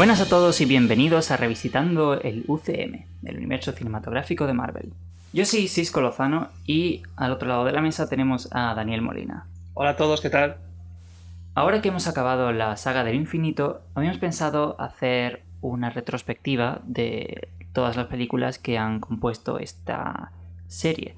Buenas 0.00 0.22
a 0.22 0.28
todos 0.30 0.62
y 0.62 0.64
bienvenidos 0.64 1.30
a 1.30 1.36
Revisitando 1.36 2.18
el 2.18 2.44
UCM, 2.48 3.04
el 3.22 3.36
universo 3.36 3.72
cinematográfico 3.72 4.46
de 4.46 4.54
Marvel. 4.54 4.94
Yo 5.34 5.44
soy 5.44 5.68
Cisco 5.68 6.00
Lozano 6.00 6.48
y 6.64 7.02
al 7.16 7.32
otro 7.32 7.46
lado 7.46 7.66
de 7.66 7.72
la 7.72 7.82
mesa 7.82 8.08
tenemos 8.08 8.48
a 8.50 8.74
Daniel 8.74 9.02
Molina. 9.02 9.46
Hola 9.74 9.90
a 9.90 9.96
todos, 9.96 10.22
¿qué 10.22 10.30
tal? 10.30 10.56
Ahora 11.54 11.82
que 11.82 11.90
hemos 11.90 12.08
acabado 12.08 12.50
la 12.50 12.78
saga 12.78 13.04
del 13.04 13.14
infinito, 13.14 13.82
habíamos 13.94 14.16
pensado 14.16 14.74
hacer 14.80 15.42
una 15.60 15.90
retrospectiva 15.90 16.80
de 16.84 17.50
todas 17.74 17.96
las 17.98 18.06
películas 18.06 18.58
que 18.58 18.78
han 18.78 19.00
compuesto 19.00 19.58
esta 19.58 20.32
serie. 20.66 21.14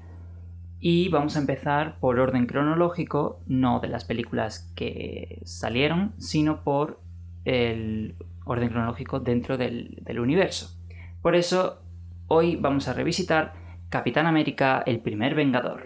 Y 0.81 1.07
vamos 1.07 1.37
a 1.37 1.39
empezar 1.39 1.99
por 2.01 2.19
orden 2.19 2.47
cronológico, 2.47 3.39
no 3.47 3.79
de 3.79 3.87
las 3.87 4.03
películas 4.03 4.69
que 4.75 5.41
salieron, 5.45 6.11
sino 6.17 6.65
por 6.65 6.99
el 7.45 8.15
orden 8.45 8.69
cronológico 8.69 9.19
dentro 9.19 9.57
del, 9.57 10.03
universo. 10.19 10.77
Por 11.21 11.35
eso, 11.35 11.81
hoy 12.27 12.55
vamos 12.55 12.87
a 12.87 12.93
revisitar 12.93 13.53
Capitán 13.89 14.25
América, 14.25 14.83
el 14.85 14.99
primer 14.99 15.35
Vengador. 15.35 15.83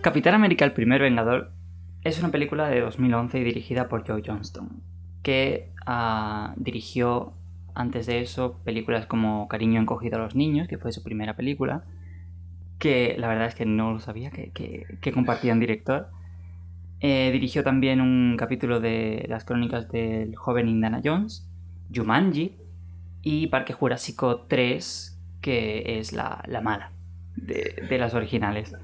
Capitán 0.00 0.34
América, 0.34 0.64
el 0.66 0.72
primer 0.72 1.00
Vengador 1.00 1.50
es 2.02 2.18
una 2.18 2.30
película 2.30 2.68
de 2.68 2.82
2011 2.82 3.38
y 3.38 3.44
dirigida 3.44 3.88
por 3.88 4.06
Joe 4.06 4.22
Johnston, 4.24 4.82
que 5.22 5.72
ah, 5.86 6.52
dirigió 6.56 7.32
antes 7.74 8.06
de 8.06 8.20
eso 8.20 8.60
películas 8.64 9.06
como 9.06 9.48
Cariño 9.48 9.80
encogido 9.80 10.16
a 10.16 10.20
los 10.20 10.34
niños, 10.34 10.68
que 10.68 10.78
fue 10.78 10.92
su 10.92 11.02
primera 11.02 11.34
película, 11.34 11.84
que 12.78 13.16
la 13.18 13.28
verdad 13.28 13.46
es 13.46 13.54
que 13.54 13.66
no 13.66 13.92
lo 13.92 14.00
sabía, 14.00 14.30
que, 14.30 14.50
que, 15.00 15.12
compartían 15.12 15.60
director. 15.60 16.08
Eh, 17.00 17.30
dirigió 17.32 17.62
también 17.62 18.00
un 18.00 18.36
capítulo 18.38 18.80
de 18.80 19.26
las 19.28 19.44
crónicas 19.44 19.90
del 19.90 20.36
joven 20.36 20.68
Indiana 20.68 21.00
Jones, 21.04 21.48
Jumanji 21.94 22.56
y 23.22 23.48
Parque 23.48 23.72
Jurásico 23.72 24.46
3, 24.48 25.20
que 25.40 25.98
es 25.98 26.12
la, 26.12 26.42
mala 26.62 26.92
de 27.36 27.98
las 27.98 28.14
originales. 28.14 28.74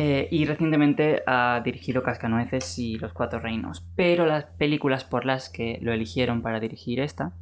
Eh, 0.00 0.28
y 0.30 0.44
recientemente 0.44 1.24
ha 1.26 1.60
dirigido 1.64 2.04
Cascanueces 2.04 2.78
y 2.78 2.98
Los 2.98 3.12
Cuatro 3.12 3.40
Reinos. 3.40 3.84
Pero 3.96 4.26
las 4.26 4.44
películas 4.44 5.02
por 5.02 5.24
las 5.24 5.48
que 5.48 5.80
lo 5.82 5.92
eligieron 5.92 6.40
para 6.40 6.60
dirigir 6.60 7.00
esta 7.00 7.32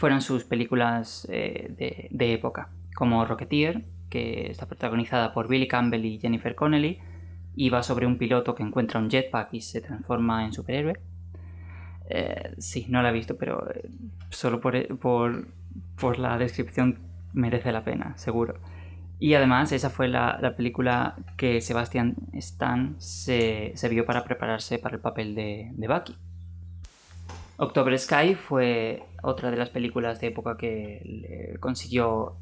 fueron 0.00 0.22
sus 0.22 0.44
películas 0.44 1.28
eh, 1.30 2.08
de, 2.10 2.32
época, 2.32 2.70
como 2.94 3.22
Rocketeer, 3.26 3.84
que 4.08 4.50
está 4.50 4.64
protagonizada 4.66 5.34
por 5.34 5.46
Billy 5.46 5.68
Campbell 5.68 6.06
y 6.06 6.18
Jennifer 6.18 6.54
Connelly, 6.54 6.98
y 7.54 7.68
va 7.68 7.82
sobre 7.82 8.06
un 8.06 8.16
piloto 8.16 8.54
que 8.54 8.62
encuentra 8.62 8.98
un 8.98 9.10
jetpack 9.10 9.52
y 9.52 9.60
se 9.60 9.82
transforma 9.82 10.46
en 10.46 10.54
superhéroe. 10.54 10.98
Eh, 12.08 12.54
sí, 12.56 12.86
no 12.88 13.02
la 13.02 13.10
he 13.10 13.12
visto, 13.12 13.36
pero 13.36 13.62
solo 14.30 14.58
por, 14.58 14.74
por 14.98 16.18
la 16.18 16.38
descripción 16.38 17.00
merece 17.34 17.70
la 17.70 17.84
pena, 17.84 18.16
seguro. 18.16 18.54
Y 19.18 19.34
además 19.34 19.70
esa 19.70 19.90
fue 19.90 20.08
la, 20.08 20.54
película 20.56 21.16
que 21.36 21.60
Sebastian 21.60 22.16
Stan 22.32 22.94
se, 22.96 23.74
vio 23.90 24.06
para 24.06 24.24
prepararse 24.24 24.78
para 24.78 24.96
el 24.96 25.02
papel 25.02 25.34
de, 25.34 25.72
de 25.74 25.88
Bucky. 25.88 26.16
October 27.62 27.98
Sky 27.98 28.36
fue 28.36 29.02
otra 29.22 29.50
de 29.50 29.58
las 29.58 29.68
películas 29.68 30.18
de 30.18 30.28
época 30.28 30.56
que 30.56 31.58
consiguió 31.60 32.36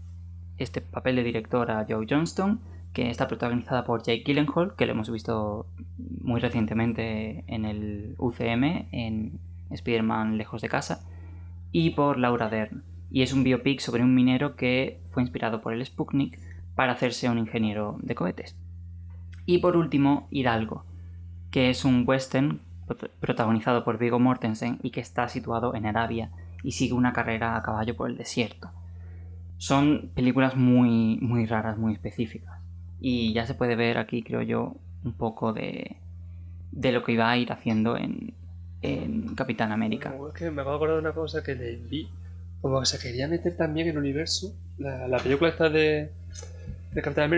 este 0.58 0.80
papel 0.80 1.16
de 1.16 1.24
director 1.24 1.72
a 1.72 1.84
Joe 1.88 2.06
Johnston, 2.08 2.60
que 2.92 3.10
está 3.10 3.26
protagonizada 3.26 3.84
por 3.84 4.04
Jake 4.04 4.22
Gyllenhaal, 4.24 4.76
que 4.76 4.86
lo 4.86 4.92
hemos 4.92 5.10
visto 5.10 5.66
muy 6.22 6.40
recientemente 6.40 7.42
en 7.48 7.64
el 7.64 8.14
UCM, 8.18 8.86
en 8.92 9.40
Spider-Man 9.70 10.38
Lejos 10.38 10.62
de 10.62 10.68
Casa, 10.68 11.04
y 11.72 11.90
por 11.90 12.16
Laura 12.16 12.48
Dern. 12.48 12.84
Y 13.10 13.22
es 13.22 13.32
un 13.32 13.42
biopic 13.42 13.80
sobre 13.80 14.04
un 14.04 14.14
minero 14.14 14.54
que 14.54 15.00
fue 15.10 15.24
inspirado 15.24 15.62
por 15.62 15.72
el 15.72 15.84
Sputnik 15.84 16.38
para 16.76 16.92
hacerse 16.92 17.28
un 17.28 17.38
ingeniero 17.38 17.98
de 18.02 18.14
cohetes. 18.14 18.54
Y 19.46 19.58
por 19.58 19.76
último, 19.76 20.28
Hidalgo, 20.30 20.84
que 21.50 21.70
es 21.70 21.84
un 21.84 22.04
western 22.06 22.60
protagonizado 23.20 23.84
por 23.84 23.98
Viggo 23.98 24.18
Mortensen 24.18 24.78
y 24.82 24.90
que 24.90 25.00
está 25.00 25.28
situado 25.28 25.74
en 25.74 25.86
Arabia 25.86 26.30
y 26.62 26.72
sigue 26.72 26.94
una 26.94 27.12
carrera 27.12 27.56
a 27.56 27.62
caballo 27.62 27.96
por 27.96 28.10
el 28.10 28.16
desierto. 28.16 28.70
Son 29.56 30.10
películas 30.14 30.56
muy, 30.56 31.18
muy 31.20 31.46
raras, 31.46 31.78
muy 31.78 31.92
específicas. 31.92 32.60
Y 33.00 33.32
ya 33.32 33.46
se 33.46 33.54
puede 33.54 33.76
ver 33.76 33.98
aquí, 33.98 34.22
creo 34.22 34.42
yo, 34.42 34.76
un 35.04 35.12
poco 35.12 35.52
de, 35.52 35.96
de 36.72 36.92
lo 36.92 37.04
que 37.04 37.12
iba 37.12 37.30
a 37.30 37.36
ir 37.36 37.52
haciendo 37.52 37.96
en, 37.96 38.34
en 38.82 39.34
Capitán 39.34 39.72
América. 39.72 40.14
es 40.34 40.52
me 40.52 40.60
acabo 40.62 40.70
de 40.70 40.76
acordar 40.76 40.96
de 40.96 41.02
una 41.02 41.12
cosa 41.12 41.42
que 41.42 41.54
le 41.54 41.76
vi. 41.76 42.08
Como 42.60 42.80
que 42.80 42.86
se 42.86 42.98
quería 42.98 43.28
meter 43.28 43.56
también 43.56 43.86
en 43.86 43.92
el 43.92 43.98
universo. 43.98 44.52
La, 44.78 45.06
la 45.06 45.18
película 45.18 45.50
esta 45.50 45.68
de, 45.68 46.10
de 46.92 47.02
Capitán 47.02 47.30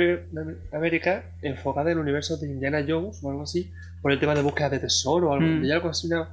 América 0.73 1.25
enfocada 1.43 1.91
en 1.91 1.99
el 1.99 2.03
universo 2.03 2.37
de 2.37 2.49
Indiana 2.49 2.85
Jones 2.87 3.21
o 3.23 3.31
algo 3.31 3.43
así, 3.43 3.71
por 4.01 4.13
el 4.13 4.21
tema 4.21 4.35
de 4.35 4.43
búsqueda 4.43 4.71
de 4.71 4.79
tesoro 4.79 5.31
o 5.31 5.33
algo, 5.33 5.47
mm. 5.47 5.73
algo 5.73 5.89
así. 5.89 6.09
No, 6.09 6.27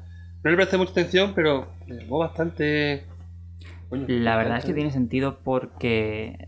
le 0.43 0.55
parece 0.55 0.77
mucha 0.77 0.91
atención, 0.91 1.33
pero 1.35 1.67
me 1.87 1.95
llamó 1.95 2.19
bastante. 2.19 3.03
la 3.91 4.37
verdad 4.37 4.57
es 4.59 4.65
que 4.65 4.73
tiene 4.73 4.91
sentido 4.91 5.39
porque. 5.43 6.47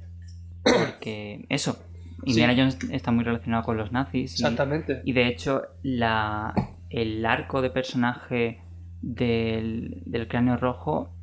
Porque 0.63 1.46
eso. 1.50 1.84
Indiana 2.25 2.53
Jones 2.56 2.78
está 2.91 3.12
muy 3.12 3.24
relacionado 3.24 3.63
con 3.63 3.78
los 3.78 3.94
nazis. 3.94 4.34
Exactamente. 4.34 5.01
Y 5.06 5.13
de 5.13 5.28
hecho, 5.28 5.62
la, 5.84 6.53
el 6.90 7.25
arco 7.25 7.62
de 7.62 7.69
personaje 7.69 8.59
del, 9.01 10.03
del 10.06 10.28
cráneo 10.28 10.57
rojo 10.57 11.16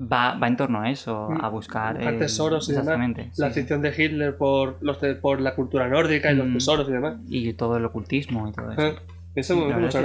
va, 0.00 0.36
va 0.38 0.48
en 0.48 0.56
torno 0.56 0.80
a 0.80 0.90
eso, 0.90 1.28
mm. 1.30 1.44
a 1.44 1.48
buscar, 1.48 1.98
tesoros 2.18 2.68
y 2.68 2.72
demás. 2.72 3.38
La 3.38 3.48
afición 3.48 3.82
de 3.82 3.90
Hitler 3.96 4.36
por, 4.36 4.78
los 4.80 4.98
por 5.20 5.40
la 5.40 5.54
cultura 5.54 5.88
nórdica 5.88 6.32
y 6.32 6.36
los 6.36 6.48
mm. 6.48 6.54
tesoros 6.54 6.88
y 6.88 6.92
demás. 6.92 7.16
Y 7.28 7.52
todo 7.54 7.76
el 7.76 7.84
ocultismo 7.84 8.48
y 8.48 8.52
todo 8.52 8.72
eso. 8.72 8.82
Ah, 8.82 9.02
eso 9.34 9.56
me 9.56 9.74
mucho 9.74 10.00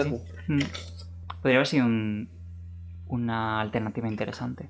mm. 0.47 0.59
Podría 1.41 1.57
haber 1.57 1.67
sido 1.67 1.87
una 3.07 3.61
alternativa 3.61 4.07
interesante. 4.07 4.69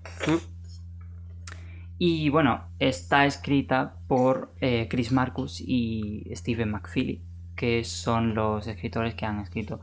Y 1.97 2.29
bueno, 2.29 2.63
está 2.79 3.25
escrita 3.25 3.93
por 4.07 4.51
eh, 4.59 4.87
Chris 4.89 5.11
Marcus 5.11 5.61
y 5.61 6.31
Stephen 6.33 6.71
McFeely, 6.71 7.21
que 7.55 7.83
son 7.83 8.33
los 8.33 8.65
escritores 8.65 9.13
que 9.13 9.25
han 9.25 9.39
escrito 9.39 9.79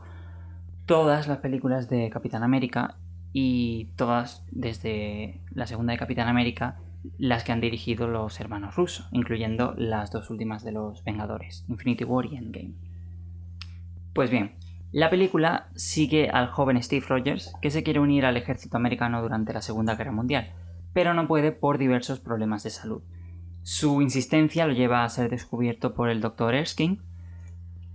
todas 0.85 1.27
las 1.27 1.37
películas 1.37 1.87
de 1.87 2.09
Capitán 2.09 2.43
América 2.43 2.95
y 3.31 3.91
todas 3.95 4.43
desde 4.51 5.41
la 5.51 5.67
segunda 5.67 5.93
de 5.93 5.99
Capitán 5.99 6.27
América 6.27 6.79
las 7.17 7.43
que 7.43 7.51
han 7.51 7.61
dirigido 7.61 8.07
los 8.07 8.39
hermanos 8.39 8.75
rusos, 8.75 9.07
incluyendo 9.11 9.73
las 9.77 10.11
dos 10.11 10.29
últimas 10.29 10.63
de 10.63 10.73
los 10.73 11.03
Vengadores, 11.03 11.65
Infinity 11.69 12.03
War 12.03 12.25
y 12.25 12.35
Endgame. 12.35 12.73
Pues 14.13 14.29
bien, 14.29 14.55
la 14.91 15.09
película 15.09 15.69
sigue 15.75 16.29
al 16.29 16.47
joven 16.47 16.81
Steve 16.81 17.05
Rogers 17.07 17.53
que 17.61 17.71
se 17.71 17.83
quiere 17.83 17.99
unir 17.99 18.25
al 18.25 18.37
ejército 18.37 18.75
americano 18.75 19.21
durante 19.21 19.53
la 19.53 19.61
Segunda 19.61 19.95
Guerra 19.95 20.11
Mundial, 20.11 20.51
pero 20.93 21.13
no 21.13 21.27
puede 21.27 21.51
por 21.51 21.77
diversos 21.77 22.19
problemas 22.19 22.63
de 22.63 22.71
salud. 22.71 23.01
Su 23.61 24.01
insistencia 24.01 24.65
lo 24.65 24.73
lleva 24.73 25.03
a 25.03 25.09
ser 25.09 25.29
descubierto 25.29 25.93
por 25.93 26.09
el 26.09 26.21
Dr. 26.21 26.55
Erskine, 26.55 26.99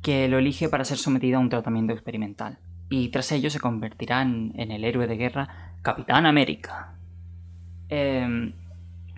que 0.02 0.28
lo 0.28 0.38
elige 0.38 0.68
para 0.68 0.84
ser 0.84 0.98
sometido 0.98 1.38
a 1.38 1.40
un 1.40 1.48
tratamiento 1.48 1.92
experimental 1.92 2.58
y 2.88 3.08
tras 3.08 3.32
ello 3.32 3.50
se 3.50 3.60
convertirá 3.60 4.22
en, 4.22 4.52
el 4.56 4.84
héroe 4.84 5.06
de 5.06 5.16
guerra 5.16 5.72
Capitán 5.82 6.26
América. 6.26 6.94
Em, 7.88 8.52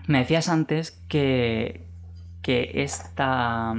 me 0.07 0.19
decías 0.19 0.49
antes 0.49 0.91
que, 1.07 1.85
que 2.41 2.71
esta, 2.75 3.73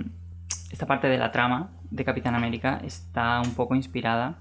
esta 0.70 0.87
parte 0.87 1.08
de 1.08 1.19
la 1.19 1.32
trama 1.32 1.70
de 1.90 2.05
Capitán 2.05 2.35
América 2.35 2.81
está 2.85 3.40
un 3.40 3.55
poco 3.55 3.75
inspirada 3.75 4.38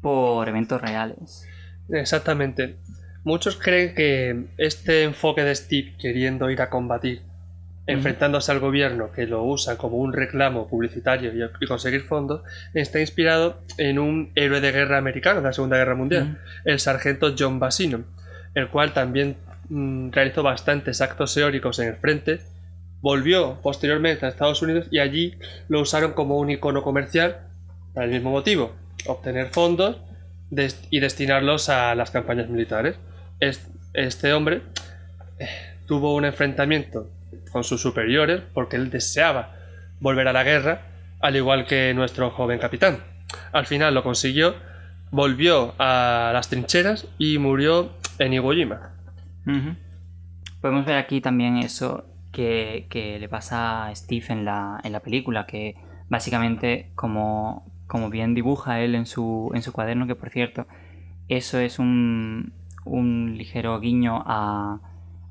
por 0.00 0.48
eventos 0.48 0.80
reales. 0.80 1.46
Exactamente. 1.88 2.76
Muchos 3.24 3.56
creen 3.56 3.94
que 3.94 4.46
este 4.56 5.02
enfoque 5.02 5.42
de 5.42 5.54
Steve 5.54 5.94
queriendo 5.98 6.50
ir 6.50 6.62
a 6.62 6.70
combatir 6.70 7.22
enfrentándose 7.86 8.50
al 8.50 8.58
gobierno 8.58 9.12
que 9.12 9.26
lo 9.26 9.44
usa 9.44 9.78
como 9.78 9.98
un 9.98 10.12
reclamo 10.12 10.66
publicitario 10.68 11.32
y, 11.32 11.66
conseguir 11.66 12.02
fondos, 12.02 12.42
está 12.74 13.00
inspirado 13.00 13.60
en 13.78 13.98
un 13.98 14.32
héroe 14.34 14.60
de 14.60 14.72
guerra 14.72 14.98
americano 14.98 15.40
de 15.40 15.46
la 15.46 15.52
Segunda 15.52 15.76
Guerra 15.76 15.94
Mundial, 15.94 16.38
el 16.64 16.80
sargento 16.80 17.34
John 17.38 17.60
Basino, 17.60 18.04
el 18.54 18.68
cual 18.68 18.92
también 18.92 19.36
mm, 19.68 20.10
realizó 20.10 20.42
bastantes 20.42 21.00
actos 21.00 21.34
teóricos 21.34 21.78
en 21.78 21.88
el 21.88 21.96
frente, 21.96 22.40
volvió 23.00 23.60
posteriormente 23.62 24.26
a 24.26 24.30
Estados 24.30 24.62
Unidos 24.62 24.88
y 24.90 24.98
allí 24.98 25.38
lo 25.68 25.80
usaron 25.80 26.12
como 26.12 26.38
un 26.38 26.50
icono 26.50 26.82
comercial 26.82 27.38
para 27.94 28.06
el 28.06 28.12
mismo 28.12 28.30
motivo, 28.30 28.72
obtener 29.06 29.48
fondos 29.50 29.98
y 30.90 31.00
destinarlos 31.00 31.68
a 31.68 31.94
las 31.94 32.10
campañas 32.10 32.48
militares. 32.48 32.96
Este 33.38 34.32
hombre 34.32 34.62
eh, 35.38 35.48
tuvo 35.86 36.14
un 36.14 36.24
enfrentamiento 36.24 37.10
con 37.50 37.64
sus 37.64 37.80
superiores 37.80 38.42
porque 38.52 38.76
él 38.76 38.90
deseaba 38.90 39.54
volver 40.00 40.28
a 40.28 40.32
la 40.32 40.44
guerra, 40.44 40.82
al 41.20 41.36
igual 41.36 41.66
que 41.66 41.92
nuestro 41.94 42.30
joven 42.30 42.58
capitán. 42.58 42.98
Al 43.52 43.66
final 43.66 43.94
lo 43.94 44.02
consiguió, 44.02 44.54
volvió 45.10 45.74
a 45.78 46.30
las 46.32 46.48
trincheras 46.48 47.06
y 47.18 47.38
murió 47.38 47.92
en 48.18 48.32
Iwo 48.34 48.52
Jima. 48.52 48.92
Podemos 50.60 50.84
ver 50.84 50.96
aquí 50.96 51.20
también 51.20 51.58
eso 51.58 52.04
que, 52.32 53.16
le 53.20 53.28
pasa 53.28 53.86
a 53.86 53.94
Steve 53.94 54.26
en 54.28 54.44
la, 54.44 54.80
en 54.84 54.92
la 54.92 55.00
película, 55.00 55.46
que 55.46 55.76
básicamente 56.08 56.90
como, 56.94 57.70
como 57.86 58.10
bien 58.10 58.34
dibuja 58.34 58.80
él 58.80 58.94
en 58.94 59.06
su, 59.06 59.50
en 59.54 59.62
su 59.62 59.72
cuaderno, 59.72 60.06
que 60.06 60.14
por 60.14 60.30
cierto, 60.30 60.66
eso 61.28 61.58
es 61.58 61.78
un, 61.78 62.52
un 62.84 63.36
ligero 63.36 63.78
guiño 63.80 64.22
a, 64.26 64.80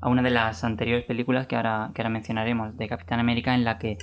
a, 0.06 0.10
una 0.10 0.22
de 0.22 0.30
las 0.30 0.64
anteriores 0.64 1.04
películas 1.04 1.46
que 1.46 1.56
ahora, 1.56 1.90
que 1.94 2.02
ahora 2.02 2.10
mencionaremos, 2.10 2.76
de 2.76 2.88
Capitán 2.88 3.20
América, 3.20 3.54
en 3.54 3.64
la 3.64 3.78
que 3.78 3.98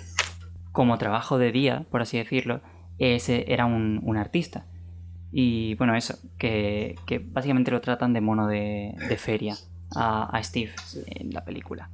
como 0.72 0.98
trabajo 0.98 1.38
de 1.38 1.52
día, 1.52 1.86
por 1.90 2.02
así 2.02 2.18
decirlo, 2.18 2.62
ese 2.98 3.46
era 3.52 3.66
un, 3.66 4.02
un 4.04 4.18
artista. 4.18 4.66
Y 5.32 5.76
bueno, 5.76 5.96
eso, 5.96 6.18
que, 6.38 6.96
que, 7.08 7.20
básicamente 7.20 7.72
lo 7.72 7.82
tratan 7.82 8.14
de 8.14 8.22
mono 8.22 8.48
de, 8.48 8.96
feria 9.18 9.56
a, 9.96 10.36
a, 10.36 10.44
Steve 10.44 10.74
en 11.08 11.32
la 11.32 11.44
película. 11.44 11.90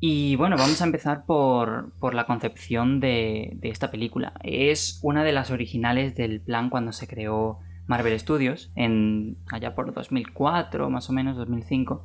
Y 0.00 0.36
bueno, 0.36 0.56
vamos 0.56 0.80
a 0.80 0.84
empezar 0.84 1.24
por, 1.26 1.92
por 1.98 2.14
la 2.14 2.24
concepción 2.24 3.00
de, 3.00 3.56
de, 3.56 3.68
esta 3.68 3.90
película. 3.90 4.32
Es 4.44 5.00
una 5.02 5.24
de 5.24 5.32
las 5.32 5.50
originales 5.50 6.14
del 6.14 6.40
plan 6.40 6.70
cuando 6.70 6.92
se 6.92 7.08
creó 7.08 7.58
Marvel 7.88 8.18
Studios, 8.20 8.70
en, 8.76 9.38
allá 9.50 9.74
por 9.74 9.92
2004, 9.92 10.88
más 10.88 11.10
o 11.10 11.12
menos 11.12 11.36
2005, 11.36 12.04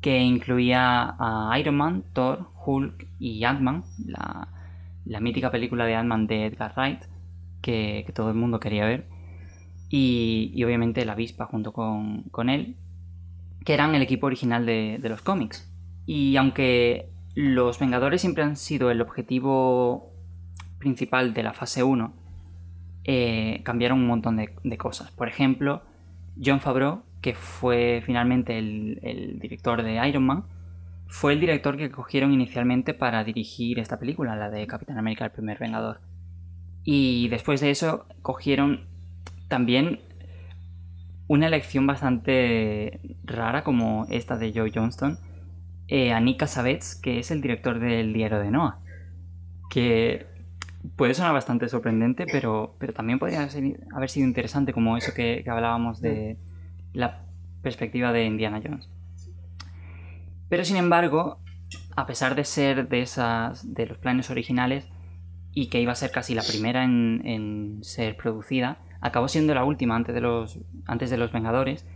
que 0.00 0.20
incluía 0.20 1.16
a 1.18 1.58
Iron 1.58 1.76
Man, 1.76 2.04
Thor, 2.12 2.48
Hulk 2.64 3.08
y 3.18 3.44
Ant-Man, 3.44 3.84
la, 4.04 4.48
la, 5.04 5.20
mítica 5.20 5.50
película 5.50 5.84
de 5.84 5.94
Ant-Man 5.94 6.26
de 6.26 6.46
Edgar 6.46 6.72
Wright, 6.76 7.02
que, 7.62 8.10
todo 8.14 8.30
el 8.30 8.36
mundo 8.36 8.60
quería 8.60 8.84
ver, 8.84 9.08
y, 9.88 10.52
y 10.54 10.64
obviamente 10.64 11.04
la 11.04 11.12
avispa 11.12 11.46
junto 11.46 11.72
con, 11.72 12.22
con, 12.24 12.50
él, 12.50 12.76
que 13.64 13.74
eran 13.74 13.94
el 13.94 14.02
equipo 14.02 14.26
original 14.26 14.66
de, 14.66 14.98
de 15.00 15.08
los 15.08 15.22
cómics. 15.22 15.72
Y 16.06 16.36
aunque 16.36 17.10
los 17.34 17.78
Vengadores 17.78 18.20
siempre 18.20 18.44
han 18.44 18.56
sido 18.56 18.90
el 18.90 19.00
objetivo 19.00 20.12
principal 20.78 21.34
de 21.34 21.42
la 21.42 21.52
fase 21.52 21.82
1, 21.82 22.14
eh, 23.04 23.60
cambiaron 23.64 24.00
un 24.00 24.06
montón 24.06 24.36
de, 24.36 24.54
de, 24.64 24.78
cosas. 24.78 25.10
Por 25.10 25.28
ejemplo, 25.28 25.82
John 26.42 26.60
Favreau, 26.60 27.02
que 27.20 27.34
fue 27.34 28.02
finalmente 28.04 28.58
el, 28.58 29.38
director 29.40 29.82
de 29.82 30.06
Iron 30.08 30.24
Man, 30.24 30.44
fue 31.08 31.32
el 31.32 31.40
director 31.40 31.76
que 31.76 31.90
cogieron 31.90 32.32
inicialmente 32.32 32.94
para 32.94 33.24
dirigir 33.24 33.78
esta 33.78 33.98
película, 33.98 34.36
la 34.36 34.50
de 34.50 34.66
Capitán 34.66 34.98
América, 34.98 35.24
el 35.24 35.30
primer 35.30 35.58
Vengador. 35.58 36.00
Y 36.84 37.28
después 37.28 37.60
de 37.60 37.70
eso 37.70 38.06
cogieron 38.22 38.86
también 39.48 40.00
una 41.28 41.46
elección 41.46 41.86
bastante 41.86 43.00
rara 43.24 43.64
como 43.64 44.06
esta 44.10 44.36
de 44.36 44.52
Joe 44.52 44.70
Johnston, 44.72 45.18
eh, 45.88 46.12
a 46.12 46.20
Nick 46.20 46.38
Cassavetes, 46.38 46.96
que 46.96 47.18
es 47.18 47.30
el 47.30 47.40
director 47.40 47.78
del 47.78 48.12
diario 48.12 48.38
de 48.38 48.50
Noah, 48.50 48.80
que 49.70 50.26
puede 50.96 51.14
sonar 51.14 51.32
bastante 51.32 51.68
sorprendente, 51.68 52.26
pero, 52.30 52.76
pero 52.78 52.92
también 52.92 53.18
podría 53.18 53.48
haber 53.92 54.10
sido 54.10 54.26
interesante 54.26 54.72
como 54.72 54.96
eso 54.96 55.12
que, 55.14 55.44
hablábamos 55.48 56.00
de 56.00 56.38
la 56.96 57.22
perspectiva 57.62 58.12
de 58.12 58.24
Indiana 58.24 58.60
Jones. 58.64 58.88
Pero 60.48 60.64
sin 60.64 60.76
embargo, 60.76 61.38
a 61.94 62.06
pesar 62.06 62.34
de 62.34 62.44
ser 62.44 62.88
de 62.88 63.02
esas 63.02 63.74
de 63.74 63.86
los 63.86 63.98
planes 63.98 64.30
originales 64.30 64.88
y 65.52 65.68
que 65.68 65.80
iba 65.80 65.92
a 65.92 65.96
ser 65.96 66.10
casi 66.10 66.34
la 66.34 66.42
primera 66.42 66.84
en, 66.84 67.78
ser 67.82 68.16
producida, 68.16 68.78
acabó 69.00 69.28
siendo 69.28 69.54
la 69.54 69.64
última 69.64 69.94
antes 69.96 70.14
de 70.14 70.20
los, 70.20 70.58
antes 70.86 71.10
de 71.10 71.16
los 71.16 71.32
Vengadores 71.32 71.86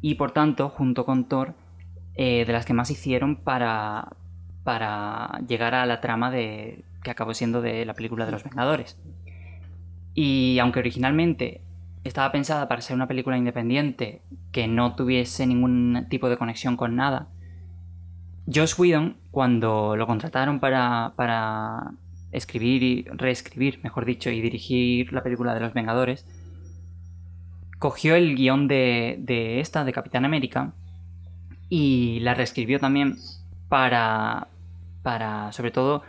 y 0.00 0.14
por 0.14 0.32
tanto, 0.32 0.68
junto 0.68 1.04
con 1.04 1.28
Thor, 1.28 1.54
eh, 2.14 2.44
de 2.44 2.52
las 2.52 2.66
que 2.66 2.74
más 2.74 2.90
hicieron 2.90 3.36
para, 3.36 4.16
para 4.64 5.40
llegar 5.46 5.74
a 5.74 5.86
la 5.86 6.00
trama 6.00 6.30
de, 6.30 6.84
que 7.02 7.10
acabó 7.10 7.34
siendo 7.34 7.62
de 7.62 7.84
la 7.84 7.94
película 7.94 8.26
de 8.26 8.32
los 8.32 8.44
Vengadores. 8.44 8.98
Y 10.14 10.58
aunque 10.58 10.80
originalmente 10.80 11.62
estaba 12.04 12.32
pensada 12.32 12.68
para 12.68 12.80
ser 12.80 12.96
una 12.96 13.08
película 13.08 13.36
independiente 13.36 14.22
que 14.52 14.68
no 14.68 14.94
tuviese 14.94 15.46
ningún 15.46 16.06
tipo 16.08 16.28
de 16.28 16.36
conexión 16.36 16.76
con 16.76 16.96
nada, 16.96 17.28
Josh 18.52 18.74
Whedon, 18.78 19.16
cuando 19.30 19.96
lo 19.96 20.06
contrataron 20.06 20.58
para, 20.58 21.12
para 21.16 21.92
escribir 22.32 22.82
y 22.82 23.04
reescribir, 23.10 23.80
mejor 23.82 24.04
dicho, 24.04 24.30
y 24.30 24.40
dirigir 24.40 25.12
la 25.12 25.22
película 25.22 25.54
de 25.54 25.60
los 25.60 25.72
Vengadores, 25.72 26.26
cogió 27.78 28.16
el 28.16 28.34
guion 28.34 28.66
de, 28.66 29.16
de 29.20 29.60
esta, 29.60 29.84
de 29.84 29.92
Capitán 29.92 30.24
América, 30.24 30.74
y 31.68 32.18
la 32.20 32.34
reescribió 32.34 32.80
también 32.80 33.16
para, 33.68 34.48
para 35.02 35.52
sobre 35.52 35.70
todo 35.70 36.02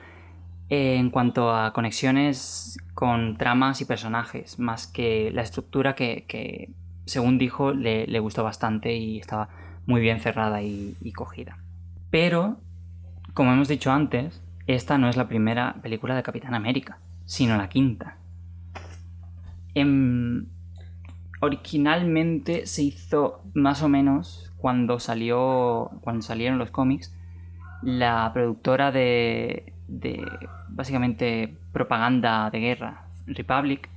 en 0.74 1.10
cuanto 1.10 1.54
a 1.54 1.74
conexiones 1.74 2.78
con 2.94 3.36
tramas 3.38 3.82
y 3.82 3.86
personajes, 3.86 4.58
más 4.58 4.88
que 4.88 5.30
la 5.34 5.42
estructura 5.42 5.96
que, 5.96 6.72
según 7.04 7.38
dijo, 7.38 7.74
le, 7.74 8.20
gustó 8.20 8.46
bastante 8.46 8.96
y 8.96 9.20
estaba 9.20 9.50
muy 9.86 10.00
bien 10.00 10.22
cerrada 10.22 10.62
y, 10.64 10.96
cogida. 11.14 11.58
Pero, 12.10 12.56
como 13.34 13.52
hemos 13.52 13.68
dicho 13.68 13.92
antes, 13.92 14.42
esta 14.66 14.98
no 14.98 15.10
es 15.10 15.18
la 15.18 15.28
primera 15.28 15.76
película 15.82 16.16
de 16.16 16.24
Capitán 16.24 16.54
América, 16.54 17.00
sino 17.26 17.58
la 17.58 17.68
quinta. 17.68 18.16
En... 19.76 20.48
Originalmente 21.42 22.66
se 22.66 22.84
hizo 22.84 23.42
más 23.56 23.82
o 23.82 23.90
menos 23.90 24.54
cuando 24.58 25.00
salió 25.00 25.90
cuando 26.02 26.22
salieron 26.22 26.60
los 26.60 26.70
cómics 26.70 27.14
la 27.82 28.30
productora 28.32 28.92
de, 28.92 29.71
de 29.92 30.26
básicamente 30.70 31.58
propaganda 31.74 32.50
de 32.50 32.60
guerra, 32.60 33.06
Republic, 33.28 33.90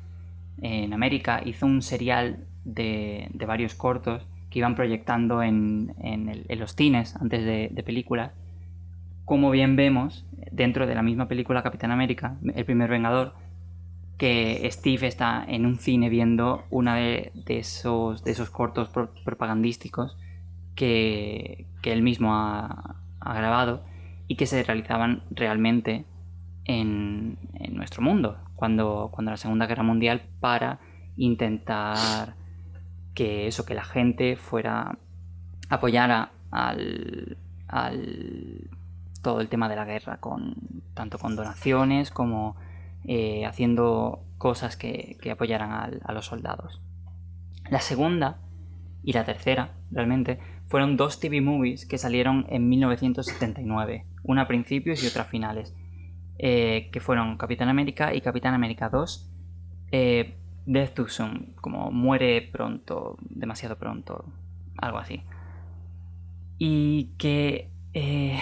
en 0.60 0.92
América, 0.92 1.40
hizo 1.44 1.66
un 1.66 1.82
serial 1.82 2.46
de, 2.64 3.28
de 3.32 3.46
varios 3.46 3.74
cortos 3.74 4.26
que 4.50 4.58
iban 4.58 4.74
proyectando 4.74 5.42
en, 5.42 5.94
en, 6.00 6.58
los 6.58 6.74
cines 6.74 7.16
antes 7.16 7.44
de, 7.44 7.82
películas. 7.84 8.32
Como 9.24 9.50
bien 9.50 9.76
vemos, 9.76 10.26
dentro 10.50 10.86
de 10.86 10.94
la 10.94 11.02
misma 11.02 11.28
película 11.28 11.62
Capitán 11.62 11.90
América, 11.90 12.36
El 12.54 12.64
primer 12.64 12.90
Vengador, 12.90 13.34
que 14.18 14.68
Steve 14.70 15.06
está 15.06 15.44
en 15.46 15.66
un 15.66 15.78
cine 15.78 16.08
viendo 16.08 16.64
uno 16.70 16.94
de, 16.94 17.32
esos, 17.46 18.22
de 18.22 18.30
esos 18.30 18.50
cortos 18.50 18.88
pro, 18.88 19.12
propagandísticos 19.24 20.16
que, 20.76 21.66
que 21.82 21.92
él 21.92 22.02
mismo 22.02 22.34
ha, 22.34 22.96
ha 23.20 23.34
grabado 23.34 23.82
y 24.26 24.36
que 24.36 24.46
se 24.46 24.62
realizaban 24.62 25.22
realmente 25.30 26.04
en, 26.64 27.38
nuestro 27.70 28.02
mundo, 28.02 28.38
cuando, 28.54 29.10
cuando 29.12 29.30
la 29.30 29.36
Segunda 29.36 29.66
Guerra 29.66 29.82
Mundial, 29.82 30.22
para 30.40 30.78
intentar 31.16 32.34
que 33.14 33.46
eso, 33.46 33.66
que 33.66 33.74
la 33.74 33.84
gente 33.84 34.36
fuera 34.36 34.98
apoyara 35.68 36.32
al, 36.50 37.36
todo 39.22 39.40
el 39.40 39.48
tema 39.48 39.68
de 39.68 39.76
la 39.76 39.84
guerra, 39.84 40.18
con, 40.18 40.54
tanto 40.94 41.18
con 41.18 41.36
donaciones 41.36 42.10
como 42.10 42.56
eh, 43.04 43.44
haciendo 43.44 44.22
cosas 44.38 44.76
que, 44.76 45.18
que 45.20 45.30
apoyaran 45.30 46.00
a 46.02 46.12
los 46.12 46.26
soldados. 46.26 46.80
La 47.70 47.80
segunda 47.80 48.38
y 49.02 49.12
la 49.12 49.24
tercera, 49.24 49.72
realmente, 49.90 50.38
fueron 50.74 50.96
dos 50.96 51.20
TV 51.20 51.40
movies 51.40 51.86
que 51.86 51.98
salieron 51.98 52.46
en 52.48 52.68
1979, 52.68 54.06
una 54.24 54.42
a 54.42 54.48
principios 54.48 55.04
y 55.04 55.06
otra 55.06 55.22
a 55.22 55.24
finales, 55.24 55.72
eh, 56.36 56.88
que 56.90 56.98
fueron 56.98 57.36
Capitán 57.36 57.68
América 57.68 58.12
y 58.12 58.20
Capitán 58.20 58.54
América 58.54 58.88
2, 58.88 59.30
eh, 59.92 60.34
Death 60.66 60.94
Too 60.94 61.06
Soon, 61.06 61.54
como 61.60 61.92
muere 61.92 62.42
pronto, 62.42 63.16
demasiado 63.20 63.78
pronto, 63.78 64.24
algo 64.76 64.98
así. 64.98 65.22
Y 66.58 67.12
que 67.18 67.70
eh, 67.92 68.40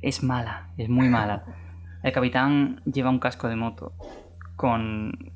es 0.00 0.22
mala, 0.22 0.70
es 0.78 0.88
muy 0.88 1.10
mala. 1.10 1.44
El 2.02 2.12
capitán 2.12 2.80
lleva 2.86 3.10
un 3.10 3.18
casco 3.18 3.50
de 3.50 3.56
moto 3.56 3.92
con, 4.56 5.34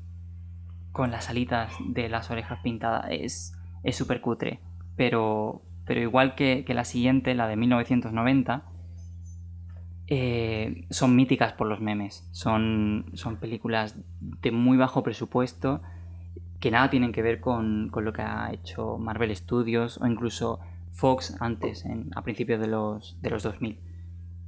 con 0.91 1.11
las 1.11 1.29
alitas 1.29 1.71
de 1.87 2.09
las 2.09 2.31
orejas 2.31 2.57
pintadas. 2.63 3.05
Es 3.11 3.95
súper 3.95 4.19
cutre, 4.19 4.59
pero, 4.95 5.61
pero 5.87 6.01
igual 6.01 6.35
que, 6.35 6.65
que, 6.65 6.73
la 6.73 6.83
siguiente, 6.83 7.33
la 7.33 7.47
de 7.47 7.55
1990, 7.55 8.65
eh, 10.07 10.85
son 10.89 11.15
míticas 11.15 11.53
por 11.53 11.67
los 11.67 11.79
memes. 11.79 12.27
Son, 12.31 13.05
son 13.13 13.37
películas 13.37 13.95
de 14.19 14.51
muy 14.51 14.77
bajo 14.77 15.01
presupuesto 15.01 15.81
que 16.59 16.71
nada 16.71 16.89
tienen 16.89 17.11
que 17.11 17.21
ver 17.21 17.39
con, 17.39 17.89
con 17.89 18.03
lo 18.03 18.13
que 18.13 18.21
ha 18.21 18.51
hecho 18.51 18.97
Marvel 18.97 19.35
Studios 19.35 19.99
o 19.99 20.07
incluso 20.07 20.59
Fox 20.91 21.37
antes, 21.39 21.85
en, 21.85 22.09
a 22.15 22.23
principios 22.23 22.59
de 22.59 22.67
los, 22.67 23.17
de 23.21 23.29
los 23.29 23.43
2000. 23.43 23.79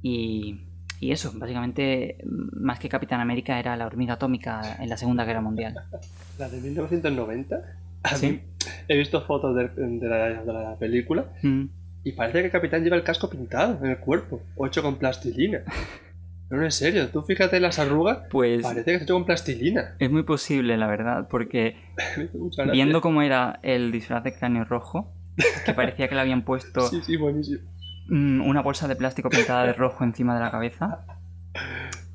Y, 0.02 0.60
y 0.98 1.12
eso, 1.12 1.32
básicamente, 1.34 2.18
más 2.26 2.78
que 2.78 2.88
Capitán 2.88 3.20
América, 3.20 3.58
era 3.58 3.76
la 3.76 3.86
hormiga 3.86 4.14
atómica 4.14 4.76
en 4.80 4.88
la 4.88 4.96
Segunda 4.96 5.24
Guerra 5.24 5.40
Mundial. 5.40 5.74
¿La 6.38 6.48
de 6.48 6.60
1990? 6.60 7.56
A 8.02 8.16
Sí. 8.16 8.40
he 8.88 8.96
visto 8.96 9.20
fotos 9.22 9.54
de, 9.56 9.68
de 9.68 10.08
la, 10.08 10.42
de 10.42 10.52
la 10.52 10.76
película 10.78 11.26
Mm. 11.42 11.64
y 12.04 12.12
parece 12.12 12.38
que 12.40 12.46
el 12.46 12.50
capitán 12.52 12.82
lleva 12.82 12.96
el 12.96 13.02
casco 13.02 13.28
pintado 13.28 13.78
en 13.84 13.90
el 13.90 13.98
cuerpo, 13.98 14.42
o 14.56 14.66
hecho 14.66 14.82
con 14.82 14.96
plastilina. 14.96 15.60
No, 16.52 16.64
en 16.64 16.72
serio, 16.72 17.08
tú 17.10 17.22
fíjate 17.22 17.60
las 17.60 17.78
arrugas, 17.78 18.22
Pues 18.28 18.62
parece 18.62 18.84
que 18.86 18.90
está 18.94 19.04
hecho 19.04 19.14
con 19.14 19.24
plastilina. 19.24 19.94
es 20.00 20.10
muy 20.10 20.24
posible, 20.24 20.76
la 20.76 20.88
verdad, 20.88 21.28
porque 21.30 21.76
viendo 22.72 23.00
cómo 23.00 23.22
era 23.22 23.60
el 23.62 23.92
disfraz 23.92 24.24
de 24.24 24.32
cráneo 24.34 24.64
rojo, 24.64 25.12
que 25.64 25.72
parecía 25.74 26.08
que 26.08 26.16
le 26.16 26.22
habían 26.22 26.42
puesto 26.42 26.80
Sí, 26.90 27.02
sí, 27.06 27.16
buenísimo. 27.16 27.60
mm, 28.08 28.40
una 28.40 28.62
bolsa 28.62 28.88
de 28.88 28.96
plástico 28.96 29.30
pintada 29.30 29.64
de 29.64 29.74
rojo 29.74 30.02
encima 30.02 30.34
de 30.34 30.40
la 30.40 30.50
cabeza, 30.50 31.04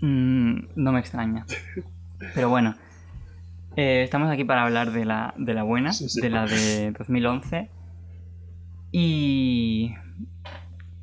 mm, 0.02 0.68
no 0.76 0.92
me 0.92 1.00
extraña. 1.00 1.46
Pero 2.34 2.50
bueno, 2.50 2.76
eh, 3.76 4.04
estamos 4.04 4.30
aquí 4.32 4.44
para 4.44 4.64
hablar 4.64 4.92
de 4.92 5.06
la, 5.06 5.34
de 5.38 5.54
la 5.54 5.64
buena, 5.64 5.94
Sí, 5.94 6.10
sí. 6.10 6.22
de 6.22 6.30
la 6.30 6.46
de 6.46 6.92
2011. 6.92 7.70
Y 8.92 9.94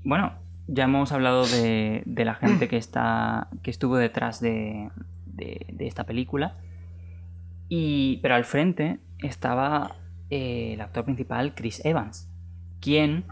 bueno, 0.05 0.33
ya 0.67 0.85
hemos 0.85 1.13
hablado 1.13 1.47
de, 1.47 2.03
de 2.07 2.25
la 2.25 2.35
gente 2.35 2.69
que, 2.69 2.77
está, 2.77 3.49
que 3.63 3.71
estuvo 3.71 3.97
detrás 3.97 4.41
de, 4.41 4.89
de- 5.27 5.67
de 5.73 5.87
esta 5.87 6.05
película. 6.05 6.57
Y, 7.69 8.19
pero 8.23 8.35
al 8.35 8.45
frente 8.45 9.01
estaba 9.19 9.97
eh, 10.31 10.73
el 10.75 10.81
actor 10.81 11.05
principal, 11.05 11.55
Chris 11.55 11.85
Evans, 11.85 12.31
quien, 12.81 13.25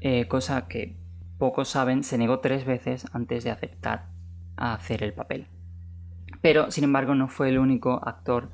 eh, 0.00 0.26
cosa 0.28 0.68
que 0.68 0.96
pocos 1.38 1.68
saben, 1.68 2.02
se 2.02 2.18
negó 2.18 2.40
tres 2.40 2.64
veces 2.64 3.06
antes 3.12 3.44
de 3.44 3.50
aceptar 3.50 4.06
a 4.56 4.74
hacer 4.74 5.02
el 5.02 5.12
papel. 5.12 5.46
Pero, 6.40 6.70
sin 6.70 6.84
embargo, 6.84 7.14
no 7.14 7.28
fue 7.28 7.48
el 7.48 7.58
único 7.58 8.00
actor 8.06 8.50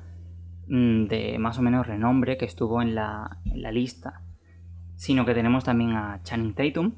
mm, 0.67 1.05
de 1.05 1.37
más 1.39 1.57
o 1.59 1.61
menos 1.61 1.85
renombre 1.87 2.37
que 2.37 2.45
estuvo 2.45 2.81
en 2.81 2.95
la, 2.95 3.37
en 3.45 3.61
la 3.61 3.71
lista, 3.71 4.21
sino 4.95 5.25
que 5.25 5.33
tenemos 5.33 5.63
también 5.63 5.91
a 5.91 6.21
Channing 6.23 6.53
Tatum, 6.55 6.93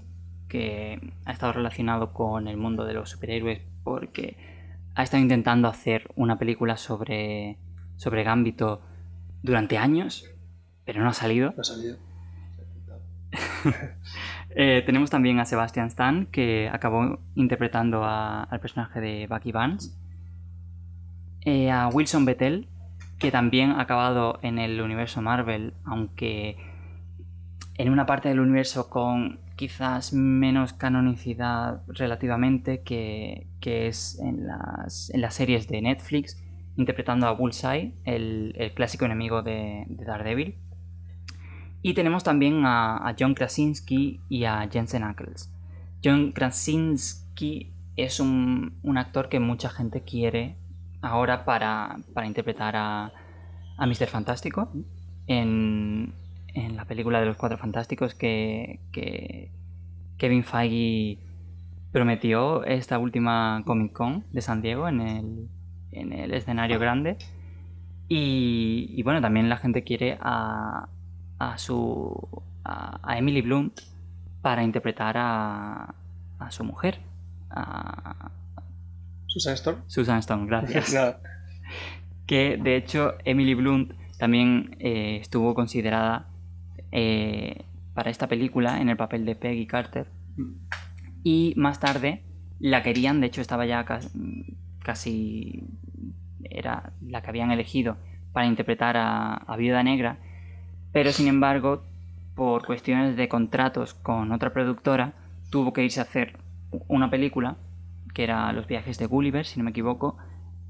que 0.47 1.13
ha 1.25 1.31
estado 1.33 1.53
relacionado 1.53 2.13
con 2.13 2.47
el 2.47 2.57
mundo 2.57 2.85
de 2.85 2.93
los 2.93 3.09
superhéroes 3.09 3.61
porque 3.83 4.37
ha 4.95 5.03
estado 5.03 5.21
intentando 5.21 5.67
hacer 5.67 6.09
una 6.15 6.37
película 6.39 6.77
sobre, 6.77 7.57
sobre 7.97 8.23
Gambito 8.23 8.81
durante 9.43 9.77
años, 9.77 10.25
pero 10.85 11.01
no 11.03 11.09
ha 11.09 11.13
salido. 11.13 11.53
No 11.55 11.61
ha 11.61 11.63
salido. 11.63 11.97
Eh, 14.59 14.81
tenemos 14.87 15.11
también 15.11 15.39
a 15.39 15.45
Sebastian 15.45 15.87
Stan, 15.87 16.25
que 16.27 16.67
acabó 16.71 17.19
interpretando 17.35 18.03
a- 18.03 18.43
al 18.43 18.59
personaje 18.59 18.99
de 18.99 19.27
Bucky 19.27 19.51
Barnes. 19.51 19.95
Eh, 21.49 21.71
a 21.71 21.87
Wilson 21.87 22.25
Bethel, 22.25 22.67
que 23.19 23.31
también 23.31 23.71
ha 23.71 23.79
acabado 23.79 24.37
en 24.41 24.59
el 24.59 24.81
universo 24.81 25.21
Marvel, 25.21 25.73
aunque 25.85 26.57
en 27.75 27.89
una 27.89 28.05
parte 28.05 28.27
del 28.27 28.41
universo 28.41 28.89
con 28.89 29.39
quizás 29.55 30.11
menos 30.11 30.73
canonicidad 30.73 31.83
relativamente, 31.87 32.81
que, 32.81 33.47
que 33.61 33.87
es 33.87 34.19
en 34.19 34.45
las, 34.45 35.09
en 35.11 35.21
las 35.21 35.35
series 35.35 35.69
de 35.69 35.81
Netflix, 35.81 36.37
interpretando 36.75 37.27
a 37.27 37.31
Bullseye, 37.31 37.93
el, 38.03 38.53
el 38.57 38.73
clásico 38.73 39.05
enemigo 39.05 39.41
de, 39.41 39.85
de 39.87 40.03
Daredevil. 40.03 40.55
Y 41.81 41.93
tenemos 41.93 42.25
también 42.25 42.65
a, 42.65 42.97
a 42.97 43.15
John 43.17 43.35
Krasinski 43.35 44.19
y 44.27 44.43
a 44.43 44.67
Jensen 44.69 45.05
Ackles. 45.05 45.49
John 46.03 46.33
Krasinski 46.33 47.71
es 47.95 48.19
un, 48.19 48.79
un 48.83 48.97
actor 48.97 49.29
que 49.29 49.39
mucha 49.39 49.69
gente 49.69 50.01
quiere 50.01 50.57
ahora 51.07 51.45
para, 51.45 51.97
para 52.13 52.27
interpretar 52.27 52.75
a, 52.75 53.11
a 53.77 53.85
Mr. 53.85 54.07
Fantástico 54.07 54.71
en, 55.27 56.13
en 56.53 56.75
la 56.75 56.85
película 56.85 57.19
de 57.19 57.27
los 57.27 57.37
Cuatro 57.37 57.57
Fantásticos 57.57 58.15
que, 58.15 58.79
que 58.91 59.51
Kevin 60.17 60.43
Feige 60.43 61.19
prometió 61.91 62.63
esta 62.63 62.99
última 62.99 63.63
Comic 63.65 63.93
Con 63.93 64.25
de 64.31 64.41
San 64.41 64.61
Diego 64.61 64.87
en 64.87 65.01
el, 65.01 65.49
en 65.91 66.13
el 66.13 66.33
escenario 66.33 66.79
grande. 66.79 67.17
Y, 68.09 69.01
bueno, 69.03 69.19
también 69.19 69.49
la 69.49 69.57
gente 69.57 69.83
quiere 69.83 70.17
a, 70.21 70.87
a 71.39 71.57
su 71.57 72.43
a, 72.63 73.17
Emily 73.17 73.41
Blunt 73.41 73.81
para 74.41 74.63
interpretar 74.63 75.17
a, 75.17 75.95
a 76.39 76.51
su 76.51 76.63
mujer, 76.63 77.01
Susan 79.27 79.53
Storm. 79.53 79.77
Susan 79.87 80.19
Stone, 80.19 80.45
gracias. 80.47 80.95
Que 82.25 82.57
de 82.57 82.75
hecho 82.75 83.13
Emily 83.23 83.53
Blunt 83.53 83.93
también 84.19 84.75
eh, 84.79 85.17
estuvo 85.21 85.53
considerada 85.55 86.27
eh, 86.91 87.63
para 87.93 88.09
esta 88.09 88.27
película 88.27 88.81
en 88.81 88.89
el 88.89 88.97
papel 88.97 89.25
de 89.25 89.35
Peggy 89.35 89.65
Carter 89.65 90.07
y 91.23 91.53
más 91.55 91.79
tarde 91.79 92.23
la 92.59 92.83
querían, 92.83 93.21
de 93.21 93.27
hecho 93.27 93.39
estaba 93.39 93.65
ya 93.65 93.85
cas- 93.85 94.11
casi 94.83 95.63
era 96.43 96.91
la 97.05 97.21
que 97.21 97.29
habían 97.29 97.51
elegido 97.51 97.95
para 98.33 98.47
interpretar 98.47 98.97
a, 98.97 99.33
a 99.35 99.55
Viuda 99.55 99.83
Negra, 99.83 100.17
pero 100.91 101.11
sin 101.13 101.27
embargo 101.27 101.83
por 102.35 102.65
cuestiones 102.65 103.15
de 103.15 103.29
contratos 103.29 103.93
con 103.93 104.31
otra 104.33 104.51
productora 104.51 105.13
tuvo 105.49 105.71
que 105.71 105.83
irse 105.85 106.01
a 106.01 106.03
hacer 106.03 106.37
una 106.89 107.09
película 107.09 107.55
que 108.17 108.23
era 108.23 108.51
Los 108.51 108.65
viajes 108.65 108.97
de 108.97 109.05
Gulliver, 109.05 109.45
si 109.45 109.59
no 109.59 109.63
me 109.63 109.69
equivoco, 109.69 110.17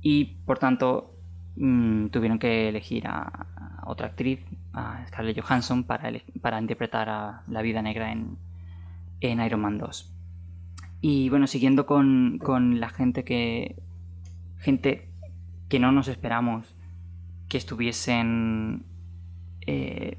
y 0.01 0.25
por 0.45 0.59
tanto 0.59 1.15
mm, 1.55 2.07
tuvieron 2.07 2.39
que 2.39 2.67
elegir 2.67 3.07
a, 3.07 3.47
otra 3.85 4.07
actriz, 4.07 4.41
a 4.73 5.05
Scarlett 5.07 5.39
Johansson, 5.39 5.85
para, 5.85 6.11
para 6.41 6.59
interpretar 6.59 7.07
a 7.07 7.43
la 7.47 7.61
vida 7.61 7.81
negra 7.81 8.11
en, 8.11 8.37
en 9.21 9.39
Iron 9.39 9.61
Man 9.61 9.77
2. 9.77 10.13
Y 10.99 11.29
bueno, 11.29 11.47
siguiendo 11.47 11.85
con, 11.85 12.37
con 12.37 12.81
la 12.81 12.89
gente 12.89 13.23
que. 13.23 13.77
gente 14.57 15.07
que 15.69 15.79
no 15.79 15.93
nos 15.93 16.09
esperamos 16.09 16.75
que 17.47 17.57
estuviesen 17.57 18.83
eh, 19.61 20.17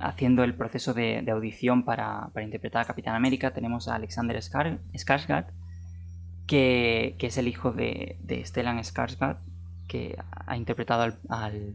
haciendo 0.00 0.42
el 0.42 0.54
proceso 0.56 0.94
de, 0.94 1.22
de 1.22 1.30
audición 1.30 1.84
para, 1.84 2.30
para 2.32 2.44
interpretar 2.44 2.82
a 2.82 2.86
Capitán 2.86 3.14
América, 3.14 3.52
tenemos 3.52 3.86
a 3.86 3.94
Alexander 3.94 4.36
Skar- 4.38 4.80
Skarsgård, 4.94 5.46
que, 6.46 7.16
que 7.18 7.26
es 7.28 7.38
el 7.38 7.48
hijo 7.48 7.72
de, 7.72 8.16
de 8.22 8.44
Stellan 8.44 8.78
Skarsgård, 8.78 9.38
que 9.88 10.16
ha 10.46 10.56
interpretado 10.56 11.02
al, 11.02 11.18
al, 11.28 11.74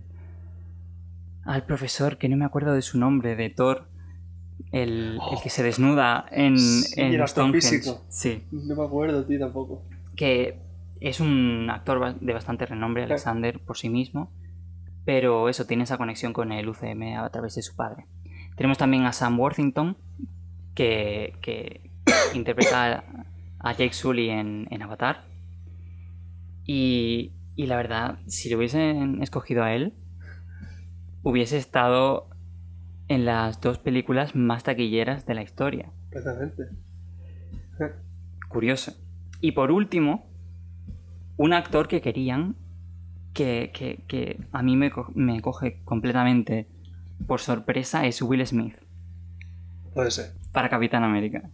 al 1.46 1.64
profesor, 1.66 2.18
que 2.18 2.30
no 2.30 2.38
me 2.38 2.46
acuerdo 2.46 2.74
de 2.74 2.82
su 2.82 2.98
nombre, 2.98 3.36
de 3.36 3.50
Thor, 3.50 3.88
el, 4.72 5.20
el 5.32 5.42
que 5.42 5.50
se 5.50 5.64
desnuda 5.64 6.26
en, 6.32 6.58
Sí, 6.60 7.00
en 7.00 7.14
el 7.14 7.22
astrofísico. 7.22 8.04
Sí, 8.10 8.44
No 8.52 8.76
me 8.76 8.84
acuerdo, 8.84 9.26
tío, 9.26 9.40
tampoco. 9.40 9.84
que 10.16 10.60
es 11.00 11.20
un 11.20 11.70
actor 11.72 12.20
de 12.20 12.34
bastante 12.34 12.66
renombre, 12.66 13.04
Alexander, 13.04 13.60
por 13.60 13.78
sí 13.78 13.90
mismo, 13.90 14.32
pero 15.06 15.48
eso 15.50 15.66
tiene 15.66 15.84
esa 15.84 15.98
conexión 15.98 16.34
con 16.34 16.52
el 16.52 16.68
UCM 16.68 17.18
a 17.18 17.30
través 17.30 17.56
de 17.56 17.62
su 17.62 17.76
padre. 17.76 18.06
Tenemos 18.56 18.78
también 18.78 19.06
a 19.06 19.14
Sam 19.14 19.40
Worthington, 19.40 19.98
que, 20.76 21.34
que 21.42 21.90
interpreta 22.36 23.04
a 23.60 23.72
Jake 23.74 23.94
Sully 23.94 24.30
en, 24.30 24.68
en 24.72 24.82
Avatar. 24.82 25.26
Y, 26.66 27.32
y 27.56 27.66
la 27.68 27.78
verdad, 27.78 28.20
si 28.28 28.50
lo 28.50 28.58
hubiesen 28.58 29.22
escogido 29.24 29.64
a 29.64 29.74
él, 29.74 29.94
hubiese 31.24 31.58
estado 31.58 32.30
en 33.08 33.26
las 33.26 33.60
dos 33.60 33.80
películas 33.80 34.36
más 34.36 34.64
taquilleras 34.64 35.26
de 35.26 35.34
la 35.34 35.42
historia. 35.42 35.92
Exactamente. 36.12 36.64
Curioso. 38.50 38.94
Y 39.42 39.54
por 39.54 39.72
último, 39.72 40.28
un 41.38 41.54
actor 41.54 41.88
que 41.88 42.02
querían, 42.02 42.56
que, 43.34 43.72
que- 43.74 44.04
que 44.08 44.40
a 44.52 44.62
mí 44.64 44.76
me, 44.76 44.92
co- 44.92 45.12
me 45.16 45.42
coge 45.42 45.82
completamente 45.86 46.68
por 47.28 47.40
sorpresa, 47.40 48.06
es 48.06 48.22
Will 48.22 48.46
Smith 48.46 48.76
Puede 49.94 50.12
ser. 50.12 50.34
para 50.52 50.70
Capitán 50.70 51.04
América. 51.04 51.50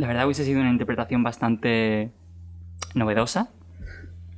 La 0.00 0.06
verdad 0.06 0.24
hubiese 0.24 0.44
sido 0.44 0.60
una 0.60 0.70
interpretación 0.70 1.22
bastante 1.22 2.10
novedosa 2.94 3.50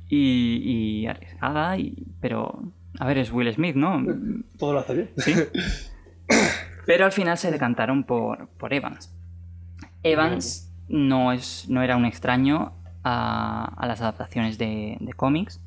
y, 0.09 0.57
y 0.65 1.07
arriesgada, 1.07 1.77
y, 1.77 2.05
pero 2.19 2.63
a 2.99 3.05
ver, 3.07 3.17
es 3.17 3.31
Will 3.31 3.51
Smith, 3.53 3.75
¿no? 3.75 4.03
Todo 4.59 4.73
lo 4.73 4.79
hace 4.79 4.93
bien. 4.93 5.09
Sí. 5.17 5.33
Pero 6.85 7.05
al 7.05 7.13
final 7.13 7.37
se 7.37 7.49
decantaron 7.49 8.03
por, 8.03 8.49
por 8.49 8.73
Evans. 8.73 9.15
Evans 10.03 10.69
no, 10.89 11.31
es, 11.31 11.65
no 11.69 11.81
era 11.81 11.95
un 11.95 12.03
extraño 12.05 12.73
a, 13.05 13.73
a 13.77 13.87
las 13.87 14.01
adaptaciones 14.01 14.57
de, 14.57 14.97
de 14.99 15.13
cómics. 15.13 15.61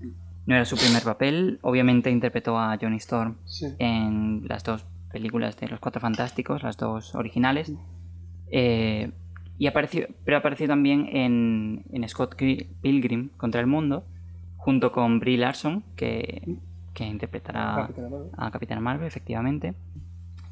No 0.44 0.54
era 0.56 0.66
su 0.66 0.76
primer 0.76 1.02
papel. 1.04 1.58
Obviamente 1.62 2.10
interpretó 2.10 2.58
a 2.58 2.76
Johnny 2.78 2.98
Storm 2.98 3.38
Sí. 3.46 3.66
en 3.78 4.46
las 4.46 4.62
dos 4.62 4.84
películas 5.10 5.56
de 5.56 5.68
Los 5.68 5.80
Cuatro 5.80 6.02
Fantásticos, 6.02 6.62
las 6.62 6.76
dos 6.76 7.14
originales. 7.14 7.72
Eh, 8.52 9.10
Y 9.58 9.66
apareció, 9.66 10.06
pero 10.24 10.36
apareció 10.36 10.66
también 10.66 11.08
en, 11.10 11.84
en 11.92 12.08
Scott 12.08 12.36
Pilgrim 12.36 13.30
contra 13.36 13.60
el 13.60 13.66
Mundo, 13.66 14.04
junto 14.56 14.92
con 14.92 15.18
Brie 15.18 15.38
Larson, 15.38 15.82
que, 15.96 16.56
que 16.92 17.04
interpretará 17.04 17.88
a 18.36 18.50
Capitana 18.50 18.80
Marvel, 18.80 19.06
efectivamente. 19.06 19.74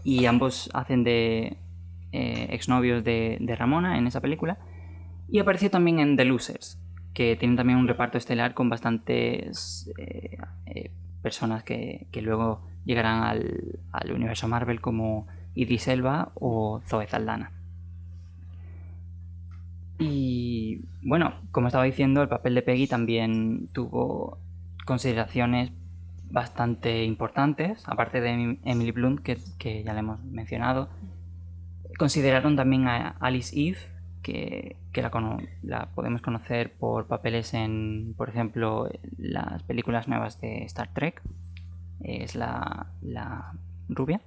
Y 0.05 0.27
ambos 0.27 0.71
hacen 0.73 1.05
de 1.05 1.59
eh, 2.13 2.47
exnovios 2.51 3.03
de, 3.03 3.39
de 3.41 3.57
Ramona 3.57 3.99
en 3.99 4.07
esa 4.07 4.21
película. 4.21 4.59
Y 5.29 5.39
apareció 5.39 5.71
también 5.71 5.99
en 5.99 6.17
The 6.17 6.25
Losers, 6.25 6.79
que 7.13 7.35
tienen 7.37 7.57
también 7.57 7.79
un 7.79 7.89
reparto 7.89 8.19
estelar 8.19 8.55
con 8.55 8.69
bastantes 8.69 9.91
eh, 9.99 10.37
eh, 10.67 10.91
personas 11.23 11.65
que, 11.65 12.07
que, 12.13 12.23
luego 12.23 12.63
llegarán 12.85 13.25
al, 13.25 13.81
al, 13.91 14.13
universo 14.13 14.47
Marvel 14.47 14.81
como 14.81 15.27
Idris 15.55 15.89
Elba 15.89 16.31
o 16.35 16.83
Zoe 16.87 17.07
Zaldana. 17.07 17.51
Y 19.99 20.81
bueno, 21.03 21.35
como 21.53 21.69
estaba 21.69 21.85
diciendo, 21.85 22.23
el 22.23 22.29
papel 22.29 22.55
de 22.55 22.63
Peggy 22.63 22.87
también 22.87 23.69
tuvo 23.73 24.39
consideraciones 24.85 25.73
bastante 26.31 27.05
importantes, 27.05 27.83
aparte 27.87 28.21
de 28.21 28.59
Emily 28.65 28.91
Blunt, 28.91 29.21
que, 29.21 29.39
que 29.59 29.85
ya 29.85 29.93
le 29.93 30.01
hemos 30.01 30.23
mencionado. 30.25 30.89
Consideraron 31.97 32.57
también 32.57 32.89
a 32.89 33.17
Alice 33.21 33.55
Eve, 33.57 33.79
que, 34.25 34.77
la, 34.95 35.39
la, 35.63 35.87
podemos 35.95 36.23
conocer 36.23 36.73
por 36.73 37.07
papeles 37.07 37.55
en, 37.55 38.15
por 38.17 38.31
ejemplo, 38.31 38.91
las 39.17 39.63
películas 39.63 40.09
nuevas 40.09 40.41
de 40.41 40.65
Star 40.65 40.93
Trek. 40.93 41.23
Es 42.01 42.35
la, 42.35 42.89
la 43.01 43.53
rubia. 43.89 44.21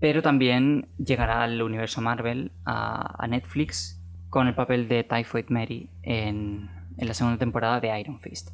Pero 0.00 0.22
también 0.22 0.88
llegará 0.96 1.42
al 1.42 1.60
universo 1.60 2.00
Marvel 2.00 2.52
a, 2.64 3.22
a, 3.22 3.26
Netflix 3.26 3.99
con 4.30 4.46
el 4.48 4.54
papel 4.54 4.88
de 4.88 5.04
Typhoid 5.04 5.46
Mary 5.48 5.90
en, 6.02 6.70
en, 6.96 7.08
la 7.08 7.14
segunda 7.14 7.38
temporada 7.38 7.80
de 7.80 8.00
Iron 8.00 8.20
Fist. 8.20 8.50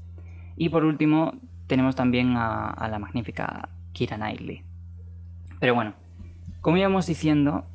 Y 0.57 0.71
por 0.71 0.85
último, 0.85 1.35
tenemos 1.67 1.95
también 1.95 2.37
a, 2.37 2.71
a 2.71 2.89
la 2.89 2.99
magnífica 2.99 3.69
Kira 3.93 4.17
Knightley. 4.17 4.63
Pero 5.61 5.75
bueno, 5.75 5.95
como 6.61 6.79
íbamos 6.79 7.07
diciendo, 7.07 7.67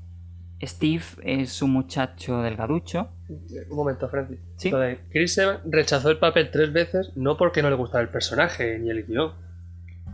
Steve 0.62 1.04
es 1.24 1.62
un 1.62 1.72
muchacho 1.72 2.42
delgaducho. 2.42 3.10
Un 3.30 3.76
momento, 3.76 4.10
Francis. 4.10 4.40
¿Sí? 4.58 4.72
Chris 5.10 5.38
Evans 5.38 5.62
rechazó 5.66 6.10
el 6.10 6.18
papel 6.18 6.52
tres 6.52 6.74
veces, 6.74 7.12
no 7.16 7.38
porque 7.38 7.62
no 7.62 7.70
le 7.70 7.76
gustaba 7.76 8.02
el 8.02 8.10
personaje 8.10 8.78
ni 8.80 8.90
el 8.90 9.06
guion. 9.06 9.32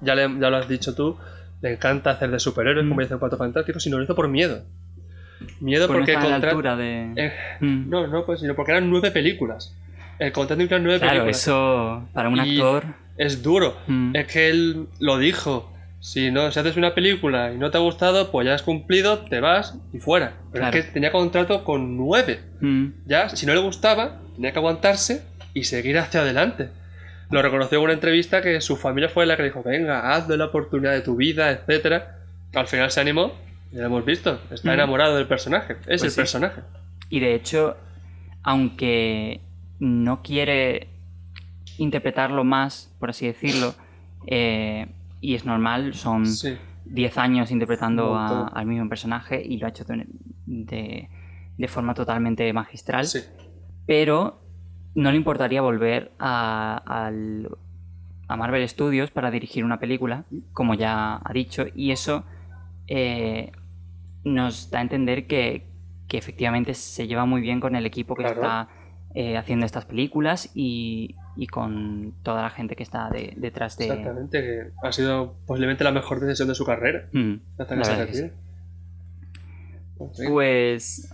Ya, 0.01 0.15
ya 0.15 0.27
lo 0.27 0.57
has 0.57 0.67
dicho 0.67 0.93
tú, 0.93 1.17
le 1.61 1.73
encanta 1.73 2.11
hacer 2.11 2.29
de 2.31 2.39
superhéroes, 2.39 2.85
mm. 2.85 2.89
como 2.89 3.01
dice 3.01 3.17
Cuatro 3.17 3.37
Fantásticos, 3.37 3.83
sino 3.83 3.97
lo 3.97 4.03
hizo 4.03 4.15
por 4.15 4.27
miedo. 4.27 4.63
Miedo 5.59 5.87
porque 5.87 6.13
no 6.13 6.29
la 6.29 6.35
altura 6.35 6.75
de... 6.75 7.11
Eh, 7.15 7.33
mm. 7.59 7.89
No, 7.89 8.07
no, 8.07 8.25
pues 8.25 8.39
sino 8.39 8.55
porque 8.55 8.71
eran 8.71 8.89
nueve 8.89 9.11
películas. 9.11 9.75
El 10.19 10.31
contrato 10.31 10.61
incluía 10.61 10.83
nueve 10.83 10.99
claro, 10.99 11.13
películas. 11.13 11.41
eso 11.41 12.07
para 12.13 12.29
un 12.29 12.39
actor. 12.39 12.85
Es 13.17 13.43
duro. 13.43 13.77
Mm. 13.87 14.15
Es 14.15 14.27
que 14.27 14.49
él 14.49 14.87
lo 14.99 15.17
dijo. 15.17 15.73
Si 15.99 16.29
no, 16.31 16.51
si 16.51 16.59
haces 16.59 16.77
una 16.77 16.93
película 16.93 17.51
y 17.51 17.57
no 17.57 17.71
te 17.71 17.77
ha 17.77 17.81
gustado, 17.81 18.31
pues 18.31 18.45
ya 18.45 18.53
has 18.53 18.61
cumplido, 18.61 19.19
te 19.19 19.39
vas 19.39 19.77
y 19.91 19.97
fuera. 19.97 20.33
Pero 20.51 20.65
es 20.65 20.71
que 20.71 20.83
tenía 20.83 21.11
contrato 21.11 21.63
con 21.63 21.97
nueve. 21.97 22.39
Mm. 22.61 22.89
Ya, 23.07 23.29
si 23.29 23.45
no 23.45 23.53
le 23.53 23.59
gustaba, 23.59 24.21
tenía 24.35 24.51
que 24.51 24.59
aguantarse 24.59 25.23
y 25.53 25.63
seguir 25.63 25.97
hacia 25.97 26.21
adelante. 26.21 26.69
Lo 27.31 27.41
reconoció 27.41 27.79
en 27.79 27.85
una 27.85 27.93
entrevista 27.93 28.41
que 28.41 28.61
su 28.61 28.77
familia 28.77 29.09
fue 29.09 29.25
la 29.25 29.35
que 29.35 29.43
dijo, 29.43 29.63
venga, 29.63 30.13
hazle 30.13 30.37
la 30.37 30.45
oportunidad 30.45 30.93
de 30.93 31.01
tu 31.01 31.15
vida, 31.15 31.51
etcétera. 31.51 32.19
Al 32.53 32.67
final 32.67 32.91
se 32.91 33.01
animó, 33.01 33.33
ya 33.71 33.81
lo 33.81 33.85
hemos 33.87 34.05
visto, 34.05 34.39
está 34.51 34.69
mm. 34.69 34.73
enamorado 34.73 35.15
del 35.15 35.27
personaje, 35.27 35.73
es 35.87 36.01
pues 36.01 36.03
el 36.03 36.13
personaje. 36.13 36.61
Y 37.09 37.19
de 37.19 37.35
hecho, 37.35 37.77
aunque 38.43 39.41
no 39.79 40.21
quiere 40.21 40.89
interpretarlo 41.77 42.43
más, 42.43 42.93
por 42.99 43.09
así 43.09 43.27
decirlo, 43.27 43.75
eh, 44.25 44.87
y 45.21 45.35
es 45.35 45.45
normal, 45.45 45.93
son 45.93 46.25
10 46.85 47.17
años 47.17 47.51
interpretando 47.51 48.17
al 48.17 48.65
mismo 48.65 48.87
personaje 48.89 49.41
y 49.43 49.57
lo 49.57 49.67
ha 49.67 49.69
hecho 49.69 49.83
de, 49.83 51.09
de, 51.57 51.67
forma 51.67 51.93
totalmente 51.93 52.51
magistral. 52.53 53.07
Pero 53.85 54.41
no 54.95 55.11
le 55.11 55.17
importaría 55.17 55.61
volver 55.61 56.11
a, 56.19 57.09
a, 58.27 58.35
Marvel 58.35 58.67
Studios 58.67 59.11
para 59.11 59.31
dirigir 59.31 59.63
una 59.63 59.79
película, 59.79 60.25
como 60.53 60.73
ya 60.73 61.21
ha 61.23 61.33
dicho, 61.33 61.65
y 61.75 61.91
eso 61.91 62.25
eh, 62.87 63.51
nos 64.23 64.71
da 64.71 64.79
a 64.79 64.81
entender 64.81 65.27
que, 65.27 65.67
que, 66.07 66.17
efectivamente 66.17 66.73
se 66.73 67.07
lleva 67.07 67.25
muy 67.25 67.41
bien 67.41 67.59
con 67.59 67.75
el 67.75 67.85
equipo 67.85 68.15
que 68.15 68.25
está 68.25 68.69
eh, 69.15 69.37
haciendo 69.37 69.65
estas 69.65 69.85
películas 69.85 70.51
y, 70.53 71.15
y 71.35 71.47
con 71.47 72.13
toda 72.23 72.41
la 72.41 72.49
gente 72.49 72.75
que 72.75 72.83
está 72.83 73.09
detrás 73.09 73.77
de... 73.77 73.85
Exactamente, 73.85 74.41
que 74.41 74.71
ha 74.83 74.91
sido 74.91 75.35
posiblemente 75.45 75.83
la 75.83 75.91
mejor 75.91 76.19
decisión 76.19 76.47
de 76.47 76.55
su 76.55 76.65
carrera. 76.65 77.07
Mm, 77.13 77.35
pues, 80.27 81.13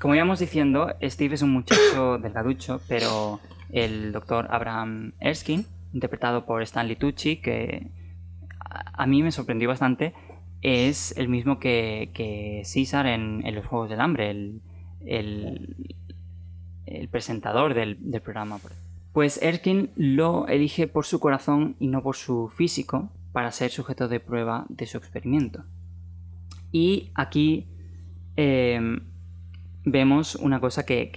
como 0.00 0.14
íbamos 0.14 0.38
diciendo, 0.38 0.94
Steve 1.02 1.34
es 1.34 1.42
un 1.42 1.52
muchacho 1.52 2.18
delgaducho, 2.22 2.80
pero 2.88 3.40
el 3.70 4.12
doctor 4.12 4.48
Abraham 4.50 5.12
Erskine, 5.20 5.64
interpretado 5.92 6.46
por 6.46 6.62
Stanley 6.62 6.96
Tucci, 6.96 7.36
que 7.36 7.90
a 8.70 9.06
mí 9.06 9.22
me 9.22 9.32
sorprendió 9.32 9.68
bastante, 9.68 10.14
es 10.62 11.16
el 11.16 11.28
mismo 11.28 11.58
que, 11.58 12.10
que 12.14 12.62
César 12.64 13.06
en, 13.06 13.42
Los 13.54 13.66
Juegos 13.66 13.90
del 13.90 14.00
Hambre, 14.00 14.30
el, 14.30 14.62
el, 16.86 17.08
presentador 17.10 17.74
del, 17.74 17.96
del 18.00 18.20
programa. 18.20 18.58
Pues 19.12 19.40
Erskine 19.42 19.90
lo 19.96 20.46
elige 20.48 20.86
por 20.86 21.06
su 21.06 21.20
corazón 21.20 21.76
y 21.78 21.88
no 21.88 22.02
por 22.02 22.16
su 22.16 22.48
físico 22.48 23.10
para 23.32 23.52
ser 23.52 23.70
sujeto 23.70 24.08
de 24.08 24.20
prueba 24.20 24.66
de 24.68 24.86
su 24.86 24.98
experimento. 24.98 25.64
Y 26.72 27.10
aquí 27.14 27.66
em, 28.36 29.00
vemos 29.84 30.34
una 30.34 30.60
cosa 30.60 30.84
que, 30.84 31.10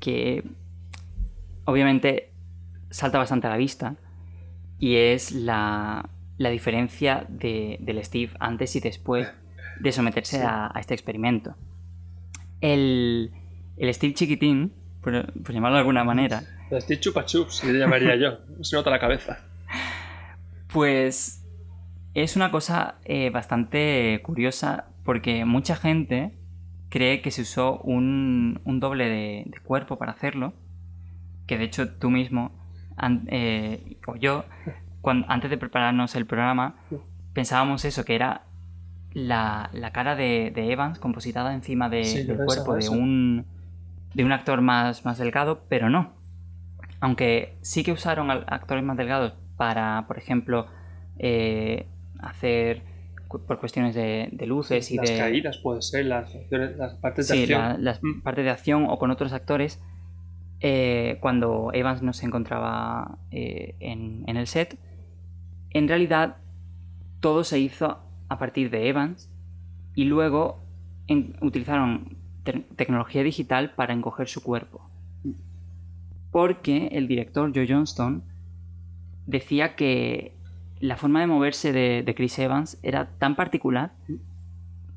que, 0.00 0.44
obviamente 1.64 2.32
salta 2.90 3.18
bastante 3.18 3.46
a 3.46 3.50
la 3.50 3.56
vista 3.56 3.96
y 4.78 4.96
es 4.96 5.32
la, 5.32 6.08
la 6.38 6.50
diferencia 6.50 7.26
de, 7.28 7.78
del 7.80 8.04
Steve 8.04 8.32
antes 8.40 8.74
y 8.76 8.80
después 8.80 9.28
de 9.80 9.92
someterse 9.92 10.42
a, 10.42 10.72
este 10.78 10.94
experimento. 10.94 11.54
El, 12.60 13.32
el 13.76 13.94
Steve 13.94 14.14
chiquitín, 14.14 14.72
por, 15.00 15.32
por 15.42 15.52
llamarlo 15.54 15.76
de 15.76 15.80
alguna 15.80 16.04
manera, 16.04 16.42
Steve 16.80 17.00
Chupa 17.00 17.24
Chups, 17.24 17.64
le 17.64 17.78
llamaría 17.78 18.16
yo. 18.16 18.38
Se 18.62 18.76
nota 18.76 18.90
la 18.90 18.98
cabeza. 18.98 19.38
Pues 20.72 21.44
es 22.14 22.36
una 22.36 22.50
cosa 22.50 22.96
eh, 23.04 23.30
bastante 23.30 24.20
curiosa 24.22 24.86
porque 25.04 25.44
mucha 25.44 25.76
gente 25.76 26.32
cree 26.88 27.20
que 27.20 27.30
se 27.30 27.42
usó 27.42 27.78
un, 27.78 28.60
doble 28.64 29.08
de, 29.08 29.52
cuerpo 29.62 29.98
para 29.98 30.12
hacerlo. 30.12 30.54
Que 31.46 31.58
de 31.58 31.64
hecho 31.64 31.90
tú 31.90 32.10
mismo, 32.10 32.52
eh, 33.26 33.98
o 34.06 34.16
yo, 34.16 34.46
cuando, 35.04 35.30
antes 35.30 35.50
de 35.50 35.58
prepararnos 35.58 36.16
el 36.16 36.26
programa, 36.26 36.74
pensábamos 37.32 37.84
eso, 37.84 38.04
que 38.04 38.16
era 38.16 38.42
la, 39.12 39.70
cara 39.92 40.16
de, 40.16 40.52
Evans 40.56 40.98
compositada 40.98 41.54
encima 41.54 41.88
del 41.88 42.36
cuerpo 42.44 42.74
de 42.74 42.88
un, 42.88 43.46
de 44.14 44.24
un 44.24 44.32
actor 44.32 44.60
más, 44.62 45.04
más 45.04 45.18
delgado, 45.18 45.62
pero 45.68 45.88
no 45.88 46.24
aunque 47.04 47.58
sí 47.60 47.84
que 47.84 47.92
usaron 47.92 48.30
actores 48.30 48.82
más 48.82 48.96
delgados 48.96 49.34
para, 49.58 50.06
por 50.06 50.16
ejemplo, 50.16 50.68
eh, 51.18 51.86
hacer 52.18 52.80
por 53.28 53.58
cuestiones 53.58 53.94
de, 53.94 54.30
luces 54.46 54.90
y 54.90 54.96
las 54.96 55.10
de... 55.10 55.16
Las 55.16 55.20
caídas 55.20 55.58
puede 55.58 55.82
ser, 55.82 56.06
las, 56.06 56.32
partes 57.02 57.28
de 57.28 57.40
acción. 57.40 57.76
Sí, 57.76 57.82
las 57.82 58.02
mm. 58.02 58.22
partes 58.22 58.44
de 58.46 58.50
acción 58.50 58.86
o 58.88 58.98
con 58.98 59.10
otros 59.10 59.34
actores. 59.34 59.82
Eh, 60.60 61.18
cuando 61.20 61.72
Evans 61.74 62.00
no 62.00 62.14
se 62.14 62.24
encontraba 62.24 63.18
eh, 63.30 63.74
en, 63.80 64.24
el 64.26 64.46
set, 64.46 64.78
en 65.74 65.86
realidad 65.88 66.38
todo 67.20 67.44
se 67.44 67.58
hizo 67.58 68.00
a 68.28 68.38
partir 68.38 68.70
de 68.70 68.88
Evans 68.88 69.30
y 69.94 70.04
luego 70.04 70.64
utilizaron 71.42 72.16
tecnología 72.76 73.22
digital 73.22 73.74
para 73.74 73.92
encoger 73.92 74.28
su 74.28 74.42
cuerpo 74.42 74.90
porque 76.34 76.88
el 76.90 77.06
director 77.06 77.52
Joe 77.54 77.64
Johnston 77.68 78.24
decía 79.24 79.76
que 79.76 80.32
la 80.80 80.96
forma 80.96 81.20
de 81.20 81.28
moverse 81.28 81.72
de, 81.72 82.12
Chris 82.16 82.36
Evans 82.40 82.76
era 82.82 83.08
tan 83.20 83.36
particular 83.36 83.92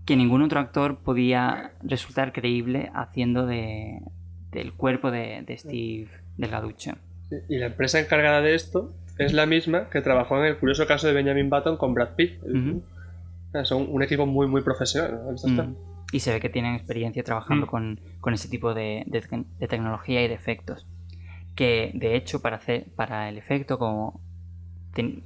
que 0.04 0.16
ningún 0.16 0.42
otro 0.42 0.60
actor 0.60 0.98
podía 0.98 1.74
resultar 1.84 2.34
creíble 2.34 2.90
haciendo 2.96 3.46
de, 3.46 4.02
del 4.50 4.74
cuerpo 4.74 5.12
de, 5.12 5.46
Steve 5.60 6.08
Delgaducho. 6.38 6.94
y 7.48 7.58
la 7.58 7.68
empresa 7.68 8.00
encargada 8.00 8.42
de 8.42 8.56
esto 8.56 8.92
es 9.20 9.34
la 9.34 9.46
misma 9.46 9.90
que 9.90 10.02
trabajó 10.02 10.38
en 10.38 10.46
el 10.46 10.58
curioso 10.58 10.86
caso 10.88 11.08
de 11.08 11.14
Benjamin 11.14 11.50
Button 11.50 11.78
con 11.78 11.94
Brad 11.94 12.16
Pitt. 12.16 12.40
Son 13.64 13.88
un 13.90 14.04
equipo 14.04 14.26
muy, 14.26 14.48
muy 14.48 14.62
profesional. 14.62 15.20
y 16.12 16.20
se 16.22 16.32
ve 16.32 16.40
que 16.40 16.50
tienen 16.50 16.76
experiencia 16.76 17.24
trabajando 17.24 17.66
Mm. 17.66 17.70
con, 17.70 18.00
con 18.22 18.34
ese 18.34 18.48
tipo 18.48 18.74
de, 18.74 19.04
de 19.08 19.22
tec- 19.24 19.46
de 19.60 19.68
tecnología 19.68 20.24
y 20.24 20.28
de 20.28 20.36
efectos. 20.36 20.88
Que 21.56 21.92
de 21.96 22.16
hecho, 22.16 22.42
para, 22.42 22.58
hacer, 22.58 22.86
para 22.96 23.28
el 23.30 23.38
efecto, 23.38 23.78
como 23.80 24.22
ten- 24.94 25.24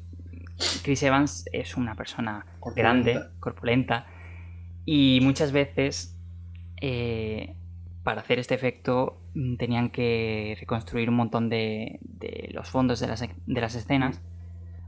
Chris 0.83 1.03
Evans 1.03 1.45
es 1.51 1.75
una 1.77 1.93
persona 1.95 2.45
Corpulenta. 2.59 2.81
grande, 3.11 3.19
corpulenta, 3.39 4.07
y 4.85 5.19
muchas 5.21 5.51
veces 5.51 6.17
eh, 6.81 7.55
para 8.03 8.21
hacer 8.21 8.39
este 8.39 8.55
efecto 8.55 9.21
mm, 9.35 9.55
tenían 9.57 9.89
que 9.89 10.57
reconstruir 10.59 11.09
un 11.09 11.15
montón 11.15 11.49
de, 11.49 11.99
los 12.51 12.69
fondos 12.69 12.99
de 12.99 13.07
las, 13.07 13.75
escenas, 13.75 14.21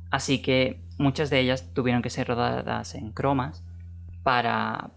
así 0.09 0.41
que 0.41 0.81
muchas 0.97 1.29
de 1.29 1.39
ellas 1.39 1.73
tuvieron 1.73 2.01
que 2.01 2.09
ser 2.09 2.27
rodadas 2.27 2.95
en 2.95 3.11
cromas 3.11 3.63
para, 4.23 4.91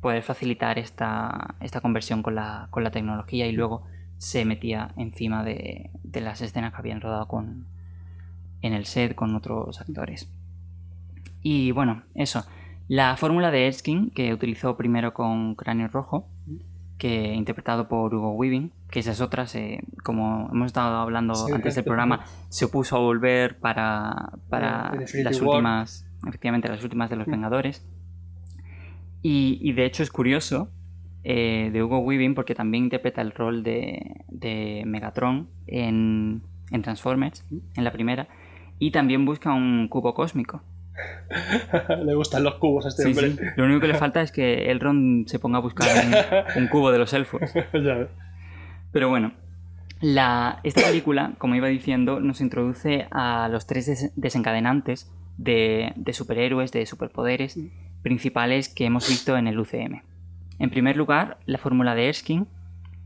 poder 0.00 0.22
facilitar 0.22 0.78
esta, 0.78 1.56
conversión 1.80 2.22
con 2.22 2.34
la, 2.34 2.68
tecnología 2.92 3.46
y 3.46 3.52
luego 3.52 3.84
se 4.18 4.44
metía 4.44 4.92
encima 4.96 5.44
de, 5.44 5.90
de 6.02 6.20
las 6.20 6.40
escenas 6.40 6.72
que 6.72 6.78
habían 6.78 7.00
rodado 7.00 7.26
con, 7.28 7.66
en 8.62 8.72
el 8.72 8.86
set 8.86 9.14
con 9.14 9.34
otros 9.34 9.80
actores. 9.80 10.30
Y 11.42 11.70
bueno, 11.72 12.02
eso. 12.14 12.44
La 12.88 13.16
fórmula 13.16 13.50
de 13.50 13.66
Erskine, 13.66 14.10
que 14.10 14.32
utilizó 14.32 14.76
primero 14.76 15.14
con 15.14 15.54
Cráneo 15.54 15.88
Rojo, 15.88 16.28
que 16.98 17.34
interpretado 17.34 17.88
por 17.88 18.14
Hugo 18.14 18.32
Weaving, 18.32 18.70
que 18.90 19.00
esa 19.00 19.10
es 19.12 19.20
otra, 19.20 19.46
se- 19.46 19.82
como 20.02 20.48
hemos 20.52 20.66
estado 20.66 20.96
hablando 20.98 21.34
Sí, 21.34 21.52
antes 21.52 21.74
del 21.74 21.84
programa, 21.84 22.24
se 22.48 22.66
opuso 22.66 22.96
a 22.96 23.00
volver 23.00 23.58
para, 23.58 24.30
para 24.48 24.92
las 24.94 25.40
War. 25.40 25.56
últimas, 25.56 26.06
efectivamente, 26.26 26.68
las 26.68 26.82
últimas 26.84 27.10
de 27.10 27.16
los 27.16 27.26
Mm. 27.26 27.30
Vengadores. 27.32 27.84
Y, 29.22 29.58
y 29.62 29.72
de 29.72 29.86
hecho 29.86 30.02
es 30.02 30.10
curioso 30.10 30.68
eh, 31.24 31.70
de 31.72 31.82
Hugo 31.82 31.98
Weaving 32.00 32.34
porque 32.34 32.54
también 32.54 32.84
interpreta 32.84 33.22
el 33.22 33.32
rol 33.32 33.62
de, 33.62 34.20
de 34.28 34.82
Megatron 34.86 35.48
en, 35.66 36.42
en 36.70 36.82
Transformers, 36.82 37.44
en 37.74 37.84
la 37.84 37.92
primera, 37.92 38.28
y 38.78 38.90
también 38.90 39.24
busca 39.24 39.52
un 39.54 39.88
cubo 39.88 40.12
cósmico. 40.14 40.62
Le 42.04 42.14
gustan 42.14 42.44
los 42.44 42.54
cubos 42.56 42.84
a 42.86 42.88
este 42.88 43.02
Sí, 43.02 43.08
hombre. 43.10 43.30
sí. 43.32 43.38
Lo 43.56 43.64
único 43.64 43.80
que 43.80 43.88
le 43.88 43.94
falta 43.94 44.22
es 44.22 44.30
que 44.32 44.70
Elrond 44.70 45.26
se 45.28 45.38
ponga 45.38 45.58
a 45.58 45.60
buscar 45.60 45.88
un, 46.06 46.62
un 46.62 46.68
cubo 46.68 46.90
de 46.92 46.98
los 46.98 47.12
elfos. 47.12 47.40
Pero 48.92 49.08
bueno, 49.08 49.32
la, 50.00 50.60
esta 50.62 50.82
película, 50.82 51.32
como 51.38 51.54
iba 51.56 51.68
diciendo, 51.68 52.20
nos 52.20 52.40
introduce 52.40 53.06
a 53.10 53.48
los 53.50 53.66
tres 53.66 53.86
des- 53.86 54.12
desencadenantes 54.16 55.10
de, 55.36 55.92
de 55.96 56.12
superhéroes, 56.12 56.70
de 56.72 56.86
superpoderes 56.86 57.58
principales 58.02 58.68
que 58.68 58.84
hemos 58.84 59.08
visto 59.08 59.36
en 59.36 59.48
el 59.48 59.58
UCM. 59.58 60.02
En 60.60 60.70
primer 60.70 60.96
lugar, 60.96 61.38
la 61.46 61.58
fórmula 61.58 61.94
de 61.96 62.08
Erskine, 62.08 62.46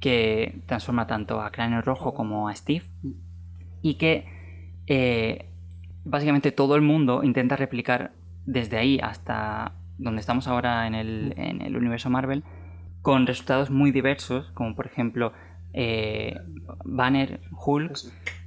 que 0.00 0.60
transforma 0.66 1.06
tanto 1.06 1.40
a 1.40 1.50
Cráneo 1.50 1.80
Rojo 1.80 2.12
como 2.14 2.48
a 2.48 2.54
Steve, 2.54 2.84
y 3.80 3.94
que 3.94 4.26
eh, 4.88 5.46
básicamente 6.04 6.52
todo 6.52 6.76
el 6.76 6.82
mundo 6.82 7.22
intenta 7.22 7.56
replicar 7.56 8.12
desde 8.46 8.78
ahí 8.78 8.98
hasta 9.02 9.72
donde 9.98 10.20
estamos 10.20 10.48
ahora 10.48 10.86
en 10.86 10.94
el, 10.94 11.34
en 11.36 11.60
el 11.60 11.76
universo 11.76 12.08
Marvel, 12.08 12.44
con 13.02 13.26
resultados 13.26 13.70
muy 13.70 13.90
diversos, 13.90 14.50
como 14.54 14.74
por 14.74 14.86
ejemplo 14.86 15.32
eh, 15.72 16.36
Banner, 16.84 17.40
Hulk, 17.52 17.98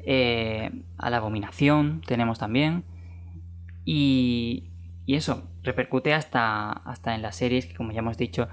eh, 0.05 0.71
a 0.97 1.09
la 1.09 1.17
abominación 1.17 2.01
tenemos 2.05 2.39
también. 2.39 2.83
Y, 3.85 4.71
y 5.05 5.15
eso 5.15 5.49
repercute 5.63 6.13
hasta, 6.13 6.71
hasta 6.71 7.15
en 7.15 7.21
las 7.21 7.35
series 7.35 7.65
que, 7.65 7.75
como 7.75 7.91
ya 7.91 7.99
hemos 7.99 8.17
dicho, 8.17 8.47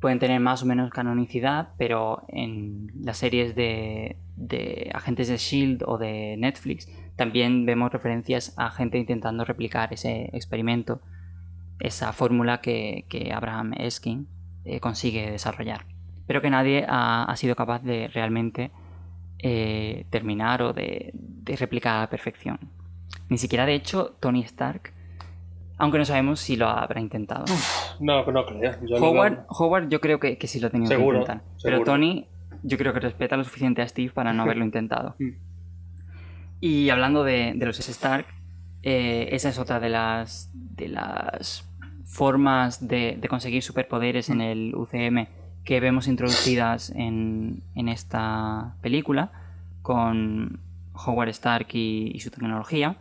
pueden 0.00 0.18
tener 0.18 0.40
más 0.40 0.62
o 0.62 0.66
menos 0.66 0.90
canonicidad, 0.90 1.70
pero 1.78 2.24
en 2.28 2.90
las 3.00 3.18
series 3.18 3.54
de, 3.54 4.16
de 4.36 4.90
agentes 4.94 5.28
de 5.28 5.36
Shield 5.36 5.84
o 5.86 5.98
de 5.98 6.36
Netflix 6.38 6.88
también 7.16 7.66
vemos 7.66 7.92
referencias 7.92 8.54
a 8.58 8.70
gente 8.70 8.98
intentando 8.98 9.44
replicar 9.44 9.92
ese 9.92 10.30
experimento, 10.32 11.00
esa 11.80 12.12
fórmula 12.12 12.60
que, 12.60 13.04
que 13.08 13.32
Abraham 13.32 13.72
Erskine 13.76 14.24
eh, 14.64 14.80
consigue 14.80 15.30
desarrollar, 15.30 15.86
pero 16.26 16.40
que 16.40 16.50
nadie 16.50 16.84
ha, 16.88 17.24
ha 17.24 17.36
sido 17.36 17.54
capaz 17.56 17.82
de 17.82 18.08
realmente 18.08 18.70
eh, 19.38 20.06
terminar 20.10 20.62
o 20.62 20.72
de, 20.72 21.10
de 21.14 21.56
replicar 21.56 21.96
a 21.96 22.00
la 22.00 22.10
perfección. 22.10 22.58
Ni 23.28 23.38
siquiera, 23.38 23.66
de 23.66 23.74
hecho, 23.74 24.16
Tony 24.20 24.40
Stark, 24.42 24.92
aunque 25.78 25.98
no 25.98 26.04
sabemos 26.04 26.38
si 26.40 26.56
lo 26.56 26.68
habrá 26.68 27.00
intentado. 27.00 27.44
No, 27.98 28.24
no 28.24 28.46
creo. 28.46 28.72
Yo 28.86 28.98
no- 29.00 29.06
Howard, 29.06 29.44
Howard 29.48 29.88
yo 29.88 30.00
creo 30.00 30.20
que, 30.20 30.38
que 30.38 30.46
sí 30.46 30.60
lo 30.60 30.68
ha 30.68 30.70
tenido 30.70 30.88
Seguro, 30.88 31.24
que 31.24 31.32
intentar. 31.32 31.50
Pero. 31.62 31.82
Tony 31.84 32.28
yo 32.62 32.78
creo 32.78 32.92
que 32.92 33.00
respeta 33.00 33.36
lo 33.36 33.42
suficiente 33.42 33.82
a 33.82 33.88
Steve 33.88 34.12
para 34.12 34.32
no 34.32 34.42
haberlo 34.44 34.64
intentado. 34.64 35.16
Y 36.64 36.90
hablando 36.90 37.24
de, 37.24 37.54
los 37.56 37.80
Stark, 37.80 38.24
eh, 38.84 39.30
esa 39.32 39.48
es 39.48 39.58
otra 39.58 39.80
de 39.80 39.88
las, 39.88 40.48
de 40.54 40.86
las 40.86 41.68
formas 42.04 42.86
de, 42.86 43.20
conseguir 43.28 43.64
superpoderes 43.64 44.30
en 44.30 44.40
el 44.40 44.72
UCM 44.72 45.26
que 45.64 45.80
vemos 45.80 46.06
introducidas 46.06 46.90
en, 46.90 47.64
en 47.74 47.88
esta 47.88 48.76
película 48.80 49.32
con 49.82 50.60
Howard 50.92 51.30
Stark 51.30 51.66
y, 51.72 52.16
su 52.20 52.30
tecnología. 52.30 52.96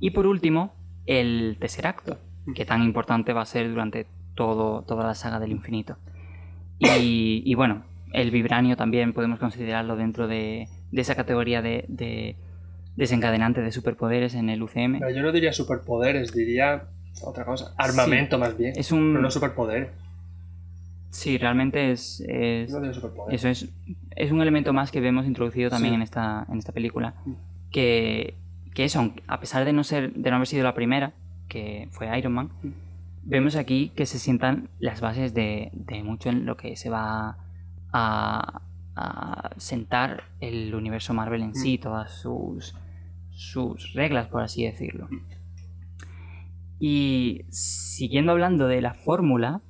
Y 0.00 0.12
por 0.12 0.26
último, 0.26 0.72
el 1.04 1.58
Tesseracto, 1.60 2.16
que 2.54 2.64
tan 2.64 2.82
importante 2.82 3.34
va 3.34 3.42
a 3.42 3.46
ser 3.46 3.68
durante 3.68 4.06
todo, 4.34 4.84
toda 4.84 5.04
la 5.04 5.14
saga 5.14 5.38
del 5.38 5.50
infinito. 5.50 5.98
Y, 6.78 7.42
y 7.44 7.54
bueno, 7.56 7.82
el 8.14 8.30
Vibranio 8.30 8.74
también 8.74 9.12
podemos 9.12 9.38
considerarlo 9.38 9.96
dentro 9.96 10.28
de, 10.28 10.66
de 10.90 11.00
esa 11.02 11.14
categoría 11.14 11.60
de 11.60 11.84
desencadenante 12.96 13.60
de 13.62 13.72
superpoderes 13.72 14.34
en 14.34 14.48
el 14.50 14.62
UCM. 14.62 14.98
Pero 15.00 15.10
yo 15.10 15.22
no 15.22 15.32
diría 15.32 15.52
superpoderes, 15.52 16.32
diría 16.32 16.84
otra 17.22 17.44
cosa. 17.44 17.74
Armamento 17.78 18.38
más 18.38 18.56
bien. 18.56 18.72
Es 18.76 18.92
un... 18.92 19.12
Pero 19.12 19.22
no 19.22 19.30
superpoderes. 19.30 19.88
Sí, 21.10 21.36
realmente 21.38 21.92
es, 21.92 22.20
es- 22.26 22.70
No 22.70 22.78
diría 22.80 22.94
superpoderes. 22.94 23.44
eso 23.44 23.48
es, 23.48 23.72
es 24.16 24.32
un 24.32 24.40
elemento 24.40 24.72
más 24.72 24.90
que 24.90 25.00
vemos 25.00 25.26
introducido 25.26 25.68
también 25.70 25.92
Sí. 25.92 25.96
en, 25.96 26.02
esta, 26.02 26.46
en 26.50 26.58
esta 26.58 26.72
película. 26.72 27.14
Mm. 27.24 27.32
Que, 27.70 28.34
que 28.74 28.84
eso, 28.84 29.12
a 29.26 29.40
pesar 29.40 29.64
de 29.64 29.72
no, 29.72 29.84
ser, 29.84 30.12
de 30.14 30.30
no 30.30 30.36
haber 30.36 30.48
sido 30.48 30.64
la 30.64 30.74
primera, 30.74 31.12
que 31.48 31.88
fue 31.90 32.16
Iron 32.18 32.32
Man, 32.32 32.50
Mm. 32.62 32.68
vemos 33.24 33.56
aquí 33.56 33.90
que 33.94 34.06
se 34.06 34.18
sientan 34.18 34.68
las 34.78 35.00
bases 35.00 35.34
de, 35.34 35.70
de 35.74 36.02
mucho 36.02 36.28
en 36.30 36.46
lo 36.46 36.56
que 36.56 36.76
se 36.76 36.88
va 36.90 37.36
a, 37.92 38.62
a 38.96 39.50
sentar 39.56 40.24
el 40.40 40.74
universo 40.74 41.14
Marvel 41.14 41.42
en 41.42 41.54
sí, 41.54 41.78
todas 41.78 42.12
sus, 42.20 42.74
sus 43.30 43.92
reglas, 43.94 44.28
por 44.28 44.42
así 44.42 44.64
decirlo. 44.64 45.08
Y 46.78 47.42
siguiendo 47.50 48.32
hablando 48.32 48.66
de 48.66 48.80
la 48.82 48.94
fórmula, 48.94 49.62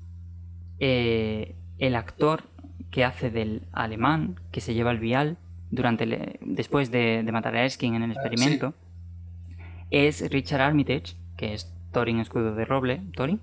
eh, 0.79 1.57
el 1.79 1.95
actor 1.95 2.45
que 2.91 3.05
hace 3.05 3.31
del 3.31 3.67
alemán, 3.73 4.41
que 4.51 4.61
se 4.61 4.75
lleva 4.75 4.91
el 4.91 4.99
vial 4.99 5.39
durante 5.71 6.05
el- 6.05 6.39
después 6.43 6.91
de, 6.91 7.23
de 7.23 7.33
matar 7.33 7.55
a 7.57 7.65
Erskine 7.65 7.97
en 7.97 8.03
el 8.05 8.11
Ah, 8.11 8.15
experimento, 8.15 8.75
es 9.91 10.31
Richard 10.31 10.61
Armitage, 10.63 11.17
que 11.37 11.55
es 11.55 11.73
Thorin 11.93 12.19
Escudo 12.19 12.55
de 12.55 12.65
Roble, 12.65 13.03
Thorin, 13.15 13.41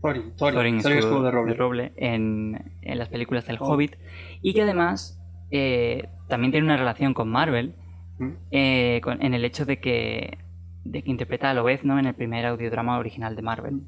Thorin, 0.00 0.32
Thorin, 0.36 0.76
Escudo, 0.78 0.94
Escudo 0.98 1.22
de 1.24 1.54
Roble. 1.54 1.92
en, 1.96 2.72
en 2.82 2.98
las 2.98 3.08
películas 3.08 3.46
del 3.46 3.58
Oh. 3.60 3.66
Hobbit, 3.72 3.96
y 4.42 4.54
que 4.54 4.62
además 4.62 5.20
eh, 5.50 6.08
también 6.28 6.52
tiene 6.52 6.66
una 6.66 6.76
relación 6.76 7.12
con 7.14 7.28
Marvel, 7.28 7.74
¿Mm? 8.18 8.30
eh, 8.50 9.00
con- 9.02 9.22
en 9.22 9.34
el 9.34 9.44
hecho 9.44 9.64
de 9.66 9.78
que, 9.80 10.38
de 10.84 11.02
que 11.02 11.10
interpreta 11.10 11.50
a 11.50 11.54
Lobezno 11.54 11.98
en 11.98 12.06
el 12.06 12.14
primer 12.14 12.46
audiodrama 12.46 12.98
original 12.98 13.36
de 13.36 13.42
Marvel, 13.42 13.82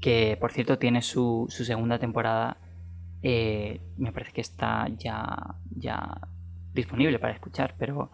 que 0.00 0.36
por 0.40 0.50
cierto 0.52 0.78
tiene 0.78 1.00
su, 1.02 1.46
su 1.48 1.64
segunda 1.64 1.98
temporada, 1.98 2.56
eh, 3.22 3.80
me 3.98 4.10
parece 4.12 4.32
que 4.32 4.40
está 4.40 4.88
ya, 4.98 5.36
ya 5.76 6.16
disponible 6.74 7.18
para 7.20 7.34
escuchar, 7.34 7.74
pero 7.78 8.10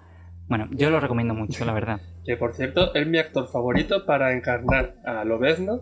bueno, 0.49 0.67
yo 0.73 0.91
lo 0.91 1.01
recomiendo 1.01 1.35
mucho, 1.35 1.65
la 1.65 1.73
verdad. 1.73 2.01
Que 2.25 2.37
por 2.37 2.53
cierto, 2.53 2.95
es 2.95 3.09
mi 3.09 3.17
actor 3.17 3.49
favorito 3.49 4.05
para 4.05 4.35
encarnar 4.37 4.97
a 5.07 5.25
Lobezno. 5.25 5.81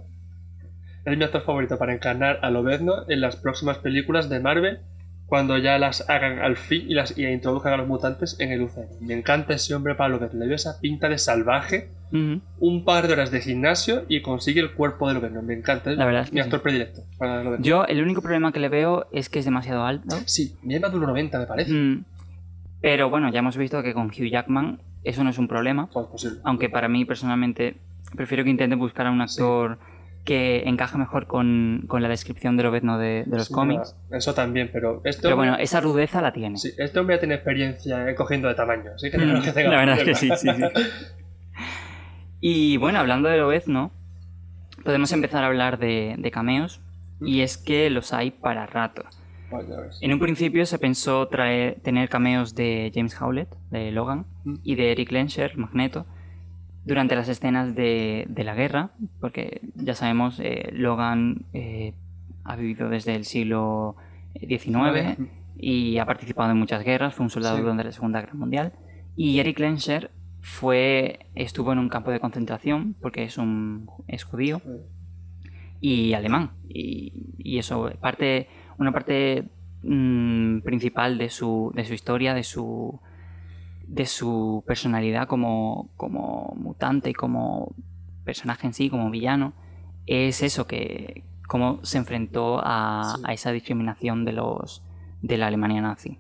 Es 1.07 1.17
mi 1.17 1.25
actor 1.25 1.43
favorito 1.43 1.79
para 1.79 1.95
encarnar 1.95 2.41
a 2.43 2.51
Lobezno 2.51 3.09
en 3.09 3.21
las 3.21 3.37
próximas 3.37 3.79
películas 3.79 4.29
de 4.29 4.41
Marvel. 4.41 4.81
Cuando 5.27 5.57
ya 5.59 5.77
las 5.79 6.09
hagan 6.09 6.39
al 6.39 6.57
fin 6.57 6.85
y 6.89 6.95
las 6.95 7.17
y 7.19 7.25
introduzcan 7.27 7.73
a 7.73 7.77
los 7.79 7.89
mutantes 7.89 8.39
en 8.39 8.53
el 8.53 8.63
UCM. 8.63 9.01
Me 9.01 9.15
encanta 9.15 9.55
ese 9.55 9.75
hombre 9.75 9.95
para 9.97 10.11
Lobezno. 10.11 10.39
Le 10.39 10.47
veo 10.47 10.55
esa 10.57 10.79
pinta 10.81 11.09
de 11.09 11.19
salvaje. 11.19 11.89
Un 12.13 12.85
par 12.85 13.07
de 13.09 13.13
horas 13.13 13.31
de 13.33 13.41
gimnasio 13.41 14.05
y 14.09 14.23
consigue 14.23 14.61
el 14.61 14.73
cuerpo 14.73 15.09
de 15.09 15.15
Lobezno. 15.15 15.43
Me 15.43 15.55
encanta. 15.55 15.91
Es 15.91 15.97
La 15.99 16.07
verdad 16.07 16.23
es 16.23 16.33
mi 16.33 16.39
sí. 16.41 16.45
actor 16.45 16.63
predilecto 16.63 17.03
para. 17.19 17.59
Yo 17.59 17.85
el 17.87 18.03
único 18.03 18.21
problema 18.23 18.53
que 18.53 18.61
le 18.61 18.69
veo 18.69 19.07
es 19.13 19.29
que 19.29 19.39
es 19.41 19.45
demasiado 19.45 19.85
alto. 19.85 20.17
Sí, 20.27 20.57
mide 20.63 20.79
más 20.81 20.93
de 20.93 20.99
1,90 20.99 21.39
me 21.41 21.47
parece. 21.47 21.73
Mm, 21.73 22.05
Pero 22.81 23.11
bueno, 23.11 23.31
ya 23.33 23.41
hemos 23.41 23.57
visto 23.57 23.83
que 23.83 23.95
con 23.95 24.07
Hugh 24.07 24.29
Jackman 24.31 24.81
eso 25.03 25.25
no 25.25 25.31
es 25.31 25.39
un 25.39 25.49
problema. 25.49 25.89
Todo 25.93 26.05
es 26.05 26.11
posible. 26.11 26.39
Aunque 26.45 26.69
para 26.69 26.89
mí 26.89 27.05
personalmente 27.05 27.77
prefiero 28.15 28.45
que 28.45 28.51
intenten 28.51 28.79
buscar 28.79 29.07
a 29.09 29.11
un 29.11 29.21
actor 29.21 29.79
que 30.27 30.65
encaja 30.69 30.99
mejor 30.99 31.27
con, 31.27 31.85
con 31.89 32.03
la 32.03 32.09
descripción 32.11 32.57
de 32.59 32.65
Lobezno 32.65 32.99
de, 32.99 33.25
de 33.27 33.37
los 33.39 33.47
Sí, 33.47 33.55
cómics. 33.55 33.97
Eso 34.11 34.35
también, 34.35 34.69
pero 34.71 35.01
este 35.05 35.23
Pero 35.23 35.37
bueno, 35.37 35.57
esa 35.57 35.81
rudeza 35.81 36.21
la 36.21 36.33
tiene. 36.35 36.59
sí, 36.59 36.73
este 36.77 36.99
hombre 37.01 37.17
ya 37.17 37.21
tiene 37.21 37.35
experiencia 37.37 38.11
eh, 38.11 38.15
cogiendo 38.15 38.49
de 38.49 38.55
tamaño, 38.55 38.91
así 38.95 39.11
que 39.11 39.17
Mm, 39.17 39.41
que 39.43 39.53
tenga 39.53 39.71
la 39.71 39.79
verdad 39.79 39.99
es 39.99 40.05
que 40.05 40.15
sí, 40.15 40.29
sí, 40.37 40.49
sí. 40.55 40.63
Y 42.41 42.77
bueno, 42.77 42.99
hablando 42.99 43.29
de 43.29 43.39
Lobezno, 43.39 43.93
podemos 44.85 45.11
empezar 45.13 45.43
a 45.45 45.47
hablar 45.47 45.79
de, 45.79 46.17
de 46.19 46.31
cameos. 46.31 46.81
Y 47.21 47.41
es 47.41 47.57
que 47.57 47.89
los 47.89 48.13
hay 48.13 48.31
para 48.31 48.67
rato. 48.67 49.05
Pues. 49.49 49.99
En 50.03 50.13
un 50.13 50.19
principio 50.19 50.67
se 50.67 50.79
pensó 50.79 51.29
traer, 51.29 51.81
tener 51.83 52.09
cameos 52.11 52.55
de 52.55 52.93
James 52.95 53.17
Howlett, 53.21 53.49
de 53.71 53.91
Logan, 53.91 54.27
Mm. 54.45 54.55
y 54.63 54.75
de 54.75 54.93
Eric 54.93 55.11
Lensher, 55.13 55.57
Magneto, 55.57 56.05
durante 56.87 57.17
las 57.17 57.29
escenas 57.29 57.75
de, 57.75 58.25
de 58.29 58.45
la 58.45 58.55
guerra, 58.55 58.93
porque 59.21 59.61
ya 59.75 59.95
sabemos, 59.95 60.41
eh, 60.41 60.71
Logan 60.73 61.45
eh, 61.53 61.95
ha 62.45 62.55
vivido 62.57 62.89
desde 62.89 63.17
el 63.17 63.25
siglo 63.25 63.97
XIX 64.41 65.19
y 65.59 65.99
ha 65.99 66.07
participado 66.07 66.51
en 66.53 66.59
muchas 66.59 66.85
guerras, 66.85 67.13
fue 67.15 67.25
un 67.25 67.31
soldado 67.31 67.57
Sí. 67.57 67.63
durante 67.63 67.85
la 67.85 67.93
Segunda 67.93 68.21
Guerra 68.21 68.35
Mundial, 68.35 68.73
y 69.17 69.41
Eric 69.41 69.59
Lensher 69.59 70.13
fue, 70.43 71.27
estuvo 71.35 71.73
en 71.73 71.81
un 71.81 71.89
campo 71.89 72.13
de 72.13 72.21
concentración, 72.21 72.95
porque 73.03 73.25
es, 73.25 73.37
un, 73.37 73.91
es 74.07 74.23
judío, 74.23 74.63
y 75.81 76.13
alemán. 76.13 76.53
Y, 76.69 77.13
y 77.39 77.59
eso, 77.59 77.91
parte, 78.01 78.49
una 78.79 78.93
parte 78.93 79.49
mm, 79.83 80.61
principal 80.61 81.19
de 81.19 81.31
su, 81.31 81.73
de 81.75 81.85
su 81.85 81.95
historia, 81.95 82.33
de 82.33 82.45
su, 82.45 83.01
de 83.87 84.07
su 84.07 84.65
personalidad 84.67 85.29
como, 85.29 85.91
como 85.97 86.53
mutante 86.57 87.11
y 87.11 87.15
como 87.15 87.75
personaje 88.25 88.67
en 88.67 88.75
sí, 88.75 88.91
como 88.91 89.11
villano, 89.11 89.53
es 90.07 90.43
eso, 90.43 90.67
que 90.67 91.25
cómo 91.49 91.79
se 91.85 91.99
enfrentó 91.99 92.61
a, 92.63 93.15
Sí. 93.17 93.23
a 93.25 93.33
esa 93.33 93.53
discriminación 93.53 94.25
de 94.25 94.33
los 94.33 94.83
de 95.23 95.39
la 95.39 95.47
Alemania 95.47 95.81
nazi. 95.81 96.19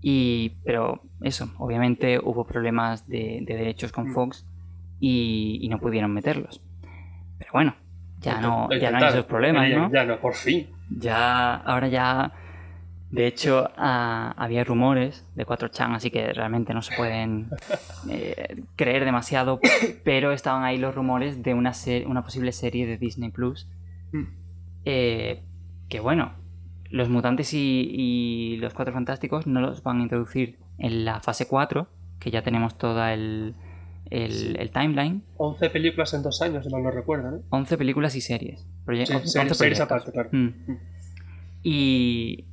Y, 0.00 0.56
pero 0.64 1.00
eso, 1.20 1.52
obviamente 1.58 2.18
hubo 2.18 2.44
problemas 2.44 3.06
de, 3.08 3.40
de 3.46 3.56
derechos 3.56 3.92
con 3.92 4.08
Mm. 4.10 4.14
Fox 4.14 4.46
y, 4.98 5.58
y 5.62 5.68
no 5.68 5.78
pudieron 5.78 6.12
meterlos. 6.12 6.60
Pero 7.38 7.50
bueno, 7.52 7.74
ya 8.18 8.40
no, 8.40 8.68
ya 8.80 8.90
no 8.90 8.98
hay 8.98 9.04
esos 9.08 9.26
problemas, 9.26 9.68
Ya- 9.68 9.76
¿no? 9.78 9.92
Ya 9.92 10.04
no, 10.04 10.18
por 10.20 10.34
fin. 10.34 10.68
Ya, 10.90 11.54
ahora 11.56 11.88
ya, 11.88 12.32
de 13.12 13.26
hecho, 13.28 13.70
ah, 13.76 14.34
había 14.36 14.64
rumores 14.64 15.24
de 15.36 15.46
4chan, 15.46 15.94
así 15.94 16.10
que 16.10 16.32
realmente 16.32 16.74
no 16.74 16.82
se 16.82 16.96
pueden 16.96 17.48
eh, 18.10 18.62
creer 18.74 19.04
demasiado, 19.04 19.60
pero 20.02 20.32
estaban 20.32 20.64
ahí 20.64 20.78
los 20.78 20.94
rumores 20.94 21.42
de 21.42 21.54
una, 21.54 21.72
ser- 21.74 22.06
una 22.08 22.22
posible 22.22 22.52
serie 22.52 22.86
de 22.86 22.96
Disney 22.98 23.30
Plus. 23.30 23.68
Mm. 24.12 24.24
eh, 24.84 25.42
que 25.88 26.00
bueno, 26.00 26.32
los 26.90 27.08
mutantes 27.08 27.52
y, 27.54 27.86
y 27.90 28.56
los 28.58 28.74
cuatro 28.74 28.92
fantásticos 28.92 29.46
no 29.46 29.60
los 29.60 29.82
van 29.82 30.00
a 30.00 30.02
introducir 30.02 30.58
en 30.78 31.04
la 31.04 31.20
fase 31.20 31.46
4, 31.46 31.86
que 32.18 32.30
ya 32.30 32.42
tenemos 32.42 32.76
toda 32.78 33.12
el, 33.14 33.54
el, 34.10 34.56
el 34.58 34.70
timeline. 34.70 35.22
11 35.36 35.70
películas 35.70 36.12
en 36.14 36.22
dos 36.22 36.40
años, 36.42 36.64
si 36.64 36.70
mal 36.70 36.82
no 36.82 36.90
recuerdo, 36.90 37.30
¿no? 37.30 37.40
11 37.50 37.76
películas 37.78 38.14
y 38.16 38.20
series. 38.22 38.66
Proye- 38.86 39.06
Sí, 39.06 39.12
11 39.14 39.28
series, 39.28 39.56
series 39.58 39.80
aparte, 39.80 40.12
claro. 40.12 40.28
Mm. 40.32 40.48
Y 41.62 42.44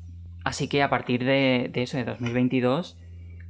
así 0.44 0.68
que 0.68 0.84
a 0.84 0.90
partir 0.90 1.24
de, 1.24 1.70
de 1.72 1.84
eso, 1.84 1.98
de 1.98 2.06
2022, 2.06 2.98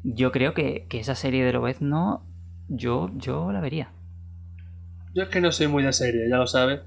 yo 0.04 0.32
creo 0.32 0.54
que, 0.54 0.86
que 0.90 1.00
esa 1.00 1.16
serie 1.16 1.44
de 1.44 1.54
Lobezno, 1.54 2.26
yo, 2.68 3.10
yo 3.16 3.52
la 3.52 3.62
vería. 3.62 3.92
Yo 5.14 5.24
es 5.24 5.30
que 5.30 5.42
no 5.42 5.52
soy 5.52 5.68
muy 5.68 5.84
de 5.84 5.94
serie, 5.94 6.30
ya 6.30 6.38
lo 6.38 6.48
sabes. 6.48 6.82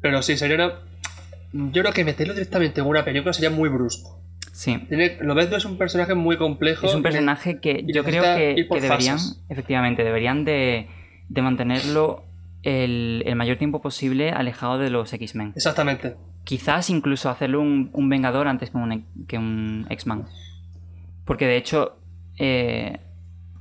Pero 0.00 0.22
sí, 0.22 0.36
sería 0.36 0.56
una... 0.56 0.72
Yo 1.52 1.82
creo 1.82 1.92
que 1.92 2.04
meterlo 2.04 2.32
directamente 2.32 2.80
en 2.80 2.86
una 2.86 3.04
película 3.04 3.32
sería 3.32 3.50
muy 3.50 3.68
brusco. 3.68 4.20
Sí. 4.52 4.78
Tiene... 4.88 5.18
Lo 5.20 5.34
ves, 5.34 5.52
es 5.52 5.64
un 5.64 5.78
personaje 5.78 6.14
muy 6.14 6.36
complejo. 6.36 6.86
Es 6.86 6.94
un 6.94 7.02
personaje 7.02 7.60
que 7.60 7.84
yo 7.86 8.04
creo 8.04 8.22
que, 8.22 8.66
deberían, 8.68 9.18
fases. 9.18 9.44
efectivamente, 9.48 10.02
deberían 10.02 10.44
de, 10.44 10.88
de 11.28 11.42
mantenerlo 11.42 12.24
el, 12.62 13.22
el 13.26 13.36
mayor 13.36 13.58
tiempo 13.58 13.80
posible 13.80 14.30
alejado 14.30 14.78
de 14.78 14.90
los 14.90 15.12
X-Men. 15.12 15.52
Exactamente. 15.54 16.16
Quizás 16.44 16.90
incluso 16.90 17.30
hacerlo 17.30 17.60
un, 17.60 17.90
un 17.92 18.08
Vengador 18.08 18.48
antes 18.48 18.70
que 18.70 18.76
un, 18.76 19.06
que 19.28 19.38
un 19.38 19.86
X-Man. 19.88 20.26
Porque 21.24 21.46
de 21.46 21.56
hecho, 21.56 21.96
eh, 22.36 22.98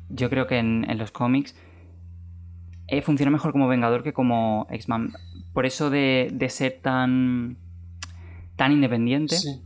yo 0.10 0.30
creo 0.30 0.48
que 0.48 0.58
en, 0.58 0.89
en 0.89 0.98
los 0.98 1.12
cómics 1.12 1.56
eh, 2.88 3.02
funciona 3.02 3.32
mejor 3.32 3.52
como 3.52 3.67
Vengador 3.67 4.02
que 4.02 4.13
como 4.13 4.65
X-Man. 4.72 5.13
Por 5.54 5.65
eso 5.65 5.89
de, 5.89 6.30
de 6.34 6.50
ser 6.50 6.80
tan, 6.82 7.58
tan 8.56 8.72
independiente. 8.72 9.36
Sí. 9.36 9.62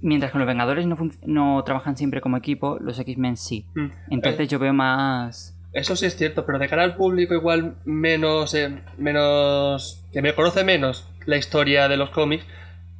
Mientras 0.00 0.32
que 0.32 0.38
los 0.38 0.46
Vengadores 0.46 0.86
no, 1.24 1.62
trabajan 1.62 1.96
siempre 1.96 2.20
como 2.20 2.36
equipo, 2.36 2.78
los 2.80 2.98
X-Men 2.98 3.36
sí. 3.36 3.64
Mm. 3.76 3.86
Entonces 4.10 4.46
Eh, 4.46 4.48
yo 4.48 4.58
veo 4.58 4.72
más... 4.72 5.54
Eso 5.72 5.94
sí 5.94 6.06
es 6.06 6.16
cierto, 6.16 6.44
pero 6.44 6.58
de 6.58 6.68
cara 6.68 6.82
al 6.82 6.96
público 6.96 7.34
igual 7.34 7.76
menos... 7.84 8.54
eh, 8.54 8.82
menos... 8.96 10.02
que 10.12 10.20
me 10.20 10.34
conoce 10.34 10.64
menos 10.64 11.06
la 11.28 11.36
historia 11.36 11.88
de 11.88 11.96
los 11.96 12.10
cómics, 12.10 12.44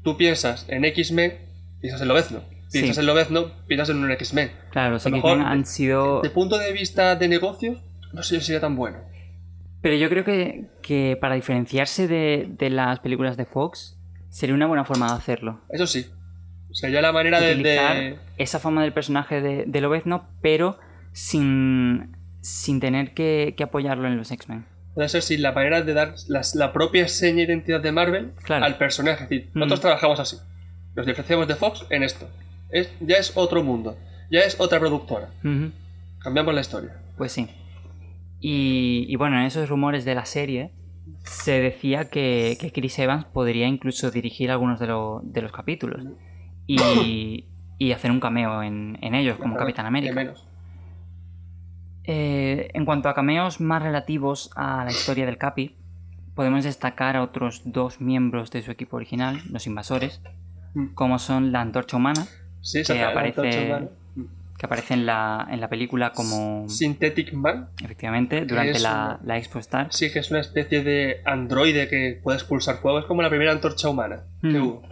tú 0.04 0.16
piensas 0.16 0.66
en 0.68 0.84
X-Men, 0.84 1.32
piensas 1.80 2.02
en 2.02 2.08
Lobezno. 2.08 2.40
Piensas 2.70 2.96
Sí. 2.96 3.00
en 3.00 3.06
Lobezno, 3.06 3.50
piensas 3.66 3.88
en 3.88 4.04
un 4.04 4.10
X-Men. 4.12 4.50
Claro, 4.70 4.92
los 4.92 5.06
X-Men 5.06 5.22
mejor 5.22 5.40
han 5.40 5.64
sido... 5.64 6.20
De 6.20 6.28
punto 6.30 6.58
de 6.58 6.70
vista 6.72 7.16
de 7.16 7.26
negocios, 7.26 7.78
no 8.12 8.22
sé 8.22 8.38
si 8.40 8.46
sería 8.46 8.60
tan 8.60 8.76
bueno. 8.76 8.98
Pero 9.80 9.94
yo 9.96 10.10
creo 10.10 10.24
que, 10.24 10.66
que 10.82 11.16
para 11.20 11.34
diferenciarse 11.36 12.06
de, 12.08 12.46
de 12.58 12.68
las 12.68 13.00
películas 13.00 13.36
de 13.38 13.46
Fox 13.46 13.96
sería 14.28 14.54
una 14.54 14.66
buena 14.66 14.84
forma 14.84 15.06
de 15.08 15.14
hacerlo. 15.14 15.62
Eso 15.70 15.86
sí. 15.86 16.06
Sería 16.72 17.00
la 17.00 17.12
manera 17.12 17.40
de... 17.40 17.54
Utilizar 17.54 17.96
de- 17.96 18.18
esa 18.36 18.58
forma 18.58 18.82
del 18.82 18.92
personaje 18.92 19.40
de, 19.40 19.64
de 19.66 19.80
Lobezno, 19.80 20.28
pero 20.42 20.78
sin, 21.12 22.16
sin 22.42 22.80
tener 22.80 23.14
que, 23.14 23.54
que 23.56 23.62
apoyarlo 23.64 24.06
en 24.08 24.18
los 24.18 24.30
X-Men. 24.30 24.66
Puede 24.98 25.10
ser 25.10 25.22
sí, 25.22 25.36
la 25.36 25.52
manera 25.52 25.82
de 25.82 25.94
dar 25.94 26.14
las- 26.26 26.56
la 26.56 26.72
propia 26.72 27.06
seña 27.06 27.42
e 27.42 27.44
identidad 27.44 27.80
de 27.80 27.92
Marvel 27.92 28.32
Claro. 28.42 28.64
al 28.64 28.78
personaje. 28.78 29.22
Es 29.22 29.30
decir, 29.30 29.48
Mm. 29.54 29.58
nosotros 29.60 29.80
trabajamos 29.82 30.18
así. 30.18 30.38
Nos 30.96 31.06
diferenciamos 31.06 31.46
de 31.46 31.54
Fox 31.54 31.86
en 31.90 32.02
esto. 32.02 32.28
Es, 32.70 32.90
ya 32.98 33.14
es 33.14 33.30
otro 33.36 33.62
mundo. 33.62 33.96
Ya 34.28 34.40
es 34.40 34.58
otra 34.58 34.80
productora. 34.80 35.28
Cambiamos 36.18 36.52
la 36.52 36.62
historia. 36.62 36.96
Pues 37.16 37.30
sí. 37.30 37.46
Y, 38.40 39.06
y 39.08 39.14
bueno, 39.14 39.38
en 39.38 39.44
esos 39.46 39.68
rumores 39.68 40.04
de 40.04 40.16
la 40.16 40.24
serie 40.24 40.72
se 41.22 41.60
decía 41.60 42.10
que, 42.10 42.56
que 42.60 42.72
Chris 42.72 42.98
Evans 42.98 43.24
podría 43.26 43.68
incluso 43.68 44.10
dirigir 44.10 44.50
algunos 44.50 44.80
de, 44.80 44.88
lo- 44.88 45.20
de 45.22 45.42
los 45.42 45.52
capítulos 45.52 46.02
y, 46.66 47.44
y 47.78 47.92
hacer 47.92 48.10
un 48.10 48.18
cameo 48.18 48.64
en, 48.64 48.98
en 49.00 49.14
ellos 49.14 49.36
como 49.38 49.54
Capitán 49.56 49.86
América. 49.86 50.12
menos. 50.12 50.44
Eh, 52.10 52.70
en 52.72 52.86
cuanto 52.86 53.10
a 53.10 53.14
cameos 53.14 53.60
más 53.60 53.82
relativos 53.82 54.50
a 54.56 54.82
la 54.86 54.90
historia 54.90 55.26
del 55.26 55.36
Capi, 55.36 55.76
podemos 56.34 56.64
destacar 56.64 57.16
a 57.16 57.22
otros 57.22 57.60
dos 57.66 58.00
miembros 58.00 58.50
de 58.50 58.62
su 58.62 58.70
equipo 58.70 58.96
original, 58.96 59.42
los 59.50 59.66
invasores, 59.66 60.22
Mm. 60.74 60.94
como 60.94 61.18
son 61.18 61.52
la 61.52 61.60
antorcha 61.60 61.98
humana, 61.98 62.26
Sí, 62.62 62.82
que 62.82 62.94
la 62.94 63.10
aparece- 63.10 63.66
humana. 63.66 63.88
que 64.58 64.66
aparece 64.66 64.94
en 64.94 65.04
la, 65.06 65.46
en 65.50 65.60
la 65.60 65.68
película 65.68 66.12
como, 66.12 66.66
Synthetic 66.68 67.32
Man. 67.34 67.68
efectivamente, 67.84 68.44
durante 68.46 68.78
la, 68.80 68.92
una- 68.92 69.20
la 69.24 69.36
Expo 69.36 69.58
Star. 69.58 69.88
Sí, 69.90 70.10
que 70.10 70.18
es 70.20 70.30
una 70.30 70.40
especie 70.40 70.82
de 70.82 71.20
androide 71.26 71.88
que 71.88 72.18
puede 72.22 72.38
expulsar 72.38 72.76
fuego. 72.78 72.98
Es 73.00 73.04
como 73.04 73.20
la 73.20 73.28
primera 73.28 73.52
antorcha 73.52 73.88
humana 73.90 74.22
que 74.40 74.48
Mm. 74.58 74.62
hubo. 74.66 74.82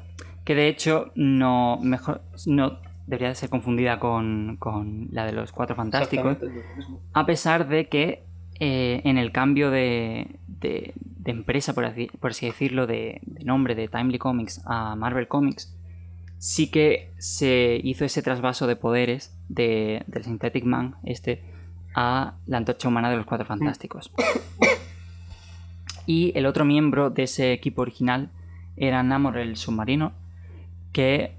Que 0.44 0.54
de 0.54 0.68
hecho 0.68 1.10
no, 1.14 1.78
mejor, 1.82 2.20
no 2.46 2.78
debería 3.06 3.28
de 3.28 3.34
ser 3.34 3.48
confundida 3.50 3.98
con, 4.00 4.56
con 4.58 5.08
la 5.12 5.24
de 5.26 5.32
los 5.32 5.52
Cuatro 5.52 5.76
Fantásticos, 5.76 6.38
a 7.12 7.26
pesar 7.26 7.68
de 7.68 7.88
que 7.88 8.24
eh, 8.58 9.00
en 9.04 9.18
el 9.18 9.32
cambio 9.32 9.70
de, 9.70 10.38
de- 10.48 10.92
de 10.96 11.30
empresa, 11.30 11.74
por 11.74 11.84
así, 11.84 12.08
por 12.20 12.30
así 12.30 12.46
decirlo, 12.46 12.86
de, 12.86 13.20
de 13.24 13.44
nombre 13.44 13.74
de 13.74 13.88
Timely 13.88 14.18
Comics 14.18 14.62
a 14.66 14.94
Marvel 14.96 15.26
Comics, 15.28 15.76
sí 16.38 16.70
que 16.70 17.10
se 17.18 17.80
hizo 17.82 18.04
ese 18.04 18.22
trasvaso 18.22 18.66
de 18.66 18.76
poderes 18.76 19.36
de- 19.48 20.02
del 20.06 20.24
Synthetic 20.24 20.64
Man 20.64 20.96
este 21.04 21.42
a 21.94 22.34
la 22.46 22.58
antorcha 22.58 22.88
humana 22.88 23.10
de 23.10 23.16
los 23.16 23.26
Cuatro 23.26 23.46
Fantásticos. 23.46 24.10
Y 26.06 26.32
el 26.36 26.46
otro 26.46 26.64
miembro 26.64 27.10
de 27.10 27.24
ese 27.24 27.52
equipo 27.52 27.82
original 27.82 28.30
era 28.76 29.02
Namor 29.02 29.38
el 29.38 29.56
submarino, 29.56 30.12
que 30.92 31.32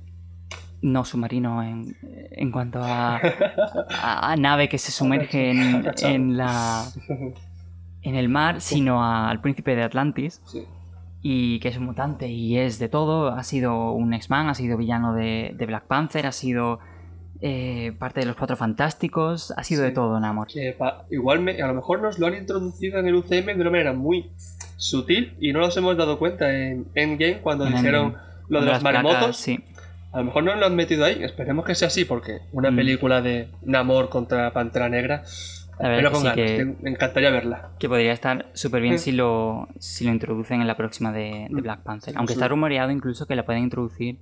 no 0.81 1.03
submarino 1.05 1.63
en, 1.63 1.95
en 2.31 2.51
cuanto 2.51 2.79
a, 2.83 3.17
a- 3.17 4.31
a 4.31 4.35
nave 4.35 4.69
que 4.69 4.77
se 4.77 4.91
sumerge 4.91 5.49
en, 5.51 5.85
en 6.03 6.37
la 6.37 6.85
en 8.03 8.15
el 8.15 8.29
mar, 8.29 8.61
sino 8.61 9.03
a- 9.03 9.29
al 9.29 9.41
príncipe 9.41 9.75
de 9.75 9.83
Atlantis 9.83 10.41
Sí. 10.45 10.63
y 11.21 11.59
que 11.59 11.69
es 11.69 11.77
un 11.77 11.85
mutante 11.85 12.27
y 12.29 12.57
es 12.57 12.79
de 12.79 12.89
todo. 12.89 13.29
Ha 13.29 13.43
sido 13.43 13.91
un 13.91 14.13
X-Man, 14.13 14.49
ha 14.49 14.53
sido 14.53 14.77
villano 14.77 15.13
de, 15.13 15.53
de 15.57 15.65
Black 15.65 15.85
Panther, 15.87 16.25
ha 16.27 16.31
sido 16.31 16.79
eh, 17.41 17.91
parte 17.99 18.19
de 18.21 18.25
los 18.27 18.35
Cuatro 18.35 18.55
Fantásticos, 18.55 19.51
ha 19.57 19.63
sido 19.63 19.83
de 19.83 19.91
todo 19.91 20.19
Namor. 20.19 20.47
Pa- 20.77 21.05
igual 21.11 21.39
me- 21.41 21.61
a 21.61 21.67
lo 21.67 21.73
mejor 21.73 22.01
nos 22.01 22.17
lo 22.19 22.27
han 22.27 22.35
introducido 22.35 22.99
en 22.99 23.07
el 23.07 23.15
UCM 23.15 23.45
de 23.47 23.61
una 23.61 23.69
manera 23.71 23.93
muy 23.93 24.31
sutil 24.77 25.35
y 25.39 25.53
no 25.53 25.59
nos 25.59 25.75
hemos 25.77 25.97
dado 25.97 26.17
cuenta 26.19 26.51
en 26.55 26.85
Endgame 26.95 27.39
cuando 27.41 27.65
En 27.67 27.73
dijeron 27.75 28.05
Endgame. 28.07 28.23
lo 28.49 28.59
de 28.61 28.65
Las 28.67 28.75
los 28.75 28.83
maremotos. 28.83 29.17
placas, 29.17 29.37
sí. 29.37 29.59
A 30.17 30.21
lo 30.21 30.25
mejor 30.25 30.43
no 30.43 30.56
lo 30.56 30.65
han 30.65 30.75
metido 30.75 31.06
ahí, 31.06 31.23
esperemos 31.23 31.63
que 31.63 31.75
sea 31.75 31.89
así 31.89 32.03
porque 32.06 32.39
una 32.51 32.71
Mm. 32.71 32.75
película 32.75 33.21
de 33.21 33.49
Namor 33.62 34.10
contra 34.10 34.51
Pantera 34.51 34.89
Negra, 34.89 35.23
La 35.80 35.89
verdad 35.89 35.97
pero 35.97 36.10
que 36.10 36.13
con 36.13 36.21
sí 36.21 36.27
ganas, 36.27 36.36
que- 36.51 36.58
te- 36.58 36.84
me 36.84 36.89
encantaría 36.89 37.30
verla. 37.30 37.69
Que 37.77 37.88
podría 37.88 38.13
estar 38.13 38.47
súper 38.53 38.82
bien 38.82 38.97
si 38.97 39.12
lo, 39.12 39.67
si 39.77 40.06
lo 40.06 40.12
introducen 40.12 40.60
en 40.62 40.65
la 40.67 40.75
próxima 40.75 41.12
de, 41.12 41.45
de 41.49 41.62
Mm. 41.62 41.62
Black 41.62 41.82
Panther. 41.84 42.13
Sí, 42.13 42.17
Aunque 42.17 42.34
sí. 42.34 42.39
está 42.39 42.47
rumoreado 42.47 42.89
incluso 42.89 43.27
que 43.27 43.36
la 43.36 43.45
pueden 43.45 43.62
introducir 43.62 44.17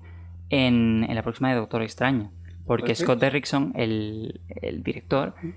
en, 0.50 1.06
en 1.08 1.16
la 1.16 1.24
próxima 1.24 1.50
de 1.50 1.56
Doctor 1.56 1.82
Extraño. 1.82 2.32
Porque 2.68 2.94
sí. 2.96 3.04
Scott 3.04 3.20
Derrickson, 3.20 3.72
el, 3.76 4.42
el 4.62 4.84
director, 4.84 5.34
Mm. 5.42 5.52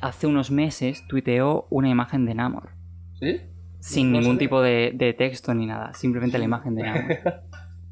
hace 0.00 0.26
unos 0.28 0.50
meses 0.52 1.04
tuiteó 1.08 1.66
una 1.70 1.88
imagen 1.88 2.24
de 2.24 2.34
Namor. 2.34 2.70
¿Sí? 3.18 3.40
Sin 3.80 4.12
No 4.12 4.18
ningún 4.18 4.34
sabía. 4.36 4.38
tipo 4.38 4.60
de, 4.62 4.92
de 4.94 5.12
texto 5.12 5.54
ni 5.54 5.66
nada. 5.66 5.92
Simplemente 5.94 6.38
la 6.38 6.44
imagen 6.52 6.74
de 6.76 6.82
Namor. 6.84 7.18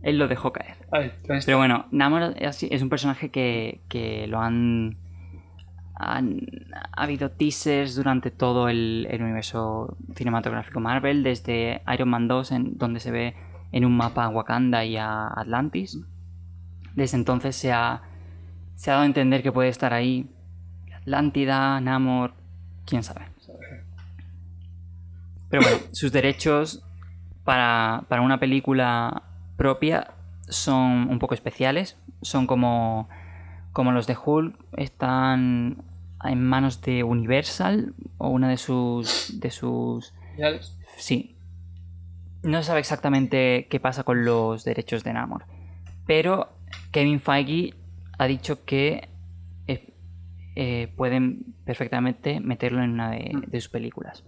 Él 0.07 0.19
lo 0.19 0.29
dejó 0.29 0.53
caer. 0.53 0.77
Ay. 0.93 1.11
Pero 1.45 1.59
bueno, 1.59 1.87
Namor 1.91 2.35
es, 2.39 2.63
un 2.81 2.89
personaje 2.89 3.31
que, 3.31 3.81
que 3.89 4.29
lo 4.29 4.41
han, 4.41 4.99
han- 5.97 6.47
Ha 6.93 7.03
habido 7.03 7.33
teasers 7.33 7.97
durante 7.97 8.31
todo 8.31 8.69
el, 8.69 9.09
el 9.11 9.21
universo 9.21 9.97
cinematográfico 10.15 10.79
Marvel, 10.79 11.25
desde 11.25 11.83
Iron 11.93 12.09
Man 12.09 12.29
2, 12.29 12.53
en, 12.53 12.79
donde 12.79 13.01
se 13.01 13.11
ve 13.11 13.35
en 13.73 13.85
un 13.85 13.97
mapa 13.97 14.25
a 14.25 14.29
Wakanda 14.29 14.85
y 14.85 14.97
a 14.97 15.27
Atlantis. 15.27 15.99
Desde 16.95 17.17
entonces 17.17 17.57
se 17.57 17.73
ha, 17.73 18.03
se 18.77 18.91
ha 18.91 18.95
dado 18.95 19.03
a 19.03 19.07
entender 19.07 19.43
que 19.43 19.51
puede 19.51 19.71
estar 19.71 19.93
ahí 19.93 20.31
Atlántida, 20.95 21.81
Namor, 21.81 22.33
quién 22.85 23.03
sabe. 23.03 23.23
Pero 25.51 25.63
bueno, 25.63 25.79
sus 25.93 26.13
derechos 26.13 26.83
para, 27.45 28.05
para 28.09 28.23
una 28.23 28.39
película 28.39 29.23
propia 29.57 30.15
son 30.49 31.09
un 31.11 31.19
poco 31.19 31.35
especiales. 31.35 31.97
Son 32.23 32.47
como, 32.47 33.09
como 33.73 33.93
los 33.93 34.07
de 34.07 34.17
Hulk. 34.23 34.57
Están 34.77 35.85
en 36.25 36.45
manos 36.45 36.81
de 36.83 37.05
Universal 37.05 37.95
o 38.19 38.29
una 38.29 38.49
de 38.49 38.57
sus. 38.57 39.39
de 39.41 39.51
sus. 39.51 40.15
Sí. 40.97 41.37
No 42.43 42.59
se 42.59 42.69
sabe 42.69 42.81
exactamente 42.81 43.67
qué 43.69 43.81
pasa 43.81 44.05
con 44.05 44.25
los 44.25 44.65
derechos 44.65 45.03
de 45.03 45.13
Namor. 45.13 45.47
Pero 46.07 46.53
Kevin 46.93 47.21
Feige 47.21 47.75
ha 48.19 48.27
dicho 48.27 48.65
que 48.65 49.09
eh, 49.67 49.95
eh, 50.55 50.93
pueden 50.97 51.55
perfectamente 51.65 52.39
meterlo 52.39 52.83
en 52.83 52.91
una 52.91 53.11
de, 53.11 53.33
de 53.47 53.61
sus 53.61 53.71
películas. 53.71 54.25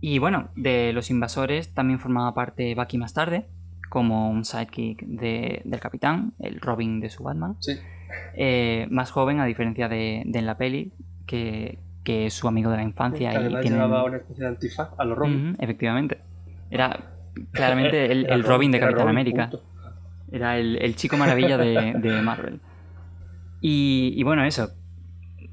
Y 0.00 0.18
bueno, 0.18 0.48
de 0.56 0.92
los 0.92 1.10
invasores 1.10 1.74
también 1.74 1.98
formaba 2.00 2.32
parte 2.34 2.74
Bucky 2.74 2.96
más 2.98 3.12
tarde, 3.12 3.46
como 3.88 4.30
un 4.30 4.44
sidekick 4.44 5.02
de- 5.04 5.62
del 5.64 5.80
capitán, 5.80 6.32
el 6.38 6.60
Robin 6.60 7.00
de 7.00 7.10
su 7.10 7.22
Batman. 7.24 7.56
Sí. 7.60 7.72
Eh, 8.34 8.86
más 8.90 9.10
joven, 9.10 9.40
a 9.40 9.44
diferencia 9.44 9.88
de, 9.88 10.22
de 10.24 10.38
en 10.38 10.46
la 10.46 10.56
peli, 10.56 10.92
que, 11.26 11.78
que 12.02 12.26
es 12.26 12.34
su 12.34 12.48
amigo 12.48 12.70
de 12.70 12.78
la 12.78 12.82
infancia. 12.82 13.30
Que 13.32 13.66
y 13.66 13.70
llevaba 13.70 14.04
una 14.04 14.16
especie 14.18 14.42
de 14.44 14.48
antifaz 14.48 14.88
a 14.98 15.04
los 15.04 15.18
Robin. 15.18 15.56
Efectivamente. 15.58 16.18
Era 16.70 16.98
claramente 17.52 18.06
el, 18.12 18.26
el 18.30 18.42
Robin 18.44 18.70
de 18.72 18.80
Capitán 18.80 19.02
Robin, 19.02 19.10
América. 19.16 19.50
punto. 19.50 19.64
Era 20.32 20.58
el, 20.58 20.76
el 20.80 20.94
chico 20.96 21.16
maravilla 21.16 21.58
de, 21.58 21.94
de 21.98 22.22
Marvel. 22.22 22.60
Y, 23.60 24.14
y 24.16 24.22
bueno, 24.22 24.44
eso. 24.44 24.70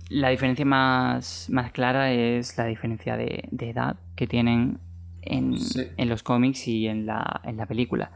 La 0.09 0.29
diferencia 0.29 0.65
más, 0.65 1.47
más 1.51 1.71
clara 1.71 2.11
es 2.13 2.57
la 2.57 2.65
diferencia 2.65 3.17
de, 3.17 3.47
de 3.51 3.69
edad 3.71 3.97
que 4.15 4.25
tienen 4.27 4.79
en, 5.21 5.57
Sí. 5.57 5.81
en 5.97 6.07
los 6.09 6.23
cómics 6.23 6.67
y 6.67 6.87
en 6.87 7.05
la, 7.05 7.41
en 7.43 7.57
la 7.57 7.65
película. 7.65 8.11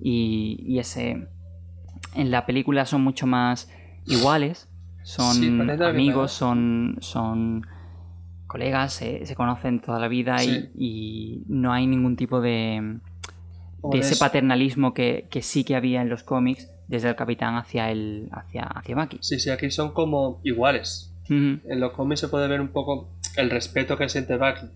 Y, 0.00 0.56
y 0.66 0.78
ese. 0.78 1.26
En 2.14 2.30
la 2.30 2.46
película 2.46 2.86
son 2.86 3.02
mucho 3.02 3.26
más 3.26 3.70
iguales. 4.06 4.68
Son 5.02 5.34
Sí, 5.34 5.82
amigos, 5.84 6.32
son. 6.32 6.96
son 7.00 7.66
colegas, 8.46 8.92
se, 8.92 9.26
se 9.26 9.34
conocen 9.34 9.80
toda 9.80 9.98
la 9.98 10.06
vida 10.08 10.42
y- 10.42 10.46
Sí. 10.48 10.70
y, 10.78 11.42
no 11.48 11.72
hay 11.72 11.86
ningún 11.88 12.14
tipo 12.16 12.40
de, 12.40 12.98
de 13.90 13.98
ese 13.98 14.16
paternalismo 14.16 14.94
que, 14.94 15.26
que 15.30 15.42
sí 15.42 15.64
que 15.64 15.74
había 15.74 16.00
en 16.00 16.08
los 16.08 16.22
cómics 16.22 16.70
desde 16.86 17.08
el 17.08 17.16
capitán 17.16 17.56
hacia 17.56 17.90
el 17.90 18.28
hacia, 18.32 18.62
hacia 18.62 18.94
Bucky. 18.94 19.18
Sí, 19.20 19.40
sí, 19.40 19.50
aquí 19.50 19.70
son 19.72 19.92
como 19.92 20.40
iguales. 20.44 21.12
En 21.28 21.80
los 21.80 21.92
cómics 21.92 22.20
se 22.20 22.28
puede 22.28 22.48
ver 22.48 22.60
un 22.60 22.68
poco 22.68 23.08
el 23.36 23.50
respeto 23.50 23.96
que 23.96 24.08
siente 24.08 24.36
Bucky 24.36 24.66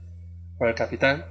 por 0.59 0.69
el 0.69 0.75
capitán. 0.75 1.25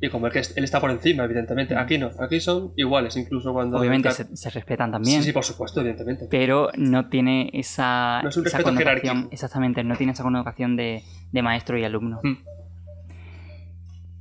Y 0.00 0.08
como 0.08 0.26
el 0.26 0.32
que 0.32 0.40
él 0.40 0.64
está 0.64 0.80
por 0.80 0.90
encima, 0.90 1.22
evidentemente. 1.24 1.76
Aquí 1.76 1.96
no, 1.96 2.10
aquí 2.18 2.40
son 2.40 2.72
iguales, 2.76 3.16
incluso 3.16 3.52
cuando. 3.52 3.78
Obviamente 3.78 4.10
se, 4.10 4.36
se 4.36 4.50
respetan 4.50 4.90
también, 4.90 5.20
Sí, 5.22 5.28
sí, 5.28 5.32
por 5.32 5.44
supuesto, 5.44 5.80
evidentemente. 5.80 6.26
pero 6.28 6.70
no 6.76 7.08
tiene 7.08 7.50
esa, 7.52 8.20
No 8.22 8.30
es 8.30 8.36
un 8.36 8.44
esa 8.46 8.58
respeto 8.58 8.76
connotación. 8.76 9.02
jerárquico. 9.04 9.32
Exactamente, 9.32 9.84
no 9.84 9.94
tiene 9.96 10.12
esa 10.12 10.24
connotación 10.24 10.74
de, 10.76 11.04
de 11.30 11.42
maestro 11.42 11.78
y 11.78 11.84
alumno. 11.84 12.18
Mm. 12.24 12.32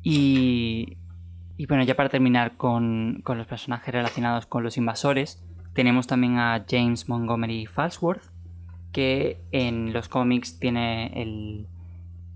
Y, 0.04 0.98
y 1.58 1.66
bueno, 1.68 1.84
ya 1.84 1.96
para 1.96 2.10
terminar 2.10 2.58
con, 2.58 3.22
con 3.24 3.38
los 3.38 3.48
personajes 3.48 3.94
relacionados 3.94 4.46
con 4.46 4.64
los 4.64 4.78
invasores, 4.78 5.44
tenemos 5.74 6.08
también 6.08 6.38
a 6.38 6.66
James 6.70 7.08
Montgomery 7.08 7.66
Falsworth, 7.66 8.24
que 8.92 9.38
en 9.52 9.94
los 9.94 10.10
cómics 10.10 10.60
tiene 10.60 11.12
el, 11.22 11.68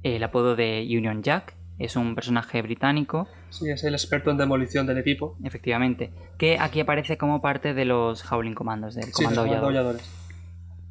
el 0.03 0.23
apodo 0.23 0.55
de 0.55 0.85
Union 0.89 1.21
Jack. 1.23 1.55
Es 1.77 1.95
un 1.97 2.15
personaje 2.15 2.61
británico, 2.61 3.27
Sí, 3.49 3.69
es 3.69 3.83
el 3.83 3.93
experto 3.93 4.31
en 4.31 4.37
demolición 4.37 4.85
del 4.87 4.97
equipo. 4.97 5.35
efectivamente, 5.43 6.11
que 6.37 6.57
aquí 6.59 6.79
aparece 6.79 7.17
como 7.17 7.41
parte 7.41 7.73
de 7.73 7.83
los 7.85 8.29
Howling 8.31 8.53
Commandos, 8.53 8.95
del 8.95 9.05
Sí, 9.05 9.11
Comando 9.25 9.41
Aullador, 9.41 9.97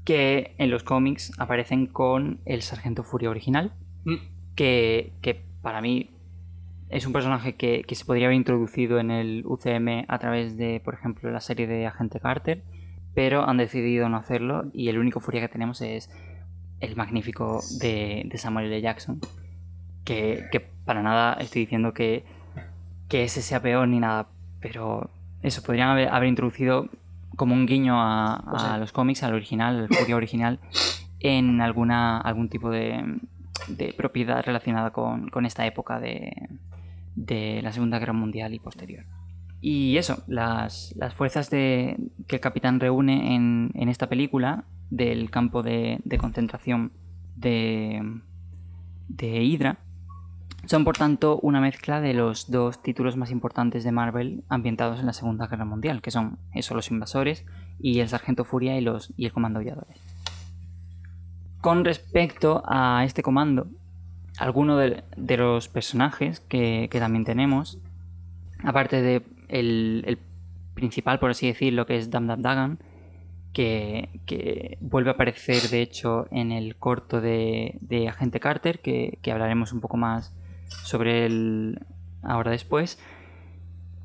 que 0.05 0.55
en 0.59 0.71
los 0.71 0.83
cómics 0.83 1.33
aparecen 1.39 1.87
con 1.87 2.41
el 2.45 2.63
Sargento 2.63 3.03
Furia 3.03 3.31
original, 3.31 3.73
Mm. 4.05 4.17
que, 4.55 5.13
que 5.23 5.43
para 5.63 5.81
mí 5.81 6.11
es 6.91 7.07
un 7.07 7.15
personaje 7.15 7.55
que, 7.57 7.83
que 7.85 7.95
se 7.95 8.05
podría 8.05 8.27
haber 8.27 8.37
introducido 8.37 8.99
en 8.99 9.11
el 9.11 9.43
UCM 9.47 10.05
a 10.09 10.19
través 10.19 10.59
de, 10.59 10.81
por 10.85 10.93
ejemplo, 10.95 11.31
la 11.31 11.41
serie 11.41 11.67
de 11.67 11.87
Agente 11.87 12.21
Carter, 12.21 12.63
pero 13.15 13.49
han 13.49 13.57
decidido 13.57 14.09
no 14.09 14.17
hacerlo 14.17 14.65
y 14.73 14.89
el 14.89 14.99
único 14.99 15.21
Furia 15.21 15.41
que 15.41 15.49
tenemos 15.49 15.81
es 15.81 16.11
el 16.81 16.97
magnífico 16.97 17.63
de, 17.81 18.23
de 18.27 18.39
Samuel 18.39 18.67
L. 18.67 18.81
Jackson, 18.81 19.21
que, 20.05 20.47
que 20.51 20.61
para 20.61 21.03
nada 21.03 21.35
estoy 21.35 21.63
diciendo 21.63 21.95
que, 21.95 22.25
que 23.09 23.25
ese 23.25 23.43
sea 23.43 23.63
peor 23.63 23.89
ni 23.89 24.01
nada, 24.01 24.29
pero 24.61 25.11
eso, 25.43 25.63
podrían 25.63 25.91
haber, 25.91 26.09
haber 26.09 26.29
introducido 26.29 26.89
como 27.37 27.55
un 27.55 27.67
guiño 27.67 28.01
a, 28.01 28.35
a 28.35 28.51
Pues 28.51 28.79
los 28.81 28.93
cómics, 28.93 29.23
al 29.23 29.35
original, 29.35 29.81
al 29.81 29.89
Furia 29.89 30.17
original, 30.17 30.61
en 31.21 31.61
alguna 31.61 32.19
algún 32.21 32.49
tipo 32.49 32.71
de, 32.71 33.19
de 33.69 33.93
propiedad 33.93 34.45
relacionada 34.45 34.91
con, 34.91 35.29
con 35.29 35.47
esta 35.47 35.67
época 35.67 36.01
de, 36.01 36.33
de 37.15 37.61
la 37.63 37.73
Segunda 37.73 37.99
Guerra 37.99 38.13
Mundial 38.13 38.55
y 38.55 38.59
posterior. 38.59 39.05
Y 39.67 39.97
eso, 39.97 40.23
las, 40.27 40.93
las 40.95 41.15
fuerzas 41.15 41.49
que 41.49 41.97
el 42.29 42.41
capitán 42.41 42.81
reúne 42.81 43.35
en, 43.35 43.71
en 43.73 43.89
esta 43.89 44.11
película 44.11 44.67
del 44.91 45.31
campo 45.31 45.63
de, 45.63 46.03
de 46.05 46.19
concentración 46.19 46.93
de, 47.35 48.21
de 49.09 49.43
Hydra 49.43 49.79
son 50.67 50.85
por 50.85 50.99
tanto 50.99 51.41
una 51.41 51.63
mezcla 51.63 52.03
de 52.03 52.13
los 52.13 52.51
dos 52.51 52.83
títulos 52.83 53.17
más 53.17 53.31
importantes 53.31 53.85
de 53.85 53.93
Marvel 53.93 54.45
ambientados 54.51 55.01
en 55.01 55.07
la 55.07 55.15
Segunda 55.15 55.47
Guerra 55.47 55.65
Mundial, 55.65 56.03
que 56.03 56.11
son 56.11 56.39
eso, 56.53 56.75
los 56.75 56.91
invasores 56.91 57.47
y 57.81 58.01
el 58.01 58.09
Sargento 58.11 58.45
Furia 58.45 58.77
y, 58.77 58.83
los, 58.83 59.15
y 59.17 59.25
el 59.25 59.33
Comando 59.33 59.61
Aulladores. 59.61 59.97
Con 61.63 61.87
respecto 61.87 62.63
a 62.67 63.03
este 63.07 63.23
comando, 63.23 63.69
algunos 64.37 64.79
de, 64.79 65.05
de 65.17 65.37
los 65.39 65.69
personajes 65.69 66.41
que, 66.41 66.89
que 66.91 67.01
también 67.01 67.25
tenemos, 67.25 67.79
aparte 68.63 69.01
de 69.01 69.23
el, 69.49 70.05
el 70.07 70.19
principal, 70.75 71.19
por 71.19 71.31
así 71.31 71.47
decirlo, 71.47 71.87
que 71.87 71.97
es 71.97 72.11
Dam 72.11 72.27
Dam 72.27 72.43
Dagan, 72.43 72.79
que, 73.53 74.09
que 74.27 74.79
vuelve 74.81 75.11
a 75.11 75.13
aparecer 75.15 75.63
de 75.71 75.81
hecho 75.83 76.27
en 76.33 76.51
el 76.53 76.77
corto 76.77 77.21
de, 77.21 77.79
de 77.81 78.09
Agente 78.09 78.41
Carter, 78.41 78.81
que, 78.81 79.19
que 79.23 79.31
hablaremos 79.33 79.73
un 79.73 79.81
poco 79.81 79.97
más 79.97 80.35
sobre 80.83 81.25
él 81.27 81.79
ahora 82.23 82.51
después, 82.51 82.99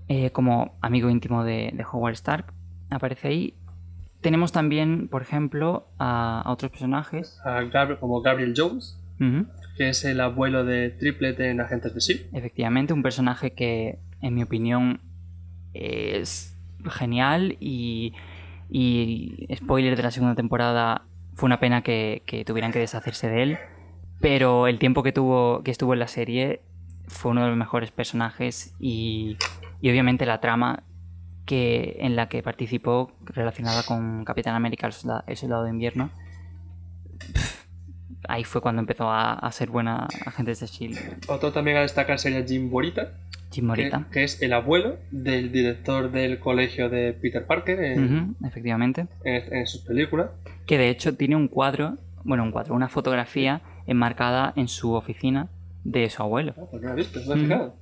eh, 0.07 0.31
como 0.31 0.73
amigo 0.81 1.09
íntimo 1.09 1.43
de, 1.43 1.71
de 1.73 1.85
Howard 1.91 2.13
Stark, 2.13 2.53
aparece 2.89 3.27
ahí. 3.27 3.53
Tenemos 4.21 4.51
también, 4.51 5.07
por 5.07 5.21
ejemplo, 5.21 5.87
a, 5.97 6.41
a 6.41 6.51
otros 6.51 6.71
personajes. 6.71 7.39
A 7.45 7.61
Gab- 7.63 7.99
como 7.99 8.21
Gabriel 8.21 8.53
Jones, 8.55 8.99
que 9.77 9.89
es 9.89 10.03
el 10.05 10.19
abuelo 10.19 10.65
de 10.65 10.89
Triplet 10.89 11.39
en 11.39 11.61
Agentes 11.61 11.93
de 11.93 11.99
S.H.I.E.L.D. 11.99 12.37
Efectivamente, 12.37 12.93
un 12.93 13.01
personaje 13.03 13.53
que, 13.53 13.99
en 14.21 14.35
mi 14.35 14.43
opinión, 14.43 15.01
es 15.73 16.57
genial 16.89 17.57
y 17.59 18.13
Y 18.69 19.47
spoiler 19.55 19.95
de 19.95 20.03
la 20.03 20.11
segunda 20.11 20.35
temporada, 20.35 21.05
fue 21.33 21.47
una 21.47 21.59
pena 21.59 21.81
que, 21.81 22.21
que 22.25 22.45
tuvieran 22.45 22.71
que 22.71 22.79
deshacerse 22.79 23.27
de 23.27 23.43
él. 23.43 23.57
Pero 24.21 24.67
el 24.67 24.77
tiempo 24.79 25.01
que 25.01 25.11
tuvo 25.11 25.63
que 25.63 25.71
estuvo 25.71 25.93
en 25.93 25.99
la 25.99 26.07
serie 26.07 26.61
fue 27.07 27.31
uno 27.31 27.41
de 27.41 27.47
los 27.47 27.57
mejores 27.57 27.91
personajes 27.91 28.75
y, 28.79 29.37
y 29.81 29.89
obviamente 29.89 30.25
la 30.25 30.39
trama 30.39 30.83
que 31.45 31.97
en 32.01 32.15
la 32.15 32.29
que 32.29 32.43
participó 32.43 33.11
relacionada 33.23 33.83
con 33.83 34.23
Capitán 34.23 34.53
América 34.53 34.87
el 34.87 34.93
soldado, 35.35 35.63
de 35.63 35.69
invierno 35.71 36.11
ahí 38.27 38.43
fue 38.43 38.61
cuando 38.61 38.81
empezó 38.81 39.09
a, 39.09 39.33
a 39.33 39.51
ser 39.51 39.69
buena 39.69 40.07
Agentes 40.25 40.59
de 40.59 40.65
S.H.I.E.L.D. 40.65 41.21
Otro 41.27 41.51
también 41.51 41.77
a 41.77 41.81
destacar 41.81 42.19
sería 42.19 42.45
Jim 42.45 42.69
Morita, 42.69 43.13
Jim 43.51 43.63
que, 43.63 43.67
Morita. 43.67 44.07
que 44.11 44.23
es 44.23 44.41
el 44.41 44.53
abuelo 44.53 44.97
del 45.11 45.51
director 45.51 46.11
del 46.11 46.39
colegio 46.39 46.89
de 46.89 47.13
Peter 47.13 47.45
Parker 47.45 47.79
en, 47.83 48.35
efectivamente. 48.45 49.07
en- 49.23 49.53
en 49.53 49.67
sus 49.67 49.81
películas. 49.81 50.29
Que 50.67 50.77
de 50.77 50.89
hecho 50.89 51.15
tiene 51.15 51.35
un 51.35 51.47
cuadro, 51.47 51.97
bueno, 52.23 52.43
un 52.43 52.51
cuadro, 52.51 52.75
una 52.75 52.89
fotografía 52.89 53.61
enmarcada 53.87 54.53
en 54.55 54.67
su 54.67 54.93
oficina 54.93 55.47
de 55.83 56.09
su 56.09 56.21
abuelo. 56.21 56.53
Ah, 56.57 56.61
pues 56.69 56.81
no 56.83 56.89
lo 56.89 56.93
he 56.93 56.97
visto, 56.97 57.19
no 57.25 57.33
he 57.33 57.37
fijado. 57.39 57.75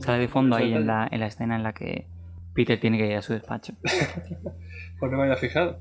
Sale 0.00 0.18
de 0.18 0.28
fondo 0.28 0.54
ahí 0.56 0.72
en 0.74 0.86
la, 0.86 1.08
en 1.10 1.20
la 1.20 1.26
escena 1.26 1.56
en 1.56 1.62
la 1.62 1.72
que 1.72 2.06
Peter 2.54 2.78
tiene 2.78 2.98
que 2.98 3.06
ir 3.06 3.16
a 3.16 3.22
su 3.22 3.32
despacho. 3.32 3.72
Pues 4.98 5.12
no 5.12 5.16
me 5.18 5.22
había 5.24 5.36
fijado. 5.36 5.78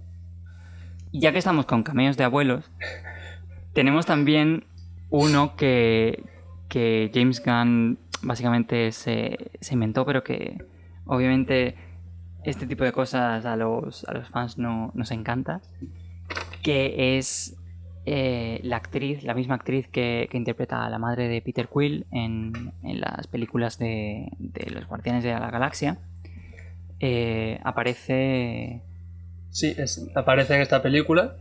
Y 1.12 1.22
ya 1.22 1.32
que 1.32 1.40
estamos 1.40 1.66
con 1.66 1.82
cameos 1.82 2.18
de 2.18 2.24
abuelos, 2.24 2.70
tenemos 3.74 4.06
también 4.06 4.66
uno 5.10 5.56
que, 5.56 6.24
que 6.70 7.10
James 7.14 7.44
Gunn 7.44 7.98
básicamente 8.22 8.92
se, 8.92 9.52
se 9.60 9.74
inventó, 9.74 10.06
pero 10.06 10.24
que 10.24 10.58
obviamente 11.06 11.76
este 12.44 12.68
tipo 12.68 12.84
de 12.84 12.92
cosas 12.92 13.46
a 13.46 13.56
los, 13.56 14.06
a 14.06 14.14
los 14.14 14.30
fans 14.30 14.58
no 14.58 14.92
nos 14.94 15.12
encanta, 15.12 15.62
que 16.64 17.18
es 17.18 17.56
eh, 18.06 18.60
la 18.64 18.78
actriz, 18.78 19.24
la 19.24 19.34
misma 19.34 19.56
actriz 19.56 19.88
que, 19.88 20.30
interpreta 20.32 20.86
a 20.86 20.90
la 20.90 21.00
madre 21.00 21.28
de 21.28 21.42
Peter 21.42 21.68
Quill 21.68 22.06
en, 22.12 22.74
en 22.84 23.02
las 23.02 23.28
películas 23.28 23.80
de, 23.80 24.32
de 24.40 24.70
los 24.72 24.88
Guardianes 24.88 25.24
de 25.24 25.32
la 25.32 25.52
Galaxia. 25.52 26.00
Eh, 27.00 27.60
aparece 27.64 28.82
Sí, 29.58 29.76
aparece 30.14 30.56
en 30.56 30.62
esta 30.62 30.84
película. 30.84 31.36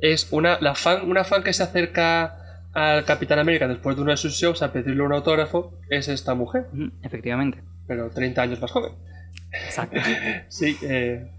Es 0.00 0.28
una, 0.30 0.60
la 0.60 0.76
fan, 0.76 1.10
una 1.10 1.24
fan 1.24 1.42
que 1.42 1.52
se 1.52 1.64
acerca 1.64 2.47
al 2.78 3.04
Capitán 3.04 3.38
América 3.38 3.66
después 3.68 3.96
de 3.96 4.02
uno 4.02 4.10
de 4.12 4.16
sus 4.16 4.32
shows 4.34 4.62
a 4.62 4.72
pedirle 4.72 5.02
un 5.02 5.12
autógrafo. 5.12 5.78
Es 5.88 6.08
esta 6.08 6.34
mujer, 6.34 6.66
Efectivamente, 7.02 7.62
pero 7.86 8.10
30 8.10 8.42
años 8.42 8.60
más 8.60 8.70
joven. 8.70 8.92
exacto. 9.52 10.00
Sí, 10.48 10.76
eh, 10.82 11.30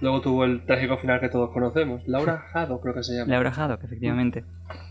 luego 0.00 0.20
tuvo 0.20 0.44
el 0.44 0.64
trágico 0.64 0.96
final 0.98 1.20
que 1.20 1.28
todos 1.28 1.50
conocemos. 1.50 2.02
Laura 2.06 2.38
Jado, 2.52 2.80
creo 2.80 2.94
que 2.94 3.02
se 3.02 3.14
llama. 3.16 3.30
Laura 3.32 3.50
Haddock, 3.50 3.84
efectivamente. 3.84 4.44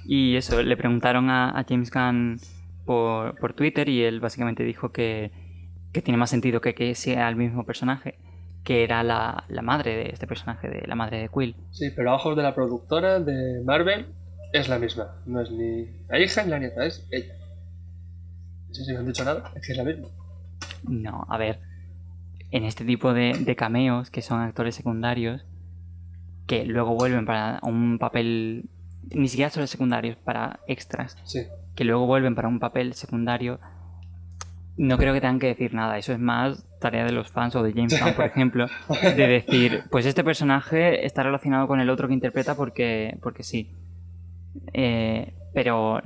Y 0.06 0.36
eso, 0.36 0.62
le 0.62 0.78
preguntaron 0.78 1.30
a, 1.30 1.58
a 1.58 1.66
James 1.68 1.92
Gunn 1.92 2.40
por, 2.86 3.38
por 3.40 3.54
Twitter 3.54 3.90
y 3.90 4.04
él 4.04 4.20
básicamente 4.20 4.64
dijo 4.64 4.92
que, 4.92 5.32
que 5.94 6.02
tiene 6.02 6.18
más 6.18 6.30
sentido 6.30 6.62
que, 6.62 6.74
que 6.76 6.94
sea 6.96 7.28
el 7.30 7.36
mismo 7.36 7.66
personaje, 7.66 8.18
que 8.64 8.84
era 8.84 9.04
la, 9.04 9.44
la 9.50 9.62
madre 9.62 9.96
de 9.96 10.10
este 10.12 10.28
personaje, 10.28 10.70
de 10.70 10.88
la 10.88 10.96
madre 10.96 11.20
de 11.20 11.30
Quill. 11.30 11.56
Sí, 11.72 11.92
pero 11.96 12.12
a 12.12 12.16
ojos 12.16 12.36
de 12.36 12.44
la 12.44 12.54
productora 12.56 13.20
de 13.20 13.62
Marvel 13.66 14.08
es 14.54 14.70
la 14.70 14.80
misma. 14.80 15.16
No 15.26 15.42
es 15.42 15.52
ni 15.52 15.88
hija 16.20 16.44
ni 16.44 16.52
la 16.52 16.60
nieta, 16.60 16.86
es 16.86 17.06
ella. 17.12 17.34
No 18.70 18.74
sé 18.74 18.84
si 18.86 18.92
me 18.94 19.00
han 19.00 19.06
dicho 19.08 19.24
nada, 19.24 19.52
es 19.56 19.66
que 19.66 19.72
es 19.74 19.78
la 19.78 19.84
misma. 19.84 20.08
No, 20.88 21.26
a 21.30 21.38
ver, 21.38 21.60
en 22.52 22.64
este 22.64 22.86
tipo 22.86 23.14
de, 23.14 23.34
de 23.34 23.56
cameos 23.56 24.10
que 24.12 24.22
son 24.22 24.42
actores 24.42 24.76
secundarios, 24.76 25.46
que 26.46 26.66
luego 26.66 26.96
vuelven 26.96 27.26
para 27.26 27.60
un 27.64 27.98
papel, 28.00 28.70
ni 29.14 29.28
siquiera 29.28 29.50
solo 29.50 29.68
secundarios, 29.68 30.18
para 30.18 30.60
extras, 30.68 31.18
Sí. 31.24 31.44
que 31.76 31.84
luego 31.84 32.06
vuelven 32.06 32.36
para 32.36 32.48
un 32.48 32.60
papel 32.60 32.94
secundario, 32.94 33.60
no 34.78 34.98
creo 34.98 35.14
que 35.14 35.22
tengan 35.22 35.40
que 35.40 35.48
decir 35.48 35.74
nada. 35.74 35.98
Eso 35.98 36.14
es 36.14 36.20
más 36.20 36.64
tarea 36.80 37.04
de 37.04 37.12
los 37.12 37.30
fans 37.32 37.56
o 37.56 37.64
de 37.64 37.74
James 37.74 38.00
Gunn, 38.02 38.14
por 38.14 38.26
ejemplo, 38.32 38.68
de 39.02 39.28
decir, 39.28 39.84
pues 39.90 40.06
este 40.06 40.24
personaje 40.24 41.06
está 41.06 41.24
relacionado 41.24 41.68
con 41.68 41.80
el 41.80 41.90
otro 41.90 42.08
que 42.08 42.14
interpreta 42.14 42.56
porque, 42.56 43.18
porque 43.22 43.44
sí. 43.44 43.72
Eh, 44.74 45.34
pero 45.54 46.02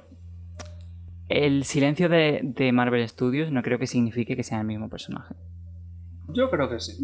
el 1.29 1.63
silencio 1.63 2.09
de, 2.09 2.41
de 2.43 2.71
Marvel 2.71 3.07
Studios 3.07 3.51
no 3.51 3.61
creo 3.63 3.79
que 3.79 3.87
signifique 3.87 4.35
que 4.35 4.43
sea 4.43 4.59
el 4.59 4.67
mismo 4.67 4.89
personaje. 4.89 5.35
Yo 6.33 6.49
creo 6.49 6.69
que 6.69 6.79
sí. 6.79 7.01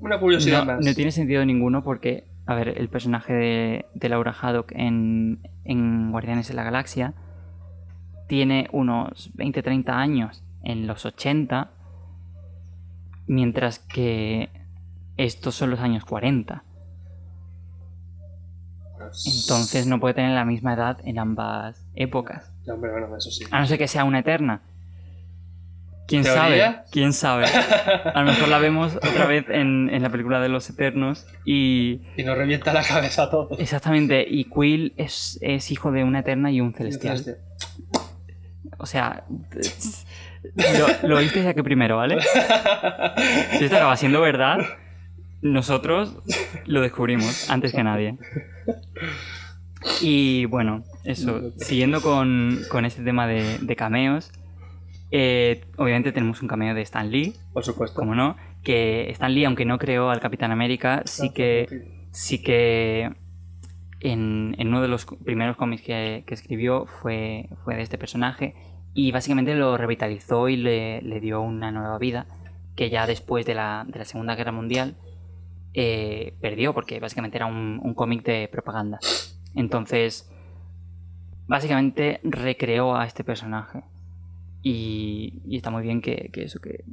Una 0.00 0.18
curiosidad 0.18 0.64
No, 0.64 0.74
más. 0.74 0.84
no 0.84 0.94
tiene 0.94 1.12
sentido 1.12 1.44
ninguno 1.44 1.82
porque, 1.84 2.24
a 2.46 2.54
ver, 2.54 2.68
el 2.76 2.88
personaje 2.88 3.32
de, 3.32 3.84
de 3.94 4.08
Laura 4.08 4.34
Haddock 4.40 4.72
en, 4.74 5.40
en 5.64 6.10
Guardianes 6.10 6.48
de 6.48 6.54
la 6.54 6.64
Galaxia 6.64 7.14
tiene 8.26 8.68
unos 8.72 9.32
20-30 9.36 9.90
años 9.90 10.42
en 10.62 10.86
los 10.86 11.04
80, 11.04 11.70
mientras 13.26 13.78
que 13.78 14.48
estos 15.16 15.54
son 15.54 15.70
los 15.70 15.80
años 15.80 16.04
40. 16.04 16.64
Entonces 19.40 19.86
no 19.86 20.00
puede 20.00 20.14
tener 20.14 20.30
la 20.32 20.44
misma 20.44 20.74
edad 20.74 20.98
en 21.04 21.18
ambas 21.18 21.84
épocas. 21.94 22.50
Ya, 22.66 22.74
hombre, 22.74 22.90
bueno, 22.92 23.16
eso 23.16 23.30
sí. 23.30 23.44
A 23.50 23.60
no 23.60 23.66
ser 23.66 23.78
que 23.78 23.88
sea 23.88 24.04
una 24.04 24.20
eterna. 24.20 24.62
¿Quién 26.06 26.22
¿Teoría? 26.22 26.42
sabe? 26.42 26.76
¿Quién 26.92 27.12
sabe? 27.14 27.46
A 27.46 28.20
lo 28.22 28.26
mejor 28.30 28.48
la 28.48 28.58
vemos 28.58 28.94
otra 28.96 29.24
vez 29.26 29.46
en, 29.48 29.88
en 29.90 30.02
la 30.02 30.10
película 30.10 30.38
de 30.38 30.50
los 30.50 30.68
Eternos 30.68 31.26
y 31.46 32.02
Y 32.18 32.24
nos 32.24 32.36
revienta 32.36 32.74
la 32.74 32.82
cabeza 32.82 33.22
a 33.22 33.30
todos. 33.30 33.58
exactamente, 33.58 34.22
y 34.28 34.44
Quill 34.44 34.92
es, 34.98 35.38
es 35.40 35.70
hijo 35.70 35.92
de 35.92 36.04
una 36.04 36.18
Eterna 36.20 36.50
y 36.50 36.60
un 36.60 36.74
Celestial. 36.74 37.38
O 38.76 38.84
sea, 38.84 39.24
lo, 41.02 41.08
lo 41.08 41.16
oísteis 41.16 41.46
aquí 41.46 41.62
primero, 41.62 41.96
¿vale? 41.96 42.18
Si 43.58 43.64
esto 43.64 43.76
acaba 43.76 43.96
siendo 43.96 44.20
verdad, 44.20 44.58
nosotros 45.44 46.16
lo 46.66 46.80
descubrimos 46.80 47.50
antes 47.50 47.72
que 47.72 47.84
nadie. 47.84 48.16
Y 50.00 50.46
bueno, 50.46 50.82
eso, 51.04 51.52
siguiendo 51.58 52.00
con, 52.00 52.58
con 52.70 52.86
este 52.86 53.04
tema 53.04 53.26
de, 53.26 53.58
de 53.58 53.76
cameos, 53.76 54.32
eh, 55.10 55.60
obviamente 55.76 56.12
tenemos 56.12 56.40
un 56.40 56.48
cameo 56.48 56.74
de 56.74 56.80
Stan 56.80 57.10
Lee, 57.10 57.34
Por 57.52 57.62
supuesto. 57.62 57.94
como 57.94 58.14
no, 58.14 58.36
que 58.62 59.10
Stan 59.10 59.32
Lee, 59.32 59.44
aunque 59.44 59.66
no 59.66 59.78
creó 59.78 60.08
al 60.08 60.20
Capitán 60.20 60.50
América, 60.50 61.02
sí 61.04 61.30
que, 61.34 62.06
sí 62.10 62.42
que 62.42 63.12
en, 64.00 64.56
en 64.58 64.68
uno 64.68 64.80
de 64.80 64.88
los 64.88 65.04
primeros 65.04 65.58
cómics 65.58 65.82
que, 65.82 66.24
que 66.26 66.32
escribió 66.32 66.86
fue, 66.86 67.50
fue 67.64 67.76
de 67.76 67.82
este 67.82 67.98
personaje 67.98 68.54
y 68.94 69.12
básicamente 69.12 69.54
lo 69.54 69.76
revitalizó 69.76 70.48
y 70.48 70.56
le, 70.56 71.02
le 71.02 71.20
dio 71.20 71.42
una 71.42 71.70
nueva 71.70 71.98
vida 71.98 72.26
que 72.76 72.88
ya 72.88 73.06
después 73.06 73.44
de 73.44 73.54
la, 73.54 73.84
de 73.86 73.98
la 73.98 74.04
Segunda 74.06 74.34
Guerra 74.34 74.52
Mundial 74.52 74.96
eh, 75.74 76.34
perdió 76.40 76.72
porque 76.72 77.00
básicamente 77.00 77.36
era 77.36 77.46
un, 77.46 77.80
un 77.82 77.94
cómic 77.94 78.24
de 78.24 78.48
propaganda. 78.48 78.98
Entonces, 79.54 80.30
básicamente 81.46 82.20
recreó 82.22 82.96
a 82.96 83.06
este 83.06 83.24
personaje. 83.24 83.82
Y, 84.62 85.42
y 85.46 85.56
está 85.56 85.70
muy 85.70 85.82
bien 85.82 86.00
que, 86.00 86.30
que 86.32 86.44
eso, 86.44 86.58
que 86.58 86.84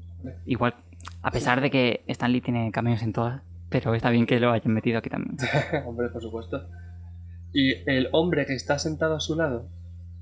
igual, 0.45 0.75
a 1.21 1.31
pesar 1.31 1.61
de 1.61 1.69
que 1.69 2.03
Stan 2.07 2.31
Lee 2.31 2.41
tiene 2.41 2.69
cameos 2.71 3.01
en 3.01 3.13
todas, 3.13 3.41
pero 3.69 3.95
está 3.95 4.09
bien 4.09 4.25
que 4.25 4.39
lo 4.39 4.51
hayan 4.51 4.73
metido 4.73 4.97
aquí 4.97 5.09
también. 5.09 5.37
hombre, 5.85 6.09
por 6.09 6.21
supuesto. 6.21 6.67
Y 7.53 7.89
el 7.89 8.09
hombre 8.11 8.45
que 8.45 8.53
está 8.53 8.77
sentado 8.77 9.15
a 9.15 9.19
su 9.21 9.35
lado 9.35 9.69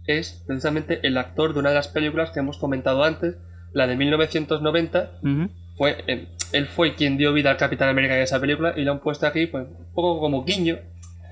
es 0.06 0.44
precisamente 0.46 1.06
el 1.08 1.18
actor 1.18 1.54
de 1.54 1.60
una 1.60 1.70
de 1.70 1.76
las 1.76 1.88
películas 1.88 2.32
que 2.32 2.40
hemos 2.40 2.58
comentado 2.58 3.04
antes, 3.04 3.36
la 3.74 3.88
de 3.88 3.96
1990. 3.96 5.20
Ujú. 5.24 5.50
Fue, 5.80 6.04
eh, 6.08 6.28
él 6.52 6.68
fue 6.68 6.94
quien 6.94 7.18
dio 7.18 7.34
vida 7.34 7.50
al 7.50 7.58
Capitán 7.58 7.90
América 7.90 8.16
en 8.16 8.22
esa 8.22 8.40
película 8.40 8.74
y 8.78 8.84
lo 8.84 8.92
han 8.92 9.00
puesto 9.00 9.26
aquí 9.26 9.48
pues, 9.48 9.66
un 9.66 9.94
poco 9.96 10.20
como 10.20 10.44
guiño. 10.44 10.78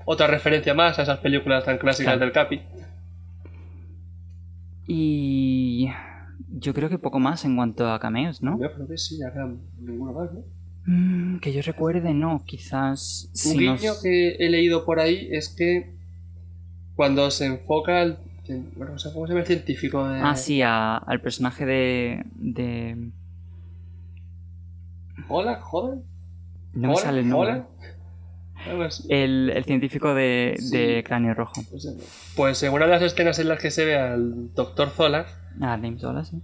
Otra 0.06 0.26
referencia 0.26 0.72
más 0.74 0.98
a 0.98 1.02
esas 1.02 1.18
películas 1.18 1.64
tan 1.64 1.78
clásicas 1.78 2.14
Claro. 2.14 2.20
del 2.24 2.32
Capi. 2.32 2.60
Y 4.86 5.88
yo 6.50 6.72
creo 6.74 6.88
que 6.88 6.98
poco 6.98 7.18
más 7.20 7.44
en 7.44 7.56
cuanto 7.56 7.90
a 7.92 8.00
cameos, 8.00 8.42
¿no? 8.42 8.58
Yo 8.60 8.72
creo 8.72 8.88
que 8.88 8.96
sí, 8.96 9.18
ya 9.18 9.32
queda 9.32 9.48
ninguno 9.80 10.12
más, 10.12 10.30
¿no? 10.32 10.40
Mm, 10.86 11.40
que 11.40 11.52
yo 11.52 11.60
recuerde, 11.62 12.14
no, 12.14 12.42
quizás... 12.46 13.28
Un 13.32 13.36
si 13.36 13.58
guiño 13.58 13.74
nos- 13.74 14.02
que 14.02 14.36
he 14.38 14.48
leído 14.48 14.86
por 14.86 14.98
ahí 15.00 15.28
es 15.30 15.50
que 15.50 15.92
cuando 16.96 17.30
se 17.30 17.46
enfoca 17.46 18.00
al... 18.00 18.18
Bueno, 18.76 18.94
cómo 19.12 19.26
se 19.26 19.32
llama 19.32 19.40
el 19.40 19.46
científico 19.46 20.08
de... 20.08 20.20
Ah, 20.20 20.34
sí, 20.34 20.62
a- 20.62 20.96
al 20.96 21.20
personaje 21.20 21.66
de... 21.66 22.22
de... 22.34 23.10
¿Hola? 25.28 25.56
¿Joder? 25.60 25.98
No 26.74 26.88
me 26.88 26.94
¿Hola? 26.94 27.02
sale 27.02 27.20
el 27.20 27.28
nombre. 27.28 27.52
¿Hola? 27.52 28.88
El, 29.08 29.50
el 29.54 29.64
científico 29.64 30.14
de, 30.14 30.56
de 30.70 31.02
cráneo 31.06 31.32
rojo. 31.34 31.62
Pues 32.36 32.62
en 32.62 32.72
una 32.72 32.84
de 32.86 32.90
las 32.92 33.02
escenas 33.02 33.38
en 33.38 33.48
las 33.48 33.58
que 33.60 33.70
se 33.70 33.84
ve 33.84 33.96
al 33.96 34.52
Dr. 34.54 34.90
Zola, 34.90 35.26
Ah, 35.60 35.78
Zola, 35.98 36.24
sí. 36.24 36.40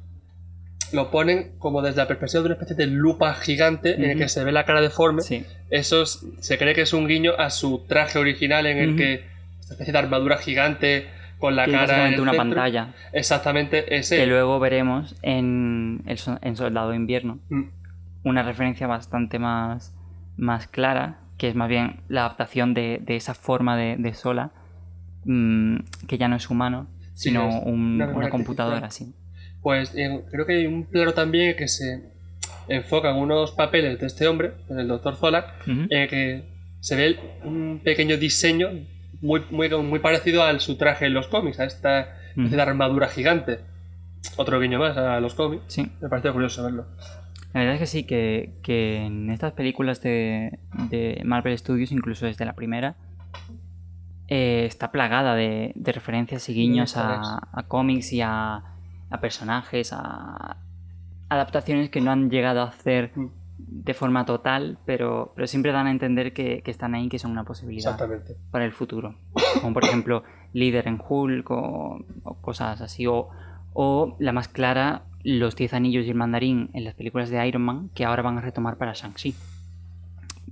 lo 0.92 1.10
ponen 1.10 1.52
como 1.58 1.82
desde 1.82 1.98
la 1.98 2.08
perspectiva 2.08 2.40
de 2.42 2.46
una 2.46 2.54
especie 2.54 2.76
de 2.76 2.86
lupa 2.86 3.34
gigante 3.34 3.94
en 3.94 4.04
el 4.10 4.18
que 4.18 4.28
se 4.28 4.42
ve 4.44 4.52
la 4.52 4.64
cara 4.64 4.80
deforme. 4.80 5.22
Sí. 5.22 5.44
Eso 5.70 6.02
es- 6.02 6.24
se 6.40 6.56
cree 6.58 6.74
que 6.74 6.82
es 6.82 6.92
un 6.92 7.06
guiño 7.06 7.32
a 7.38 7.50
su 7.50 7.84
traje 7.86 8.18
original 8.18 8.66
en 8.66 8.78
el 8.78 8.96
que 8.96 9.24
esta 9.60 9.74
especie 9.74 9.92
de 9.92 9.98
armadura 9.98 10.38
gigante 10.38 11.06
con 11.38 11.56
la 11.56 11.64
que 11.66 11.72
cara 11.72 12.08
en 12.08 12.20
una 12.20 12.30
centro. 12.32 12.36
pantalla. 12.36 12.94
Exactamente 13.12 13.96
ese. 13.96 14.16
Que 14.16 14.26
luego 14.26 14.58
veremos 14.60 15.14
en, 15.22 16.02
el 16.06 16.18
en 16.42 16.56
Soldado 16.56 16.90
de 16.90 16.96
Invierno 16.96 17.38
Mm, 17.50 17.62
una 18.24 18.42
referencia 18.42 18.86
bastante 18.86 19.38
más, 19.38 19.94
más 20.36 20.66
clara, 20.66 21.18
que 21.38 21.48
es 21.48 21.54
más 21.54 21.68
bien 21.68 22.00
la 22.08 22.22
adaptación 22.22 22.74
de, 22.74 23.00
de 23.04 23.16
esa 23.16 23.34
forma 23.34 23.76
de, 23.76 23.96
de 23.98 24.14
Sola, 24.14 24.50
mm, 25.24 25.76
que 26.08 26.18
ya 26.18 26.28
no 26.28 26.36
es 26.36 26.48
humano, 26.50 26.86
Sí, 27.14 27.28
sino 27.30 27.48
es 27.48 27.54
un- 27.64 28.00
una 28.14 28.28
computadora, 28.30 28.78
artificial. 28.78 29.08
sí. 29.10 29.14
Pues 29.62 29.94
en- 29.94 30.22
creo 30.30 30.46
que 30.46 30.54
hay 30.54 30.66
un 30.66 30.84
plano 30.84 31.12
también 31.12 31.56
que 31.56 31.68
se 31.68 32.12
enfocan 32.68 33.16
unos 33.16 33.52
papeles 33.52 33.98
de 34.00 34.06
este 34.06 34.26
hombre, 34.26 34.52
del 34.68 34.88
doctor 34.88 35.16
Zola, 35.16 35.54
en 35.66 35.88
el 35.90 36.08
que 36.08 36.44
se 36.80 36.96
ve 36.96 37.18
un 37.44 37.80
pequeño 37.82 38.16
diseño 38.18 38.68
muy, 39.22 39.42
muy, 39.50 39.68
muy 39.70 39.98
parecido 40.00 40.42
al 40.42 40.60
su 40.60 40.76
traje 40.76 41.06
en 41.06 41.14
los 41.14 41.28
cómics, 41.28 41.60
a 41.60 41.64
esta 41.64 42.16
de 42.36 42.60
armadura 42.62 43.08
gigante. 43.08 43.60
Otro 44.36 44.58
guiño 44.60 44.78
más 44.78 44.96
a 44.96 45.20
los 45.20 45.34
cómics. 45.34 45.62
Sí, 45.68 45.90
Me 46.00 46.08
parece 46.08 46.30
curioso 46.32 46.62
verlo. 46.64 46.86
La 47.54 47.60
verdad 47.60 47.74
es 47.74 47.80
que 47.80 47.86
sí, 47.86 48.04
que, 48.04 48.58
que 48.62 49.06
en 49.06 49.30
estas 49.30 49.52
películas 49.52 50.02
de, 50.02 50.58
de 50.90 51.22
Marvel 51.24 51.56
Studios, 51.56 51.92
incluso 51.92 52.26
desde 52.26 52.44
la 52.44 52.52
primera, 52.54 52.96
eh, 54.28 54.64
está 54.66 54.92
plagada 54.92 55.34
de, 55.34 55.72
de 55.74 55.92
referencias 55.92 56.48
y 56.48 56.54
guiños 56.54 56.96
a, 56.96 57.48
a 57.52 57.62
cómics 57.68 58.12
y 58.12 58.20
a, 58.20 58.62
a 59.10 59.20
personajes, 59.20 59.92
a 59.92 60.58
adaptaciones 61.30 61.88
que 61.88 62.00
no 62.00 62.10
han 62.10 62.28
llegado 62.28 62.60
a 62.60 62.64
hacer 62.64 63.12
Mm, 63.16 63.30
de 63.58 63.94
forma 63.94 64.24
total, 64.24 64.78
pero, 64.84 65.32
pero 65.34 65.46
siempre 65.46 65.72
dan 65.72 65.86
a 65.86 65.90
entender 65.90 66.32
que, 66.32 66.62
que 66.62 66.70
están 66.70 66.94
ahí, 66.94 67.08
que 67.08 67.18
son 67.18 67.30
una 67.30 67.44
posibilidad 67.44 67.96
para 68.50 68.64
el 68.64 68.72
futuro. 68.72 69.14
Como 69.60 69.74
por 69.74 69.84
ejemplo 69.84 70.24
líder 70.52 70.88
en 70.88 71.00
Hulk 71.06 71.50
o, 71.50 72.04
o 72.24 72.34
cosas 72.40 72.80
así. 72.80 73.06
O, 73.06 73.30
o 73.72 74.16
la 74.18 74.32
más 74.32 74.48
clara, 74.48 75.04
los 75.24 75.56
10 75.56 75.72
anillos 75.72 76.06
y 76.06 76.10
el 76.10 76.16
mandarín 76.16 76.70
en 76.74 76.84
las 76.84 76.94
películas 76.94 77.30
de 77.30 77.46
Iron 77.48 77.62
Man, 77.62 77.90
que 77.94 78.04
ahora 78.04 78.22
van 78.22 78.38
a 78.38 78.42
retomar 78.42 78.76
para 78.76 78.92
Shang-Chi. 78.92 79.34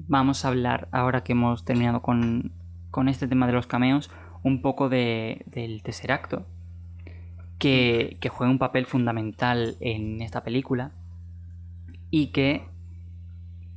Vamos 0.09 0.45
a 0.45 0.49
hablar, 0.49 0.89
ahora 0.91 1.23
que 1.23 1.33
hemos 1.33 1.65
terminado 1.65 2.01
con, 2.01 2.53
con 2.91 3.09
este 3.09 3.29
tema 3.29 3.47
de 3.47 3.53
los 3.53 3.67
cameos, 3.67 4.11
un 4.43 4.63
poco 4.63 4.89
de, 4.89 5.45
del 5.47 5.83
tercer 5.83 6.11
acto, 6.11 6.47
que, 7.59 8.17
que 8.21 8.31
juega 8.31 8.51
un 8.51 8.59
papel 8.59 8.87
fundamental 8.87 9.77
en 9.81 10.23
esta 10.23 10.43
película 10.43 10.91
y 12.11 12.29
que 12.29 12.63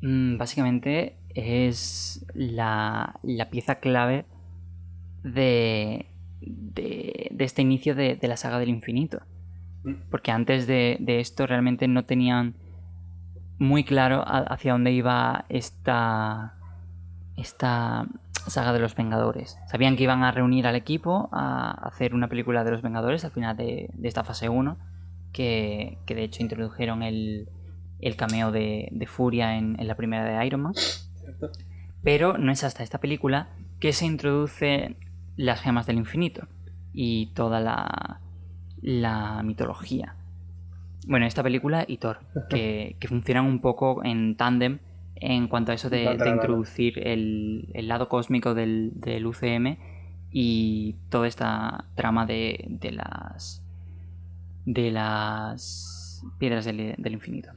mm, 0.02 0.38
básicamente 0.38 1.18
es 1.36 2.26
la, 2.34 3.20
la 3.22 3.50
pieza 3.50 3.76
clave 3.76 4.26
de, 5.24 6.06
de, 6.40 7.28
de 7.32 7.44
este 7.44 7.62
inicio 7.62 7.96
de, 7.96 8.16
de 8.16 8.28
la 8.30 8.38
saga 8.38 8.60
del 8.60 8.70
infinito. 8.70 9.20
Porque 10.10 10.32
antes 10.32 10.68
de, 10.68 10.98
de 11.00 11.20
esto 11.20 11.46
realmente 11.48 11.88
no 11.88 12.04
tenían 12.06 12.56
muy 13.60 13.84
claro 13.84 14.22
a- 14.28 14.40
hacia 14.40 14.74
dónde 14.74 14.92
iba 14.92 15.46
esta, 15.50 16.56
esta 17.38 18.08
saga 18.48 18.74
de 18.74 18.80
los 18.80 18.96
Vengadores. 18.96 19.58
Sabían 19.70 19.96
que 19.96 20.04
iban 20.04 20.24
a 20.24 20.32
reunir 20.32 20.68
al 20.68 20.76
equipo 20.76 21.30
a 21.32 21.72
hacer 21.88 22.14
una 22.14 22.28
película 22.28 22.64
de 22.64 22.72
los 22.72 22.82
Vengadores 22.82 23.26
al 23.26 23.32
final 23.32 23.56
de, 23.58 23.90
de 23.94 24.08
esta 24.08 24.24
fase 24.24 24.50
1, 24.50 24.78
que, 25.34 25.98
que 26.06 26.16
de 26.16 26.24
hecho 26.24 26.42
introdujeron 26.44 27.02
el, 27.04 27.50
el 28.00 28.16
cameo 28.16 28.52
de, 28.52 28.90
de 28.92 29.08
Furia 29.08 29.58
en, 29.58 29.80
en 29.80 29.88
la 29.88 29.96
primera 29.96 30.24
de 30.26 30.46
Iron 30.46 30.62
Man. 30.62 30.74
¿cierto? 30.76 31.50
Pero 32.04 32.38
no 32.38 32.52
es 32.52 32.64
hasta 32.64 32.84
esta 32.84 33.00
película 33.00 33.50
que 33.80 33.94
se 33.94 34.06
introduce 34.06 34.96
las 35.38 35.62
gemas 35.62 35.86
del 35.88 35.98
infinito 35.98 36.48
y 36.94 37.28
toda 37.34 37.60
la, 37.60 38.22
la 38.82 39.42
mitología. 39.44 40.16
Bueno, 41.08 41.26
esta 41.26 41.44
película 41.44 41.86
y 41.88 41.98
Thor, 41.98 42.20
que, 42.50 42.96
que 43.00 43.08
funcionan 43.08 43.46
un 43.46 43.60
poco 43.60 44.04
en 44.04 44.36
tándem 44.36 44.80
en 45.16 45.48
cuanto 45.48 45.72
a 45.72 45.76
eso 45.76 45.90
de, 45.90 46.04
introducir 46.04 47.00
el, 47.08 47.70
el 47.74 47.88
lado 47.88 48.10
cósmico 48.10 48.54
del, 48.54 48.92
del 48.96 49.26
UCM 49.26 49.78
y 50.32 50.96
toda 51.10 51.28
esta 51.28 51.86
trama 51.96 52.26
de, 52.26 52.66
de 52.68 52.92
las 52.92 53.62
de 54.66 54.92
las 54.92 56.24
piedras 56.40 56.66
del, 56.66 56.96
del 56.98 57.14
infinito. 57.14 57.52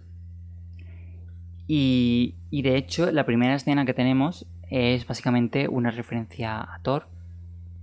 Y, 1.66 2.36
y 2.50 2.62
de 2.62 2.76
hecho, 2.76 3.10
la 3.10 3.24
primera 3.24 3.54
escena 3.54 3.84
que 3.84 3.94
tenemos 3.94 4.46
es 4.70 5.06
básicamente 5.06 5.68
una 5.68 5.90
referencia 5.90 6.60
a 6.60 6.78
Thor, 6.82 7.08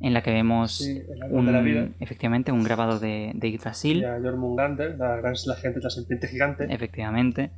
en 0.02 0.14
la 0.14 0.22
que 0.24 0.32
vemos 0.32 0.78
Sí, 0.80 1.02
un, 1.30 1.52
la 1.52 1.62
vida. 1.62 1.88
efectivamente 2.00 2.52
un 2.52 2.64
grabado 2.64 3.00
de, 3.00 3.32
de 3.34 3.50
Yggdrasil, 3.52 4.00
Y 4.00 4.04
a 4.06 4.20
Jormungandr, 4.22 4.96
la 4.98 5.16
gran 5.18 5.34
la 5.46 5.56
gente 5.56 5.80
de 5.80 5.84
la 5.84 5.90
serpiente 5.90 6.28
gigante. 6.28 6.66
efectivamente. 6.70 7.52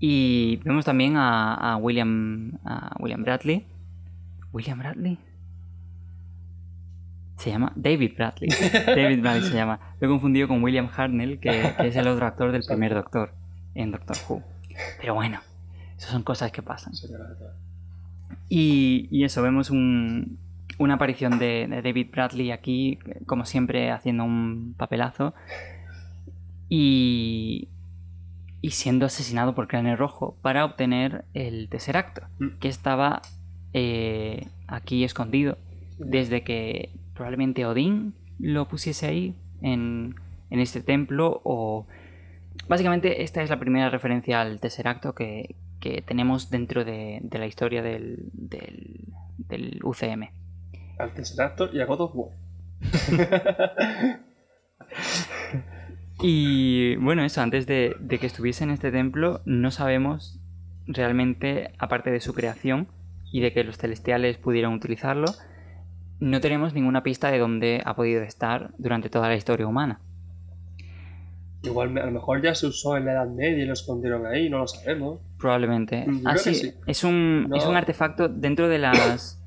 Y 0.00 0.56
vemos 0.64 0.84
también 0.84 1.16
a, 1.16 1.54
a 1.54 1.76
William 1.76 2.52
a 2.64 2.94
William 3.00 3.22
Bradley. 3.22 3.64
¿William 4.52 4.78
Bradley? 4.78 5.18
Se 7.36 7.50
llama 7.50 7.72
David 7.76 8.12
Bradley. 8.16 8.48
David 8.86 9.20
Bradley 9.20 9.42
se 9.48 9.54
llama. 9.54 9.78
Lo 10.00 10.06
he 10.08 10.10
confundido 10.10 10.48
con 10.48 10.62
William 10.62 10.88
Hartnell, 10.94 11.38
que, 11.38 11.72
que 11.78 11.86
es 11.88 11.96
el 11.96 12.08
otro 12.08 12.26
actor 12.26 12.50
del 12.52 12.62
primer 12.64 12.94
Doctor 12.94 13.32
en 13.74 13.92
Doctor 13.92 14.16
Who. 14.28 14.42
Pero 15.00 15.14
bueno, 15.14 15.40
esas 15.96 16.10
son 16.10 16.22
cosas 16.24 16.50
que 16.50 16.62
pasan. 16.62 16.92
La. 17.10 17.52
Y, 18.48 19.08
y 19.10 19.24
eso, 19.24 19.42
vemos 19.42 19.70
un- 19.70 20.38
una 20.78 20.94
aparición 20.94 21.38
de, 21.38 21.66
de 21.68 21.82
David 21.82 22.08
Bradley 22.12 22.50
aquí, 22.50 22.98
como 23.26 23.44
siempre, 23.44 23.90
haciendo 23.90 24.24
un 24.24 24.74
papelazo. 24.76 25.34
Y, 26.68 27.68
y 28.60 28.70
siendo 28.70 29.06
asesinado 29.06 29.54
por 29.54 29.68
Cráneo 29.68 29.96
Rojo 29.96 30.36
para 30.42 30.64
obtener 30.64 31.24
el 31.34 31.68
tercer 31.68 31.96
acto, 31.96 32.22
Mm. 32.38 32.58
que 32.60 32.68
estaba 32.68 33.22
eh, 33.72 34.46
aquí 34.66 35.04
escondido 35.04 35.58
desde 35.98 36.42
que 36.42 36.90
probablemente 37.14 37.66
Odín 37.66 38.14
lo 38.38 38.68
pusiese 38.68 39.06
ahí 39.06 39.34
en, 39.62 40.14
en 40.50 40.60
este 40.60 40.80
templo 40.80 41.40
o 41.44 41.86
básicamente 42.68 43.22
esta 43.22 43.42
es 43.42 43.50
la 43.50 43.58
primera 43.58 43.90
referencia 43.90 44.40
al 44.40 44.60
tercer 44.60 44.86
acto 44.88 45.14
que, 45.14 45.56
que 45.80 46.02
tenemos 46.02 46.50
dentro 46.50 46.84
de, 46.84 47.18
de 47.22 47.38
la 47.38 47.46
historia 47.46 47.82
del, 47.82 48.28
del, 48.32 49.00
del 49.38 49.80
UCM. 49.82 50.28
Al 50.98 51.12
Tesseractor 51.14 51.70
y 51.74 51.80
a 51.80 51.86
God 51.86 52.00
of 52.00 52.12
War. 52.14 52.30
Y 56.20 56.96
bueno, 56.96 57.24
eso, 57.24 57.40
antes 57.42 57.66
de, 57.66 57.94
de 58.00 58.18
que 58.18 58.26
estuviese 58.26 58.64
en 58.64 58.70
este 58.70 58.90
templo, 58.90 59.40
no 59.44 59.70
sabemos 59.70 60.40
realmente, 60.86 61.72
aparte 61.78 62.10
de 62.10 62.20
su 62.20 62.34
creación 62.34 62.88
y 63.30 63.40
de 63.40 63.52
que 63.52 63.62
los 63.62 63.76
celestiales 63.78 64.36
pudieran 64.38 64.72
utilizarlo, 64.72 65.26
no 66.18 66.40
tenemos 66.40 66.74
ninguna 66.74 67.02
pista 67.04 67.30
de 67.30 67.38
dónde 67.38 67.82
ha 67.84 67.94
podido 67.94 68.22
estar 68.22 68.70
durante 68.78 69.10
toda 69.10 69.28
la 69.28 69.36
historia 69.36 69.66
humana. 69.68 70.00
Igual 71.62 71.96
a 71.98 72.06
lo 72.06 72.12
mejor 72.12 72.42
ya 72.42 72.54
se 72.54 72.66
usó 72.66 72.96
en 72.96 73.04
la 73.04 73.12
Edad 73.12 73.28
Media 73.28 73.62
y 73.62 73.66
lo 73.66 73.72
escondieron 73.72 74.26
ahí, 74.26 74.48
no 74.48 74.58
lo 74.58 74.66
sabemos. 74.66 75.20
Probablemente. 75.38 76.04
Mm, 76.06 76.26
Ah, 76.26 76.36
sí, 76.36 76.54
sí. 76.54 76.72
Es, 76.86 77.04
un, 77.04 77.48
No. 77.48 77.56
es 77.56 77.64
un 77.66 77.76
artefacto 77.76 78.28
dentro 78.28 78.68
de 78.68 78.78
las. 78.78 79.40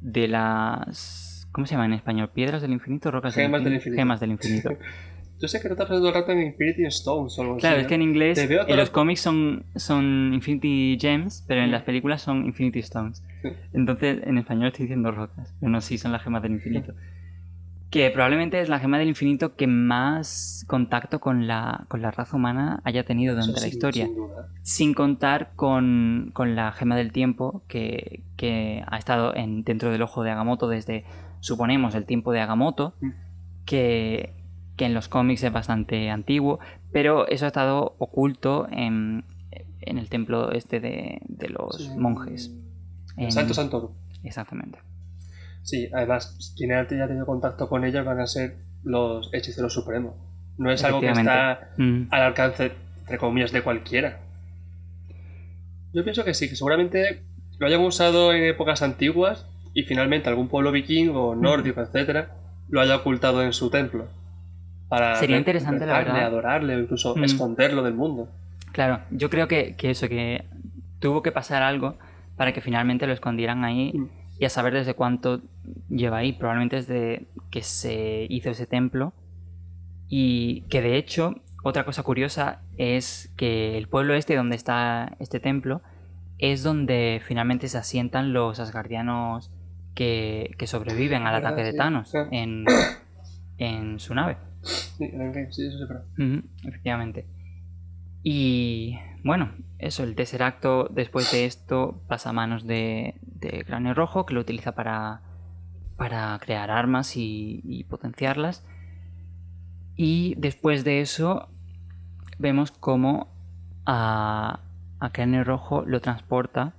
De 0.00 0.28
las. 0.28 1.48
¿Cómo 1.52 1.66
se 1.66 1.72
llama 1.74 1.86
en 1.86 1.94
español? 1.94 2.30
¿Piedras 2.34 2.62
del 2.62 2.72
infinito? 2.72 3.10
¿Rocas 3.10 3.34
Gemas 3.34 3.60
del 3.60 3.64
del 3.64 3.74
infinito. 3.74 4.00
Gemas 4.00 4.20
del 4.20 4.30
infinito. 4.32 4.70
Yo 5.38 5.48
sé 5.48 5.60
que 5.60 5.68
no 5.68 5.76
te 5.76 5.82
has 5.82 5.88
pasado 5.88 6.00
todo 6.00 6.08
el 6.08 6.14
rato 6.14 6.32
en 6.32 6.40
Infinity 6.46 6.86
Stones 6.86 7.38
o 7.38 7.42
algo 7.42 7.56
Claro, 7.58 7.76
así. 7.76 7.82
es 7.82 7.88
que 7.88 7.94
en 7.94 8.00
inglés, 8.00 8.38
en 8.38 8.76
los 8.78 8.88
cómics 8.88 9.20
son, 9.20 9.66
son 9.74 10.32
Infinity 10.32 10.96
Gems, 10.98 11.44
pero 11.46 11.60
en 11.62 11.70
las 11.70 11.82
películas 11.82 12.22
son 12.22 12.46
Infinity 12.46 12.78
Stones. 12.78 13.22
Entonces, 13.74 14.20
en 14.24 14.38
español 14.38 14.68
estoy 14.68 14.84
diciendo 14.84 15.10
rocas, 15.12 15.54
pero 15.60 15.70
no, 15.70 15.82
sí 15.82 15.98
son 15.98 16.12
las 16.12 16.22
gemas 16.22 16.42
del 16.42 16.52
infinito. 16.52 16.94
Que 17.96 18.10
probablemente 18.10 18.60
es 18.60 18.68
la 18.68 18.78
gema 18.78 18.98
del 18.98 19.08
infinito 19.08 19.56
que 19.56 19.66
más 19.66 20.64
contacto 20.68 21.18
con 21.20 21.46
la, 21.46 21.84
con 21.88 22.02
la 22.02 22.10
raza 22.10 22.36
humana 22.36 22.80
haya 22.84 23.04
tenido 23.04 23.34
durante 23.34 23.60
la 23.60 23.66
historia. 23.68 24.08
sin 24.62 24.94
contar 24.94 25.52
con, 25.56 26.30
con 26.34 26.56
la 26.56 26.72
gema 26.72 26.96
del 26.96 27.12
tiempo 27.12 27.62
que, 27.68 28.22
que 28.36 28.82
ha 28.86 28.98
estado 28.98 29.34
en, 29.34 29.62
dentro 29.64 29.90
del 29.90 30.02
ojo 30.02 30.22
de 30.22 30.30
Agamotto 30.30 30.68
desde, 30.68 31.04
suponemos, 31.40 31.94
el 31.94 32.04
tiempo 32.04 32.32
de 32.32 32.40
Agamotto, 32.40 32.94
Mm. 33.00 33.10
que, 33.64 34.32
que 34.76 34.84
en 34.86 34.94
los 34.94 35.08
cómics 35.08 35.42
es 35.42 35.52
bastante 35.52 36.10
antiguo, 36.10 36.58
pero 36.92 37.26
eso 37.28 37.44
ha 37.44 37.48
estado 37.48 37.94
oculto 37.98 38.66
en, 38.70 39.24
en 39.80 39.98
el 39.98 40.08
templo 40.08 40.52
este 40.52 40.80
de, 40.80 41.20
de 41.28 41.48
los 41.48 41.76
Sí. 41.78 41.90
monjes. 41.98 42.52
En- 43.16 43.32
Santo 43.32 43.54
Santorum. 43.54 43.90
Exactamente. 44.24 44.78
Sí, 45.66 45.88
además, 45.92 46.54
quien 46.56 46.70
haya 46.72 46.88
ya 46.88 47.08
tenido 47.08 47.26
contacto 47.26 47.68
con 47.68 47.84
ellos 47.84 48.04
van 48.06 48.20
a 48.20 48.26
ser 48.28 48.54
los 48.84 49.28
hechiceros 49.34 49.74
supremos. 49.74 50.14
No 50.58 50.70
es 50.70 50.84
algo 50.84 51.00
que 51.00 51.10
está 51.10 51.70
Mm, 51.76 52.02
al 52.10 52.22
alcance 52.22 52.70
entre 53.00 53.18
comillas, 53.18 53.50
de 53.52 53.62
cualquiera. 53.62 54.20
Yo 55.92 56.04
pienso 56.04 56.24
que 56.24 56.34
sí, 56.34 56.48
que 56.48 56.56
seguramente 56.56 57.22
lo 57.58 57.66
hayan 57.66 57.80
usado 57.80 58.32
en 58.32 58.44
épocas 58.44 58.82
antiguas 58.82 59.46
y 59.74 59.82
finalmente 59.82 60.28
algún 60.28 60.48
pueblo 60.48 60.72
vikingo, 60.72 61.34
nórdico, 61.34 61.80
etcétera, 61.80 62.30
lo 62.68 62.80
haya 62.80 62.96
ocultado 62.96 63.42
en 63.42 63.52
su 63.52 63.70
templo. 63.70 64.06
Para 64.88 65.16
Sería 65.16 65.36
interesante, 65.36 65.84
la 65.86 65.98
verdad. 65.98 66.24
adorarle 66.26 66.76
o 66.76 66.80
incluso 66.80 67.16
Mm. 67.16 67.24
esconderlo 67.24 67.82
del 67.82 67.94
mundo. 67.94 68.28
Claro, 68.72 69.00
yo 69.10 69.30
creo 69.30 69.48
que, 69.48 69.74
que 69.76 69.90
eso, 69.90 70.08
que 70.08 70.44
tuvo 71.00 71.22
que 71.22 71.32
pasar 71.32 71.62
algo 71.62 71.96
para 72.36 72.52
que 72.52 72.60
finalmente 72.60 73.06
lo 73.06 73.12
escondieran 73.12 73.64
ahí 73.64 73.92
Mm. 73.94 74.06
Y 74.38 74.44
a 74.44 74.50
saber 74.50 74.74
desde 74.74 74.94
cuánto 74.94 75.42
lleva 75.88 76.18
ahí. 76.18 76.32
Probablemente 76.32 76.76
desde 76.76 77.26
que 77.50 77.62
se 77.62 78.26
hizo 78.28 78.50
ese 78.50 78.66
templo. 78.66 79.12
Y 80.08 80.62
que 80.68 80.82
de 80.82 80.96
hecho, 80.96 81.34
otra 81.64 81.84
cosa 81.84 82.02
curiosa 82.02 82.62
es 82.76 83.32
que 83.36 83.76
el 83.76 83.88
pueblo 83.88 84.14
este 84.14 84.36
donde 84.36 84.56
está 84.56 85.16
este 85.18 85.40
templo 85.40 85.82
es 86.38 86.62
donde 86.62 87.20
finalmente 87.24 87.66
se 87.68 87.78
asientan 87.78 88.32
los 88.32 88.60
asgardianos 88.60 89.50
que, 89.94 90.54
que 90.58 90.66
sobreviven 90.66 91.22
al 91.22 91.34
¿Verdad? 91.34 91.52
ataque 91.52 91.64
de 91.64 91.72
Sí, 91.72 91.78
Thanos 91.78 92.10
sí. 92.10 92.18
en, 92.30 92.64
en 93.58 93.98
su 93.98 94.14
nave. 94.14 94.36
Sí, 94.62 95.04
en 95.04 95.52
sí, 95.52 95.66
eso 95.66 95.86
pero... 95.88 96.00
Ujú, 96.18 96.46
efectivamente. 96.68 97.26
Y 98.22 98.98
bueno, 99.26 99.50
eso, 99.78 100.04
el 100.04 100.14
tercer 100.14 100.42
acto 100.42 100.88
después 100.90 101.32
de 101.32 101.46
esto 101.46 102.00
pasa 102.06 102.30
a 102.30 102.32
manos 102.32 102.64
de, 102.64 103.16
de 103.22 103.64
Cráneo 103.64 103.92
Rojo, 103.92 104.24
que 104.24 104.34
lo 104.34 104.40
utiliza 104.40 104.76
para, 104.76 105.20
para 105.96 106.38
crear 106.38 106.70
armas 106.70 107.16
y, 107.16 107.60
y 107.64 107.84
potenciarlas. 107.84 108.64
Y 109.96 110.34
después 110.38 110.84
de 110.84 111.00
eso 111.00 111.48
vemos 112.38 112.70
cómo 112.70 113.34
a, 113.84 114.60
a 115.00 115.10
Cráneo 115.10 115.42
Rojo 115.42 115.84
lo 115.84 116.00
transporta, 116.00 116.74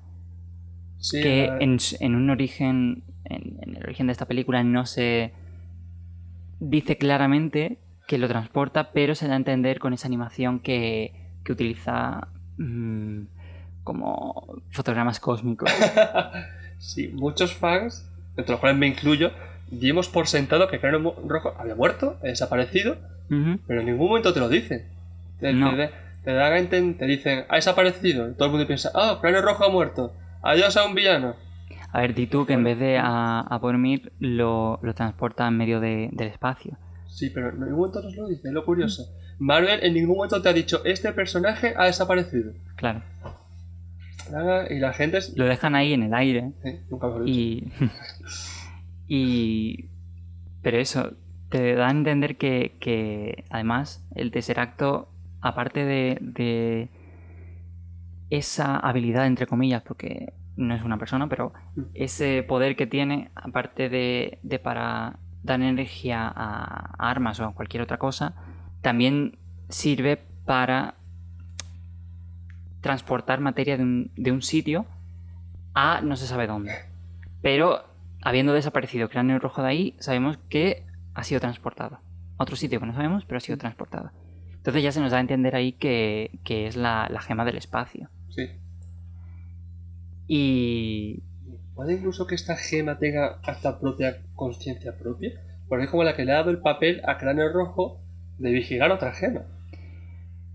Sí, 0.99 1.21
que 1.21 1.45
en, 1.59 1.77
en 1.99 2.15
un 2.15 2.29
origen, 2.29 3.03
en, 3.25 3.59
en 3.61 3.75
el 3.75 3.83
origen 3.83 4.07
de 4.07 4.13
esta 4.13 4.25
película 4.25 4.63
no 4.63 4.85
se 4.85 5.33
dice 6.59 6.97
claramente 6.97 7.79
que 8.07 8.17
lo 8.17 8.27
transporta, 8.27 8.93
pero 8.93 9.15
se 9.15 9.27
da 9.27 9.33
a 9.33 9.37
entender 9.37 9.79
con 9.79 9.93
esa 9.93 10.07
animación 10.07 10.59
que, 10.59 11.13
que 11.43 11.51
utiliza 11.51 12.29
mm, 12.57 13.21
como 13.83 14.61
fotogramas 14.69 15.19
cósmicos. 15.19 15.69
sí, 16.77 17.07
muchos 17.13 17.53
fans, 17.53 18.09
entre 18.35 18.51
los 18.51 18.59
cuales 18.59 18.77
me 18.77 18.87
incluyo, 18.87 19.31
dimos 19.69 20.07
por 20.09 20.27
sentado 20.27 20.67
que 20.67 20.79
Cráneo 20.79 21.15
Rojo 21.27 21.53
había 21.57 21.75
muerto, 21.75 22.17
desaparecido, 22.23 22.97
pero 23.67 23.81
en 23.81 23.87
ningún 23.87 24.07
momento 24.09 24.33
te 24.33 24.39
lo 24.39 24.49
dicen. 24.49 24.87
Te, 25.39 25.53
No. 25.53 25.75
te- 25.75 25.91
te 26.23 26.33
dan 26.33 26.67
te 26.69 27.05
dicen, 27.05 27.45
ha 27.49 27.55
desaparecido, 27.55 28.29
y 28.29 28.33
todo 28.33 28.45
el 28.45 28.51
mundo 28.51 28.67
piensa, 28.67 28.91
ah, 28.93 29.17
Cráneo 29.21 29.41
Rojo 29.41 29.63
ha 29.65 29.69
muerto, 29.69 30.13
adiós 30.41 30.75
a 30.77 30.85
un 30.85 30.93
villano. 30.95 31.35
A 31.93 32.01
ver, 32.01 32.13
di 32.13 32.27
tú 32.27 32.45
que 32.45 32.53
en 32.53 32.63
vez 32.63 32.77
de 32.77 32.97
a, 32.97 33.39
a 33.39 33.59
lo, 34.19 34.79
lo 34.81 34.93
transporta 34.93 35.47
en 35.47 35.57
medio 35.57 35.79
de- 35.79 36.09
del 36.11 36.27
espacio. 36.27 36.77
Sí, 37.07 37.29
pero 37.29 37.49
en 37.49 37.59
ningún 37.59 37.77
momento 37.77 38.01
nos 38.01 38.15
lo 38.15 38.27
dice, 38.27 38.49
es 38.49 38.53
lo 38.53 38.65
curioso. 38.65 39.03
Marvel 39.39 39.79
en 39.83 39.93
ningún 39.93 40.17
momento 40.17 40.41
te 40.41 40.49
ha 40.49 40.53
dicho, 40.53 40.81
este 40.85 41.11
personaje 41.13 41.73
ha 41.77 41.85
desaparecido. 41.85 42.53
Claro, 42.75 43.03
Y 44.69 44.79
la 44.79 44.93
gente 44.93 45.17
es... 45.19 45.37
lo 45.37 45.45
dejan 45.45 45.75
ahí 45.75 45.93
en 45.93 46.03
el 46.03 46.13
aire. 46.13 46.51
Sí, 46.63 46.79
nunca 46.89 47.07
dicho. 47.07 47.23
Y. 47.25 47.71
y. 49.07 49.89
Pero 50.61 50.77
eso, 50.77 51.13
te 51.49 51.75
da 51.75 51.87
a 51.87 51.91
entender 51.91 52.37
que, 52.37 52.77
que 52.79 53.45
además 53.49 54.05
el 54.15 54.31
tercer 54.31 54.59
acto, 54.59 55.09
aparte 55.41 55.85
de, 55.85 56.17
de 56.21 56.89
esa 58.29 58.77
habilidad, 58.77 59.25
entre 59.27 59.47
comillas, 59.47 59.81
porque 59.83 60.33
no 60.57 60.75
es 60.75 60.81
una 60.83 60.97
persona, 60.97 61.29
pero 61.29 61.53
Mm. 61.75 61.81
ese 61.93 62.43
poder 62.43 62.75
que 62.75 62.87
tiene, 62.87 63.29
aparte 63.35 63.87
de, 63.89 64.39
de 64.43 64.59
para 64.59 65.19
dar 65.43 65.61
energía 65.61 66.27
a 66.35 66.95
armas 66.97 67.39
o 67.39 67.45
a 67.45 67.53
cualquier 67.53 67.83
otra 67.83 67.97
cosa, 67.97 68.33
también 68.81 69.37
sirve 69.69 70.17
para 70.45 70.95
transportar 72.81 73.41
materia 73.41 73.77
de 73.77 73.83
un, 73.83 74.11
de 74.15 74.31
un 74.31 74.41
sitio 74.41 74.85
a 75.73 76.01
no 76.01 76.15
se 76.15 76.27
sabe 76.27 76.47
dónde. 76.47 76.73
Pero 77.41 77.83
habiendo 78.21 78.53
desaparecido 78.53 79.09
Cráneo 79.09 79.39
Rojo 79.39 79.61
de 79.61 79.69
ahí, 79.69 79.95
sabemos 79.99 80.37
que 80.49 80.85
ha 81.13 81.23
sido 81.23 81.39
transportado. 81.39 81.99
A 82.37 82.43
otro 82.43 82.55
sitio 82.55 82.79
que 82.79 82.85
no 82.85 82.93
sabemos, 82.93 83.25
pero 83.25 83.37
ha 83.37 83.41
sido 83.41 83.57
transportado. 83.57 84.11
Entonces 84.53 84.83
ya 84.83 84.91
se 84.91 84.99
nos 84.99 85.11
da 85.11 85.17
a 85.17 85.21
entender 85.21 85.55
ahí 85.55 85.73
que, 85.73 86.39
que 86.43 86.67
es 86.67 86.75
la, 86.75 87.07
la 87.09 87.21
gema 87.21 87.45
del 87.45 87.57
espacio. 87.57 88.09
Sí. 88.29 88.49
Y... 90.27 91.23
Puede 91.73 91.93
incluso 91.93 92.25
que 92.27 92.35
esta 92.35 92.57
gema 92.57 92.97
tenga 92.97 93.39
hasta 93.43 93.79
propia 93.79 94.17
conciencia 94.35 94.97
propia, 94.97 95.31
porque 95.67 95.85
es 95.85 95.91
como 95.91 96.03
la 96.03 96.15
que 96.15 96.25
le 96.25 96.31
ha 96.31 96.37
dado 96.37 96.51
el 96.51 96.59
papel 96.59 97.01
a 97.05 97.17
Cráneo 97.17 97.51
Rojo 97.53 98.01
de 98.37 98.51
vigilar 98.51 98.91
otra 98.91 99.13
gema. 99.13 99.41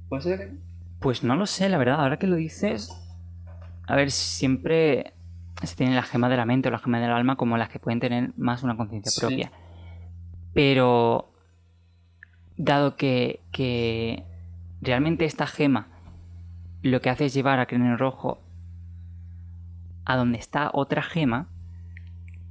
Puede 0.09 0.23
ser. 0.23 0.53
Pues 1.01 1.25
no 1.25 1.37
lo 1.37 1.47
sé, 1.47 1.69
la 1.69 1.79
verdad, 1.79 2.01
ahora 2.01 2.19
que 2.19 2.27
lo 2.27 2.37
dices... 2.37 2.97
A 3.87 3.97
ver, 3.97 4.11
siempre 4.11 5.13
se 5.63 5.75
tiene 5.77 5.95
la 5.95 6.03
gema 6.03 6.29
de 6.29 6.37
la 6.37 6.47
mente 6.47 6.69
o 6.69 6.71
la 6.73 6.79
gema 6.79 7.01
del 7.01 7.11
alma 7.11 7.37
como 7.37 7.57
las 7.57 7.69
que 7.69 7.79
pueden 7.81 7.99
tener 8.01 8.33
más 8.37 8.63
una 8.63 8.77
conciencia 8.77 9.11
Sí. 9.11 9.21
propia. 9.21 9.53
Pero... 10.55 11.29
Dado 12.57 12.97
que, 12.97 13.41
que 13.51 14.25
realmente 14.83 15.25
esta 15.25 15.47
gema 15.47 15.89
lo 16.83 17.01
que 17.01 17.11
hace 17.11 17.25
es 17.27 17.35
llevar 17.35 17.59
a 17.59 17.67
Cráneo 17.67 17.97
Rojo 17.97 18.43
a 20.05 20.17
donde 20.17 20.39
está 20.39 20.71
otra 20.75 21.03
gema, 21.03 21.49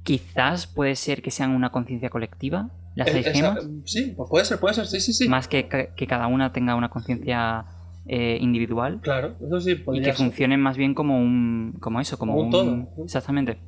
quizás 0.02 0.66
puede 0.66 0.96
ser 0.96 1.22
que 1.22 1.30
sean 1.30 1.50
una 1.52 1.70
conciencia 1.70 2.10
colectiva, 2.10 2.70
las 2.94 3.08
Eh, 3.08 3.22
seis 3.22 3.26
gemas, 3.36 3.68
Sí, 3.84 4.12
pues 4.16 4.28
puede 4.30 4.44
ser, 4.44 4.58
puede 4.60 4.74
ser, 4.74 4.86
sí, 4.86 5.00
sí, 5.00 5.12
sí. 5.12 5.28
más 5.28 5.48
que, 5.48 5.68
que 5.96 6.06
cada 6.06 6.26
una 6.26 6.52
tenga 6.52 6.74
una 6.74 6.88
conciencia 6.90 7.64
eh, 8.06 8.36
individual 8.40 9.00
Claro, 9.00 9.36
eso 9.46 9.60
sí, 9.60 9.70
y 9.72 9.74
podría 9.76 10.02
que 10.02 10.12
ser. 10.12 10.26
funcionen 10.26 10.60
más 10.60 10.76
bien 10.76 10.92
como 10.94 11.18
un 11.18 11.76
como 11.80 12.00
eso, 12.00 12.18
como, 12.18 12.32
Como 12.32 12.40
un 12.42 12.46
un, 12.46 12.50
todo. 12.52 13.04
exactamente, 13.04 13.58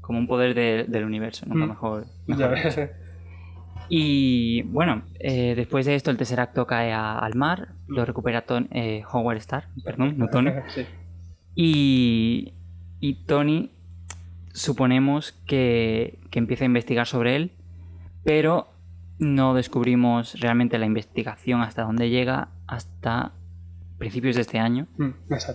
como 0.00 0.18
un 0.18 0.26
poder 0.26 0.54
de- 0.54 0.84
del 0.88 1.04
universo, 1.04 1.46
nunca 1.46 1.64
Mm. 1.66 1.68
mejor. 1.68 2.06
Mejor. 2.26 2.58
Y 3.88 4.62
bueno, 4.62 5.02
eh, 5.20 5.54
después 5.54 5.84
de 5.86 5.94
esto 5.94 6.10
el 6.10 6.16
tercer 6.16 6.40
acto 6.40 6.66
cae 6.66 6.92
a- 6.92 7.18
al 7.18 7.34
mar, 7.34 7.74
lo 7.86 8.04
recupera 8.04 8.46
Ton- 8.46 8.68
eh, 8.72 9.02
Howard 9.12 9.36
Stark, 9.38 9.68
perdón, 9.84 10.14
no 10.18 10.28
Tony. 10.28 10.50
Sí. 10.74 10.82
Y, 11.54 12.54
y 13.00 13.24
Tony 13.26 13.70
suponemos 14.52 15.32
que, 15.46 16.18
que 16.30 16.38
empieza 16.38 16.64
a 16.64 16.66
investigar 16.66 17.06
sobre 17.06 17.36
él, 17.36 17.52
pero 18.24 18.68
no 19.18 19.54
descubrimos 19.54 20.40
realmente 20.40 20.78
la 20.78 20.86
investigación 20.86 21.60
hasta 21.62 21.82
dónde 21.82 22.10
llega 22.10 22.48
hasta 22.66 23.32
principios 23.98 24.36
de 24.36 24.42
este 24.42 24.58
año, 24.58 24.86
Mm, 24.98 25.10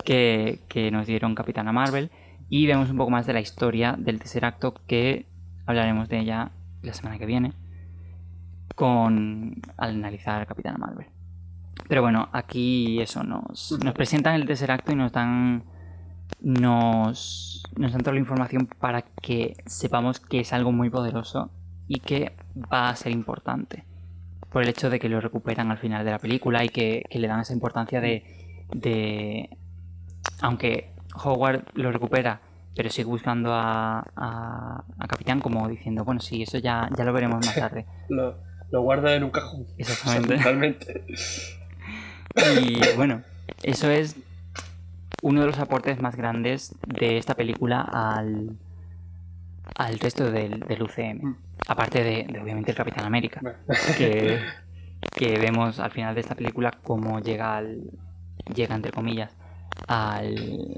que, 0.05 0.61
que 0.69 0.91
nos 0.91 1.07
dieron 1.07 1.35
Capitana 1.35 1.71
Marvel, 1.71 2.09
y 2.49 2.65
vemos 2.67 2.89
un 2.89 2.97
poco 2.97 3.11
más 3.11 3.27
de 3.27 3.33
la 3.33 3.41
historia 3.41 3.95
del 3.97 4.19
tercer 4.19 4.45
acto, 4.45 4.73
que 4.87 5.27
hablaremos 5.65 6.09
de 6.09 6.19
ella 6.19 6.51
la 6.81 6.93
semana 6.93 7.19
que 7.19 7.25
viene, 7.25 7.53
con 8.75 9.61
al 9.77 9.89
analizar 9.91 10.47
Capitana 10.47 10.77
Marvel. 10.77 11.07
Pero 11.87 12.01
bueno, 12.01 12.29
aquí 12.31 13.01
eso, 13.01 13.23
nos, 13.23 13.77
nos 13.83 13.93
presentan 13.93 14.35
el 14.35 14.45
tercer 14.45 14.71
acto 14.71 14.91
y 14.91 14.95
nos 14.95 15.11
dan 15.11 15.63
nos, 16.41 17.63
nos 17.75 17.91
dan 17.91 18.01
toda 18.01 18.13
la 18.13 18.19
información 18.19 18.67
para 18.79 19.01
que 19.01 19.55
sepamos 19.65 20.19
que 20.19 20.41
es 20.41 20.53
algo 20.53 20.71
muy 20.71 20.89
poderoso 20.89 21.51
y 21.89 21.99
que 21.99 22.31
va 22.71 22.89
a 22.89 22.95
ser 22.95 23.11
importante. 23.11 23.83
Por 24.49 24.63
el 24.63 24.69
hecho 24.69 24.89
de 24.89 24.99
que 24.99 25.09
lo 25.09 25.19
recuperan 25.19 25.71
al 25.71 25.79
final 25.79 26.05
de 26.05 26.11
la 26.11 26.19
película 26.19 26.63
y 26.63 26.69
que, 26.69 27.03
que 27.09 27.19
le 27.19 27.27
dan 27.27 27.41
esa 27.41 27.53
importancia 27.53 27.99
de, 27.99 28.23
de... 28.71 29.49
Aunque 30.41 30.93
Howard 31.23 31.63
lo 31.73 31.91
recupera, 31.91 32.41
pero 32.75 32.89
sigue 32.89 33.05
buscando 33.05 33.53
a, 33.53 33.99
a, 34.15 34.83
a 34.97 35.07
Capitán 35.07 35.41
como 35.41 35.67
diciendo, 35.67 36.05
bueno, 36.05 36.21
sí, 36.21 36.43
eso 36.43 36.59
ya, 36.59 36.89
ya 36.95 37.03
lo 37.03 37.11
veremos 37.11 37.45
más 37.45 37.55
tarde. 37.55 37.85
Lo, 38.09 38.35
lo 38.71 38.81
guarda 38.81 39.15
en 39.15 39.23
un 39.23 39.31
cajón. 39.31 39.65
Exactamente. 39.77 40.37
Totalmente. 40.37 41.03
Y 42.61 42.95
bueno, 42.95 43.23
eso 43.63 43.89
es 43.89 44.15
uno 45.23 45.41
de 45.41 45.47
los 45.47 45.59
aportes 45.59 45.99
más 46.01 46.15
grandes 46.15 46.75
de 46.87 47.17
esta 47.17 47.33
película 47.33 47.81
al, 47.81 48.57
al 49.75 49.99
resto 49.99 50.29
del, 50.31 50.59
del 50.61 50.81
UCM. 50.83 51.19
Mm. 51.23 51.37
Aparte 51.67 52.03
de, 52.03 52.25
de, 52.31 52.39
obviamente 52.39 52.71
el 52.71 52.77
Capitán 52.77 53.05
América, 53.05 53.41
que, 53.97 54.39
que 55.15 55.37
vemos 55.39 55.79
al 55.79 55.91
final 55.91 56.15
de 56.15 56.21
esta 56.21 56.35
película 56.35 56.71
cómo 56.83 57.19
llega 57.19 57.57
al. 57.57 57.81
llega 58.55 58.75
entre 58.75 58.91
comillas 58.91 59.35
al, 59.87 60.77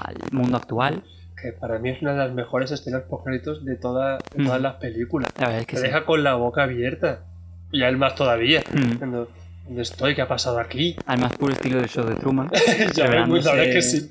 al 0.00 0.16
mundo 0.32 0.56
actual. 0.56 1.04
que 1.40 1.52
para 1.52 1.78
mí 1.78 1.90
es 1.90 2.02
una 2.02 2.12
de 2.12 2.18
las 2.18 2.32
mejores 2.32 2.70
escenas 2.72 3.02
post 3.02 3.24
créditos 3.26 3.64
de, 3.64 3.76
toda, 3.76 4.18
de 4.34 4.44
todas 4.44 4.60
Mm. 4.60 4.62
las 4.62 4.74
películas. 4.76 5.30
La 5.38 5.46
verdad 5.46 5.60
es 5.60 5.66
que 5.66 5.76
Te 5.76 5.82
sí. 5.82 5.86
deja 5.88 6.04
con 6.04 6.22
la 6.24 6.34
boca 6.34 6.62
abierta. 6.64 7.24
Y 7.70 7.82
a 7.82 7.88
él 7.88 7.96
más 7.96 8.14
todavía. 8.14 8.62
Mm. 8.72 8.98
Cuando 8.98 9.28
¿Dónde 9.66 9.80
estoy? 9.82 10.14
¿Qué 10.14 10.20
ha 10.22 10.28
pasado 10.28 10.58
aquí? 10.60 10.94
Al 11.06 11.18
más 11.20 11.34
puro 11.36 11.52
estilo 11.54 11.78
del 11.78 11.88
show 11.88 12.04
de 12.04 12.14
Truman. 12.16 12.50
ya 12.94 13.08
ves, 13.08 13.26
muy 13.26 13.40
la 13.40 13.52
verdad 13.54 13.72
que 13.72 13.80
sí. 13.82 14.10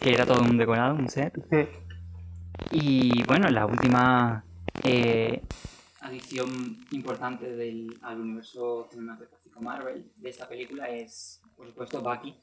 Que 0.00 0.12
era 0.14 0.24
todo 0.26 0.40
un 0.42 0.56
decorado, 0.56 0.94
un 0.94 1.08
set. 1.08 1.34
Y 2.70 3.22
bueno, 3.24 3.48
la 3.50 3.66
última 3.66 4.44
eh, 4.84 5.42
adición 6.00 6.84
importante 6.90 7.50
del, 7.56 7.98
al 8.02 8.20
universo 8.20 8.88
cinematográfico 8.90 9.60
Marvel 9.60 10.10
de 10.16 10.30
esta 10.30 10.48
película 10.48 10.88
es, 10.88 11.40
por 11.56 11.66
supuesto, 11.66 12.00
Bucky, 12.02 12.34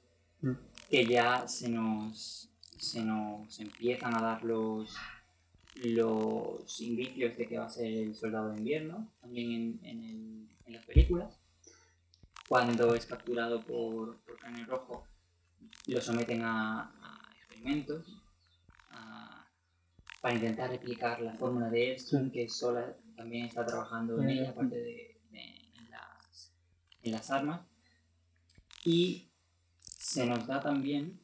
Mm. 0.41 0.51
que 0.91 1.05
ya 1.05 1.47
se 1.47 1.69
nos, 1.69 2.49
se 2.77 3.03
nos 3.05 3.57
empiezan 3.59 4.13
a 4.15 4.21
dar 4.21 4.43
los, 4.43 4.93
los 5.75 6.81
indicios 6.81 7.37
de 7.37 7.47
que 7.47 7.57
va 7.57 7.65
a 7.65 7.69
ser 7.69 7.85
el 7.87 8.15
soldado 8.15 8.51
de 8.51 8.57
invierno, 8.57 9.09
también 9.21 9.51
en, 9.51 9.79
en, 9.85 10.03
el- 10.03 10.47
en 10.65 10.73
las 10.73 10.85
películas. 10.85 11.39
Cuando 12.49 12.93
es 12.95 13.05
capturado 13.05 13.61
por, 13.61 14.17
por 14.19 14.37
Rojo, 14.67 15.07
lo 15.87 16.01
someten 16.01 16.41
a, 16.43 16.81
a 16.81 17.31
experimentos 17.37 18.21
para 20.25 20.37
intentar 20.37 20.71
replicar 20.71 21.21
la 21.21 21.33
fórmula 21.35 21.69
de 21.69 21.91
Elstrom, 21.91 22.31
que 22.31 22.49
Sola 22.49 22.97
también 23.15 23.45
está 23.45 23.63
trabajando 23.63 24.19
en 24.19 24.27
ella, 24.31 24.49
aparte 24.49 24.75
de, 24.75 25.21
de- 25.29 25.69
en, 25.77 25.91
las, 25.91 26.51
en 27.03 27.11
las 27.11 27.29
armas. 27.29 27.61
Y 28.83 29.29
se 29.83 30.25
nos 30.25 30.47
da 30.47 30.59
también 30.59 31.19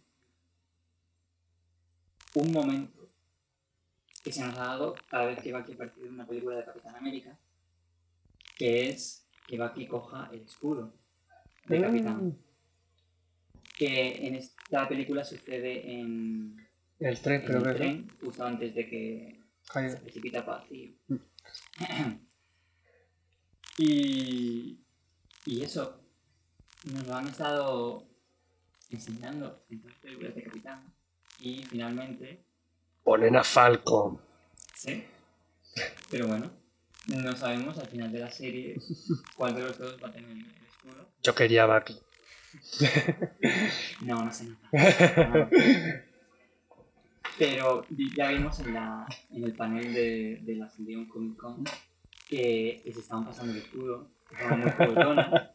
un 2.36 2.52
momento 2.52 3.10
que 4.24 4.32
se 4.32 4.46
nos 4.46 4.56
ha 4.60 4.66
dado 4.68 4.94
cada 5.10 5.26
vez 5.26 5.42
que 5.42 5.52
Bucky 5.52 5.74
aparece 5.74 6.02
en 6.02 6.14
una 6.14 6.28
película 6.28 6.58
de 6.58 6.66
Capitán 6.66 6.96
América, 6.96 7.40
que 8.56 8.88
es 8.90 9.28
que 9.48 9.58
Bucky 9.58 9.88
coja 9.88 10.30
el 10.32 10.42
escudo 10.42 10.94
de 11.66 11.82
Capitán. 11.82 12.38
Que 13.80 14.28
en 14.28 14.36
esta 14.36 14.88
película 14.88 15.24
sucede 15.24 15.92
en, 16.00 16.56
El 17.02 17.20
tren, 17.22 17.42
en 17.42 17.48
creo 17.48 17.58
el 17.58 17.64
que 17.64 17.70
es. 17.72 17.78
tren, 17.78 18.12
justo 18.22 18.46
antes 18.46 18.76
de 18.76 18.88
que 18.90 19.40
se 19.64 19.98
precipita 19.98 20.46
para 20.46 20.60
vacío. 20.60 20.92
Mm. 21.08 21.16
y, 23.78 24.80
y 25.46 25.64
eso, 25.64 26.00
nos 26.94 27.08
lo 27.08 27.16
han 27.16 27.28
estado 27.28 28.08
enseñando 28.90 29.62
en 29.70 29.80
todas 29.82 29.94
las 29.94 30.02
películas 30.02 30.36
de 30.36 30.44
Capitán. 30.44 30.94
Y 31.40 31.64
finalmente, 31.64 32.44
Ponen 33.04 33.36
a 33.36 33.44
Falcon. 33.44 34.20
sí. 34.76 35.04
Pero 36.10 36.28
bueno, 36.28 36.52
no 37.08 37.36
sabemos 37.38 37.78
al 37.78 37.88
final 37.88 38.12
de 38.12 38.20
la 38.20 38.30
serie 38.30 38.76
cuál 39.38 39.56
de 39.56 39.64
los 39.64 39.78
dos 39.78 39.98
va 40.04 40.10
a 40.10 40.12
tener 40.12 40.30
el 40.30 40.40
escudo. 40.42 41.10
Yo 41.24 41.34
quería 41.34 41.64
a 41.64 41.80
Bucky. 41.80 41.98
No, 44.02 44.26
no 44.26 44.34
sé 44.34 44.46
nada. 44.46 45.50
No. 45.50 46.11
Pero 47.38 47.86
ya 48.16 48.30
vimos 48.30 48.60
en, 48.60 48.74
la, 48.74 49.06
en 49.32 49.44
el 49.44 49.54
panel 49.56 49.94
de, 49.94 50.42
de 50.44 50.56
la 50.56 50.72
Diego 50.78 51.08
Comic 51.10 51.38
Con 51.38 51.64
que, 52.32 52.82
se 52.86 53.00
estaban 53.00 53.26
pasando 53.26 53.52
el 53.52 53.60
escudo 53.60 54.08
de 54.30 54.38
forma 54.38 54.58
muy 54.58 54.72
juguetona. 54.72 55.52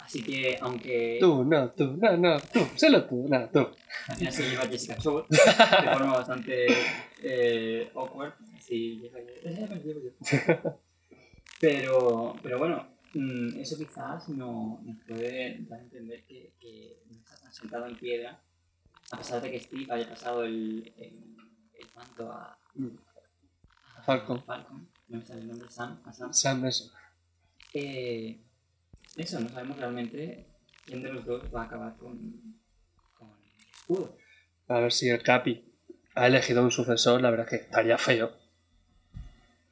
Así 0.00 0.22
que, 0.22 0.58
aunque 0.60 1.18
Tú, 1.20 1.44
no, 1.44 1.70
tú, 1.70 1.96
no, 1.96 2.16
no, 2.16 2.40
tú, 2.40 2.60
solo 2.76 3.04
tú, 3.06 3.28
no, 3.28 3.48
tú. 3.50 3.68
al 4.08 4.16
final 4.16 4.32
se 4.32 4.50
lleva 4.50 4.66
Jessica 4.66 4.96
Chobot 4.96 5.28
de 5.28 5.36
forma 5.36 6.14
bastante 6.14 6.66
eh, 7.22 7.90
awkward, 7.94 8.32
así, 8.56 8.98
lleva 9.00 9.18
yo. 9.20 10.78
Pero, 11.60 12.36
pero 12.42 12.58
bueno, 12.58 12.86
mm, 13.14 13.60
eso 13.60 13.76
quizás 13.76 14.28
no, 14.30 14.80
nos 14.84 14.96
puede 15.06 15.58
dar 15.68 15.80
a 15.80 15.82
entender 15.82 16.24
que, 16.24 16.54
que 16.58 17.02
no 17.10 17.18
está 17.18 17.36
tan 17.36 17.52
sentado 17.52 17.86
en 17.86 17.96
piedra, 17.96 18.40
a 19.10 19.16
pesar 19.16 19.40
de 19.40 19.50
que 19.50 19.60
Steve 19.60 19.86
haya 19.90 20.08
pasado 20.08 20.44
el, 20.44 20.92
el, 20.96 21.36
el 21.74 21.86
manto 21.94 22.30
a, 22.30 22.58
a 23.96 24.02
Falcon. 24.02 24.42
Falcon, 24.42 24.88
no 25.08 25.18
me 25.18 25.24
sale 25.24 25.40
el 25.40 25.48
nombre, 25.48 25.70
Sam, 25.70 26.00
a 26.04 26.12
Sam. 26.12 26.32
Sam, 26.32 26.66
eso. 26.66 26.92
Eh, 27.72 28.40
eso, 29.16 29.40
no 29.40 29.48
sabemos 29.48 29.78
realmente 29.78 30.46
quién 30.84 31.02
de 31.02 31.12
los 31.12 31.24
dos 31.24 31.44
va 31.54 31.62
a 31.62 31.64
acabar 31.64 31.96
con, 31.96 32.60
con 33.14 33.30
el 33.42 33.70
escudo. 33.70 34.16
A 34.68 34.80
ver 34.80 34.92
si 34.92 35.08
el 35.08 35.22
Capi 35.22 35.64
ha 36.14 36.26
elegido 36.26 36.62
un 36.62 36.70
sucesor, 36.70 37.20
la 37.20 37.30
verdad 37.30 37.46
es 37.46 37.50
que 37.50 37.64
estaría 37.66 37.96
feo. 37.98 38.36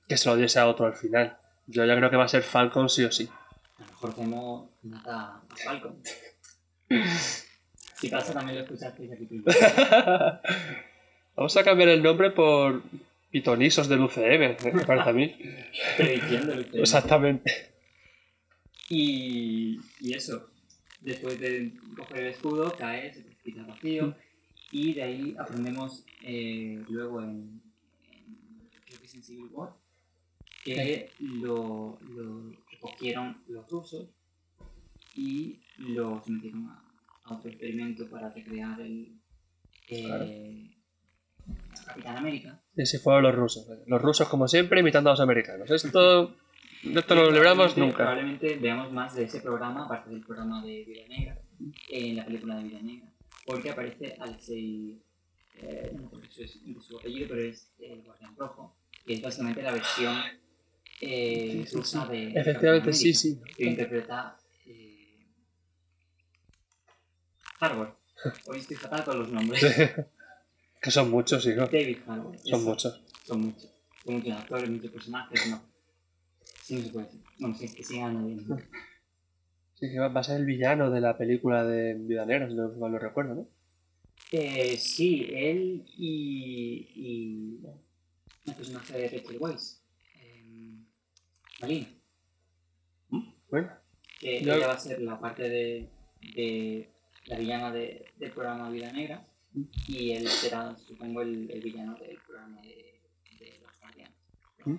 Que 0.09 0.17
se 0.17 0.29
lo 0.29 0.37
diese 0.37 0.59
a 0.61 0.69
otro 0.69 0.87
al 0.87 0.95
final. 0.95 1.39
Yo 1.67 1.85
ya 1.85 1.97
creo 1.97 2.11
que 2.11 2.17
va 2.17 2.25
a 2.25 2.29
ser 2.29 2.43
Falcon 2.43 2.89
sí 2.89 3.05
o 3.05 3.13
sí. 3.13 3.29
A 3.77 3.81
lo 3.81 3.87
mejor 3.87 4.15
Zemo 4.15 4.79
mata 4.83 5.37
a 5.37 5.57
Falcon. 5.57 6.01
Si 7.99 8.09
pasa, 8.09 8.33
también 8.35 8.59
lo 8.59 8.65
escuchasteis 8.65 9.11
aquí 9.13 9.25
primero. 9.27 9.53
Vamos 11.37 11.57
a 11.57 11.65
cambiar 11.65 11.89
el 11.91 12.03
nombre 12.03 12.31
por 12.31 12.83
Pitonisos 13.31 13.89
del 13.89 14.01
UCM, 14.01 14.57
me 14.75 14.85
parece 14.87 15.11
a 15.11 15.13
mí. 15.13 15.35
Prediciendo 15.97 16.53
el 16.53 16.67
tema. 16.67 16.83
Exactamente. 16.83 17.53
Y, 18.89 19.79
y 20.01 20.15
eso, 20.15 20.49
después 21.01 21.39
de 21.41 21.73
coger 21.97 22.19
el 22.19 22.27
escudo, 22.29 22.75
cae, 22.77 23.13
se 23.13 23.21
precipita 23.23 23.63
vacío. 23.65 24.15
Y 24.71 24.95
de 24.95 25.03
ahí 25.03 25.37
aprendemos 25.39 26.05
eh, 26.23 26.83
luego 26.89 27.23
en, 27.23 27.61
en- 28.13 28.69
creo 28.85 29.01
que 29.01 29.07
es 29.07 29.15
en 29.15 29.23
Civil 29.25 29.49
War, 29.53 29.71
que 30.65 31.11
lo, 31.21 31.99
lo 32.15 32.53
recogieron 32.71 33.43
los 33.49 33.69
rusos 33.71 34.09
y 35.15 35.61
lo 35.79 36.23
sometieron 36.25 36.67
a, 36.69 36.83
a 37.27 37.35
otro 37.35 37.51
experimento 37.51 38.09
para 38.09 38.31
recrear 38.31 38.81
el 38.81 39.21
eh, 39.89 40.71
Capitán 41.87 42.17
América. 42.17 42.61
Si 42.77 42.99
fueron 42.99 43.23
los 43.23 43.35
rusos. 43.35 43.67
Los 43.87 44.03
rusos, 44.03 44.29
como 44.29 44.49
siempre, 44.49 44.81
imitando 44.81 45.11
a 45.11 45.13
los 45.15 45.21
americanos. 45.21 45.71
Esto, 45.71 46.37
esto 46.83 47.15
no 47.15 47.23
lo 47.23 47.31
libramos 47.31 47.77
nunca. 47.77 47.99
Probablemente 47.99 48.57
veamos 48.57 48.93
más 48.93 49.15
de 49.15 49.25
ese 49.25 49.41
programa, 49.41 49.85
aparte 49.85 50.11
del 50.11 50.23
programa 50.25 50.65
de 50.65 50.85
Vida 50.85 51.07
Negra, 51.09 51.41
en 51.91 52.17
la 52.17 52.25
película 52.25 52.57
de 52.57 52.65
Vida 52.65 52.81
Negra. 52.83 53.13
Porque 53.45 53.71
aparece 53.71 54.17
Alexei, 54.19 55.01
eh, 55.59 55.93
no 55.95 56.07
acuerdo 56.07 56.27
su, 56.31 56.43
de 56.43 56.81
su 56.81 56.99
apellido, 56.99 57.29
pero 57.29 57.43
es 57.43 57.73
el 57.79 58.03
Guardián 58.03 58.37
Rojo, 58.37 58.77
que 59.07 59.15
es 59.15 59.23
básicamente 59.23 59.63
la 59.63 59.73
versión 59.73 60.17
eh, 61.01 61.51
Sí, 61.53 61.67
sí, 61.67 61.77
rusa 61.77 62.07
sí. 62.07 62.13
de. 62.13 62.41
Efectivamente, 62.41 62.91
Capitán 62.91 62.95
sí, 62.95 63.29
América, 63.29 63.47
sí. 63.47 63.55
Que 63.57 63.65
interpreta. 63.65 64.37
Eh, 64.67 64.96
Harbour. 67.61 67.97
Hoy 68.47 68.59
estoy 68.59 68.77
fatal 68.77 69.05
con 69.05 69.19
los 69.19 69.29
nombres. 69.31 69.63
que 70.83 70.91
son 70.91 71.11
muchos, 71.11 71.47
hijo. 71.47 71.67
David 71.67 71.99
Harbour. 72.07 72.39
Son 72.39 72.61
eso. 72.61 72.69
muchos. 72.69 73.03
Son 73.25 73.41
muchos. 73.41 73.71
Son 74.05 74.15
muchos 74.15 74.33
actores, 74.33 74.71
muchos 74.71 74.91
personajes, 74.91 75.51
no. 75.51 75.63
Sí, 76.63 76.77
no 76.77 76.83
se 76.83 76.91
puede 76.91 77.07
decir. 77.07 77.23
Bueno, 77.39 77.55
sí, 77.57 77.65
es 77.67 77.75
que 77.75 77.85
sigan. 77.85 78.37
Sí, 79.75 79.91
que 79.91 79.99
va 79.99 80.21
a 80.21 80.25
ser 80.25 80.39
el 80.41 80.47
villano 80.47 80.91
de 80.91 81.01
la 81.01 81.19
película 81.19 81.65
de 81.65 81.95
Vida 81.95 82.25
Negra, 82.25 82.49
si 82.49 82.55
no 82.55 82.69
mal 82.77 82.93
lo 82.93 82.99
recuerdo, 82.99 83.35
¿no? 83.35 83.49
Eh, 84.33 84.77
sí, 84.79 85.27
él 85.33 85.85
y. 85.87 86.89
y. 86.95 87.67
el 88.47 88.55
personaje 88.55 88.97
de 88.99 89.09
Rachel 89.09 89.37
Weisz. 89.39 89.83
Eh. 90.15 91.87
Bueno, 93.51 93.71
Que 94.21 94.43
Ya- 94.43 94.57
ella 94.57 94.67
va 94.69 94.73
a 94.75 94.79
ser 94.79 95.01
la 95.03 95.21
parte 95.21 95.49
de. 95.49 95.91
de 96.35 96.91
la 97.27 97.37
villana 97.39 97.73
de- 97.73 98.13
del 98.17 98.31
programa 98.33 98.71
Vida 98.71 98.93
Negra. 98.93 99.27
Y 99.89 100.13
él 100.13 100.29
será, 100.29 100.77
supongo, 100.77 101.23
el, 101.23 101.51
el 101.51 101.61
villano 101.63 101.95
del 101.97 102.19
programa 102.21 102.61
de, 102.61 103.01
de 103.39 103.59
los 103.63 103.79
Guardianes. 103.81 104.15
¿Mm? 104.65 104.77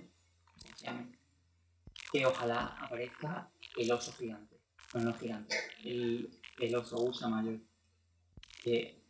Que 2.11 2.25
ojalá 2.25 2.77
aparezca 2.79 3.49
el 3.75 3.91
oso 3.91 4.11
gigante. 4.13 4.57
Bueno, 4.93 5.09
no 5.11 5.17
gigante. 5.17 5.55
El, 5.83 6.29
el 6.59 6.75
oso 6.75 7.01
usa 7.03 7.27
mayor. 7.27 7.59
Que 8.63 9.01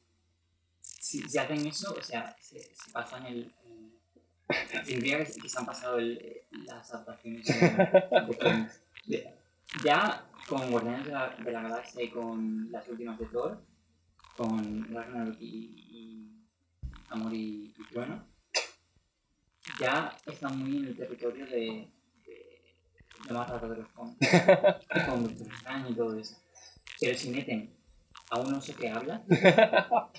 si, 0.80 1.22
si 1.30 1.38
hacen 1.38 1.66
eso, 1.68 1.94
o 1.98 2.02
sea, 2.02 2.36
se, 2.40 2.60
se 2.60 2.92
pasan 2.92 3.26
el. 3.26 3.54
el- 3.66 4.86
tendría 4.86 5.24
que, 5.24 5.32
que 5.34 5.50
se 5.50 5.60
han 5.60 5.66
pasado 5.66 5.98
el- 6.00 6.42
las 6.66 6.92
adaptaciones 6.94 7.46
de, 7.46 7.54
de. 7.54 8.68
De- 9.06 9.34
ya 9.84 10.27
con 10.48 10.72
Guardianes 10.72 11.06
de 11.06 11.12
la, 11.12 11.30
de 11.30 11.52
la 11.52 11.62
Galaxia 11.62 12.04
y 12.04 12.10
con 12.10 12.72
las 12.72 12.88
últimas 12.88 13.20
de 13.20 13.26
Thor, 13.26 13.62
con 14.38 14.94
Ragnarok 14.94 15.36
y, 15.40 15.46
y 15.46 16.48
Amor 17.10 17.34
y, 17.34 17.74
y 17.78 17.84
Trueno, 17.92 18.26
ya 19.80 20.18
están 20.26 20.58
muy 20.60 20.78
en 20.78 20.86
el 20.88 20.96
territorio 20.98 21.46
de, 21.46 21.92
de 22.26 22.72
lo 23.28 23.34
más 23.34 23.50
raro 23.50 23.70
de 23.70 23.78
los 23.78 23.88
cómics, 23.90 24.18
con 25.06 25.24
Doctor 25.24 25.48
Extraño 25.48 25.90
y 25.90 25.96
todo 25.96 26.18
eso. 26.18 26.38
Pero 27.00 27.18
si 27.18 27.30
meten 27.30 27.76
a 28.30 28.40
un 28.40 28.54
oso 28.54 28.76
que 28.76 28.90
habla, 28.90 29.24
o 29.30 30.12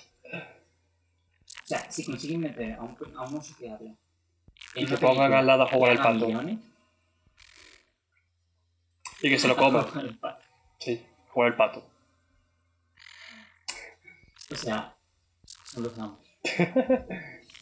sea, 1.65 1.91
si 1.91 2.05
consiguen 2.05 2.41
meter 2.41 2.73
a 2.73 2.83
un, 2.83 2.95
a 3.15 3.27
un 3.27 3.35
oso 3.35 3.55
que 3.57 3.69
habla 3.69 3.95
Y 4.75 4.85
una 4.85 4.97
pongan 4.97 5.33
al 5.33 5.47
lado 5.47 5.63
a 5.63 5.67
jugar 5.67 5.99
al 5.99 6.15
millones, 6.15 6.59
y 9.21 9.29
que 9.29 9.39
se 9.39 9.47
lo 9.47 9.55
coma. 9.55 9.87
Sí, 10.79 11.05
jugar 11.27 11.49
el 11.49 11.57
pato. 11.57 11.83
O 14.49 14.55
sea, 14.55 14.95
no 15.75 15.81
lo 15.81 16.19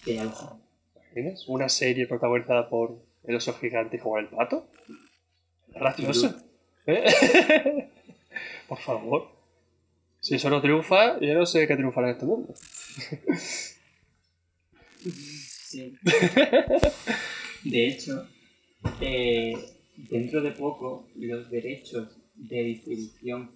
que 0.03 0.16
ya 0.16 0.24
lo 0.24 0.32
sabemos. 0.32 0.62
¿Tienes 1.14 1.47
una 1.47 1.68
serie 1.68 2.05
protagonizada 2.05 2.70
por 2.70 3.03
el 3.24 3.36
oso 3.36 3.55
gigante 3.55 3.97
y 3.97 3.99
jugar 3.99 4.26
el 4.26 4.30
pato? 4.30 4.70
Gracioso. 5.70 6.36
¿Eh? 6.86 7.89
por 8.68 8.78
favor. 8.78 9.32
Si 10.20 10.36
eso 10.36 10.51
no 10.51 10.62
triunfa, 10.62 11.20
yo 11.20 11.34
no 11.34 11.47
sé 11.47 11.68
qué 11.68 11.76
triunfará 11.76 12.10
en 12.10 12.14
este 12.14 12.26
mundo. 12.28 12.53
Sí. 15.68 15.97
De 17.64 17.88
hecho, 17.88 18.28
eh, 19.01 19.76
dentro 19.98 20.41
de 20.41 20.52
poco, 20.52 21.08
los 21.16 21.50
derechos 21.50 22.18
de 22.36 22.64
distribución 22.64 23.52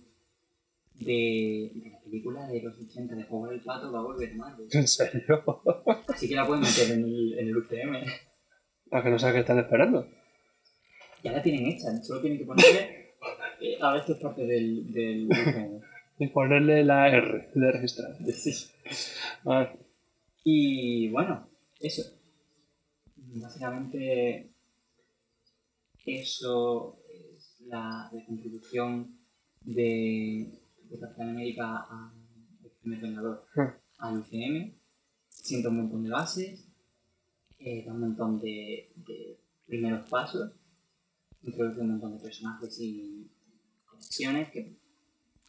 de, 0.96 1.72
de 1.74 1.90
la 1.90 2.00
película 2.02 2.48
de 2.48 2.62
los 2.62 2.78
80 2.80 3.16
de 3.16 3.24
Juego 3.24 3.48
del 3.48 3.62
Pato 3.62 3.92
va 3.92 4.00
a 4.00 4.04
volver 4.04 4.36
más. 4.36 4.54
¿En 4.72 4.88
serio? 4.88 5.44
Así 6.08 6.28
que 6.28 6.36
la 6.36 6.46
pueden 6.46 6.64
meter 6.64 6.92
en 6.92 7.04
el, 7.06 7.40
en 7.40 7.48
el 7.48 7.58
UCM. 7.58 7.96
A 8.92 9.02
que 9.04 9.10
no 9.10 9.18
sabes 9.20 9.36
qué 9.36 9.40
están 9.42 9.60
esperando. 9.60 10.08
Ya 11.24 11.32
la 11.32 11.42
tienen 11.42 11.68
hecha, 11.68 11.96
solo 12.04 12.22
tienen 12.22 12.40
que 12.40 12.46
ponerle. 12.46 13.14
eh, 13.62 13.78
a 13.80 13.92
ver, 13.94 14.02
esto 14.02 14.14
es 14.14 14.20
parte 14.20 14.46
del, 14.46 14.92
del 14.92 15.28
UCM. 15.28 15.82
Y 16.20 16.28
ponerle 16.28 16.84
la 16.84 17.08
R 17.10 17.50
de 17.56 17.72
registrar. 17.72 18.16
Sí. 18.26 18.68
Ah, 19.46 19.74
Y 20.44 21.10
bueno, 21.10 21.48
eso. 21.80 22.04
Básicamente, 23.16 24.51
eso 26.20 27.00
es 27.10 27.62
la, 27.68 28.10
la 28.12 28.26
contribución 28.26 29.18
de, 29.62 30.60
de 30.90 31.00
Capitán 31.00 31.30
América 31.30 31.86
al 31.90 32.12
primer 32.82 33.00
Vengador 33.02 33.46
Hmm. 33.56 33.70
al 34.00 34.18
UCM. 34.20 34.74
Sienta 35.30 35.70
un 35.70 35.78
montón 35.78 36.04
de 36.04 36.10
bases, 36.10 36.68
eh, 37.60 37.84
da 37.86 37.94
un 37.94 38.02
montón 38.02 38.40
de, 38.40 38.92
de 38.96 39.40
primeros 39.66 40.08
pasos, 40.10 40.52
introduce 41.44 41.80
un 41.82 41.92
montón 41.92 42.18
de 42.18 42.24
personajes 42.24 42.80
y 42.80 43.30
conexiones 43.86 44.50
que 44.52 44.78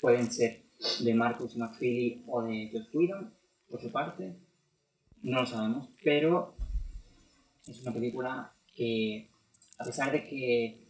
pueden 0.01 0.31
ser 0.31 0.63
de 1.05 1.15
Marcus 1.15 1.57
McFeely 1.57 2.25
o 2.27 2.43
de 2.43 2.71
Josh 2.73 2.89
Whedon, 2.95 3.35
por 3.69 3.81
su 3.81 3.91
parte. 3.91 4.37
No 5.23 5.41
lo 5.41 5.47
sabemos, 5.47 5.89
pero 6.03 6.55
es 7.67 7.81
una 7.83 7.93
película 7.93 8.53
que, 8.75 9.31
a 9.83 9.85
pesar 9.85 10.13
de 10.13 10.25
que 10.25 10.87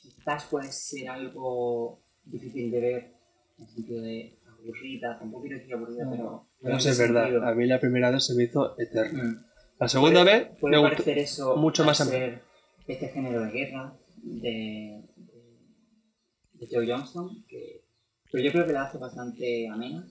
quizás 0.00 0.44
puede 0.46 0.70
ser 0.72 1.08
algo 1.08 2.02
difícil 2.24 2.70
de 2.70 2.80
ver, 2.80 3.12
en 3.58 3.64
el 3.64 3.70
sentido 3.70 4.02
de 4.02 4.38
aburrida, 4.46 5.18
tampoco 5.18 5.42
quiero 5.42 5.58
decir 5.58 5.74
aburrida, 5.74 6.08
pero... 6.10 6.46
no 6.60 6.80
sé, 6.80 6.90
es 6.90 6.98
verdad. 6.98 7.48
A 7.48 7.54
mí 7.54 7.66
la 7.66 7.80
primera 7.80 8.10
vez 8.10 8.24
se 8.24 8.34
me 8.34 8.44
hizo 8.44 8.78
eterna. 8.78 9.24
Mm. 9.24 9.44
La 9.78 9.88
segunda 9.88 10.22
vez 10.24 10.48
Puede 10.60 10.76
me 10.76 10.78
gustó. 10.78 10.94
parecer 10.94 11.18
eso 11.18 11.56
mucho 11.56 11.84
más 11.84 11.98
ser 11.98 12.42
este 12.86 13.08
género 13.08 13.40
de 13.42 13.50
guerra 13.50 13.96
de, 14.22 15.02
de, 15.16 16.66
de 16.66 16.68
Joe 16.70 16.86
Johnston, 16.86 17.44
que, 17.48 17.84
pero 18.30 18.44
yo 18.44 18.52
creo 18.52 18.66
que 18.66 18.72
la 18.72 18.82
hace 18.84 18.98
bastante 18.98 19.68
amena, 19.68 20.06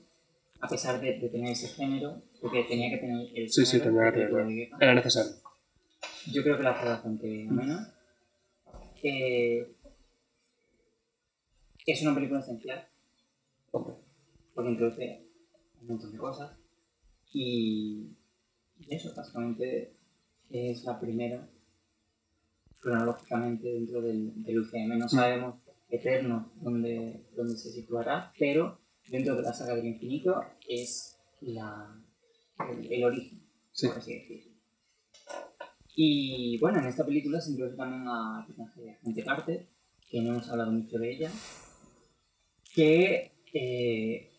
a 0.62 0.68
pesar 0.68 1.00
de, 1.00 1.20
de 1.20 1.30
tener 1.30 1.52
ese 1.52 1.68
género, 1.68 2.22
porque 2.42 2.64
tenía 2.64 2.90
que 2.90 2.98
tener 2.98 3.28
el 3.36 3.50
Sí, 3.50 3.66
sí, 3.66 3.80
género 3.80 4.12
tenía 4.12 4.12
que 4.12 4.54
guerra. 4.54 4.78
Era 4.80 4.94
necesario. 4.96 5.32
Yo 6.32 6.44
creo 6.44 6.58
que 6.58 6.64
la 6.64 6.72
hace 6.72 6.88
bastante 6.88 7.48
amena. 7.48 7.94
Eh, 9.04 9.76
es 11.86 12.02
una 12.04 12.14
película 12.14 12.40
esencial, 12.40 12.88
porque 13.72 14.70
introduce 14.70 15.28
un 15.82 15.88
montón 15.88 16.12
de 16.12 16.18
cosas. 16.18 16.58
Y, 17.34 18.16
y 18.80 18.96
eso, 18.96 19.14
básicamente, 19.16 19.96
es 20.50 20.84
la 20.84 21.00
primera, 21.00 21.50
cronológicamente, 22.80 23.72
dentro 23.74 24.02
del, 24.02 24.44
del 24.44 24.60
UCM. 24.60 24.98
No 24.98 25.10
sabemos 25.10 25.56
eterno 25.90 26.52
dónde, 26.56 27.26
dónde 27.36 27.58
se 27.58 27.72
situará, 27.72 28.32
pero 28.38 28.80
dentro 29.10 29.36
de 29.36 29.42
la 29.42 29.54
saga 29.54 29.76
del 29.76 29.88
infinito 29.88 30.42
es 30.68 31.18
la, 31.42 32.00
el, 32.70 32.92
el 32.94 33.04
origen, 33.04 33.42
Sí. 33.72 33.88
por 33.88 33.98
así 33.98 34.14
decirlo. 34.14 34.51
Y 35.96 36.58
bueno, 36.60 36.80
en 36.80 36.86
esta 36.86 37.06
película 37.06 37.40
se 37.42 37.52
introduce 37.52 37.78
también 37.78 38.04
a 38.08 38.44
personaje 38.48 38.82
de 38.82 38.92
Agente 38.92 39.24
Carter, 39.24 39.68
que 40.10 40.22
no 40.22 40.30
hemos 40.34 40.50
hablado 40.50 40.72
mucho 40.72 40.98
de 40.98 41.12
ella, 41.12 41.32
que 42.74 43.32
eh, 43.54 44.30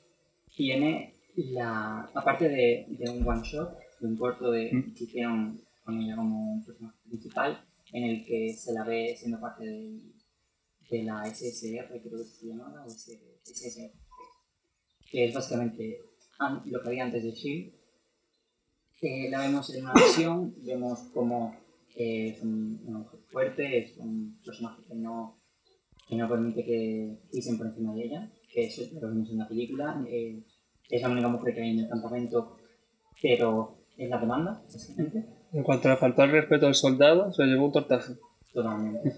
tiene 0.56 1.14
la. 1.36 2.10
aparte 2.14 2.48
de, 2.48 2.86
de 2.88 3.10
un 3.10 3.26
one 3.26 3.42
shot, 3.44 3.76
de 4.00 4.06
un 4.06 4.16
corto 4.16 4.50
de, 4.50 4.70
Mm. 4.72 4.94
que 4.94 5.04
hicieron 5.04 5.60
con 5.84 6.00
ella 6.00 6.16
como 6.16 6.52
un 6.54 6.64
personaje 6.64 6.98
principal, 7.08 7.64
en 7.92 8.04
el 8.04 8.24
que 8.24 8.54
se 8.54 8.72
la 8.72 8.84
ve 8.84 9.14
siendo 9.18 9.40
parte 9.40 9.64
del- 9.64 10.12
de 10.90 11.02
la 11.04 11.22
SSR, 11.26 12.00
creo 12.02 12.18
que 12.18 12.24
se 12.24 12.46
llamaba, 12.46 12.84
o 12.84 12.90
SSR, 12.90 13.92
que 15.10 15.24
es 15.26 15.34
básicamente 15.34 15.98
lo 16.66 16.82
que 16.82 16.88
había 16.88 17.04
antes 17.04 17.22
de 17.24 17.30
Shield. 17.32 17.72
Eh, 19.02 19.28
la 19.30 19.40
vemos 19.40 19.74
en 19.74 19.82
una 19.84 19.94
visión, 19.94 20.54
vemos 20.64 21.00
como 21.12 21.56
eh, 21.96 22.28
es 22.28 22.42
un, 22.42 22.80
una 22.86 22.98
mujer 23.00 23.20
fuerte, 23.26 23.78
es 23.78 23.96
un 23.98 24.38
personaje 24.44 24.80
que 24.86 24.94
no, 24.94 25.40
que 26.08 26.14
no 26.14 26.28
permite 26.28 26.64
que 26.64 27.18
pisen 27.32 27.58
por 27.58 27.66
encima 27.66 27.92
de 27.94 28.04
ella, 28.04 28.32
que 28.52 28.66
eso 28.66 28.82
lo 29.00 29.08
vemos 29.08 29.28
en 29.30 29.38
la 29.38 29.48
película. 29.48 30.00
eh, 30.08 30.44
es 30.88 31.02
la 31.02 31.10
única 31.10 31.28
mujer 31.28 31.54
que 31.54 31.62
hay 31.62 31.70
en 31.70 31.80
el 31.80 31.88
campamento, 31.88 32.56
pero 33.20 33.78
es 33.96 34.08
la 34.08 34.20
que 34.20 34.26
manda, 34.26 34.62
básicamente. 34.72 35.26
En 35.52 35.62
cuanto 35.64 35.88
le 35.88 35.96
faltó 35.96 36.22
el 36.22 36.30
respeto 36.30 36.66
al 36.66 36.74
soldado, 36.74 37.32
se 37.32 37.44
llevó 37.44 37.66
un 37.66 37.72
tortazo. 37.72 38.18
Totalmente. 38.52 39.12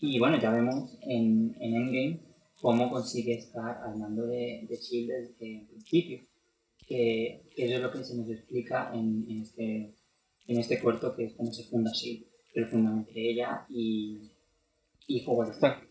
Y 0.00 0.18
bueno, 0.18 0.38
ya 0.38 0.50
vemos 0.50 0.98
en, 1.02 1.56
en 1.60 1.74
Endgame 1.74 2.20
cómo 2.60 2.90
consigue 2.90 3.34
estar 3.34 3.78
al 3.84 3.98
mando 3.98 4.26
de, 4.26 4.66
de 4.68 4.76
Shield 4.76 5.10
desde 5.10 5.60
el 5.60 5.66
principio. 5.66 6.20
Que, 6.86 7.44
que 7.54 7.64
eso 7.64 7.76
es 7.76 7.80
lo 7.80 7.90
que 7.90 8.04
se 8.04 8.16
nos 8.16 8.28
explica 8.28 8.90
en, 8.92 9.24
en 9.28 9.40
este, 9.40 9.94
en 10.46 10.58
este 10.58 10.80
corto, 10.80 11.14
que 11.14 11.24
es 11.24 11.34
cómo 11.34 11.52
se 11.52 11.64
funda. 11.64 11.90
Que 12.52 12.60
lo 12.60 12.68
fundan 12.68 12.98
entre 12.98 13.30
ella 13.30 13.66
y, 13.68 14.32
y 15.06 15.24
Howard 15.26 15.52
Stark. 15.52 15.88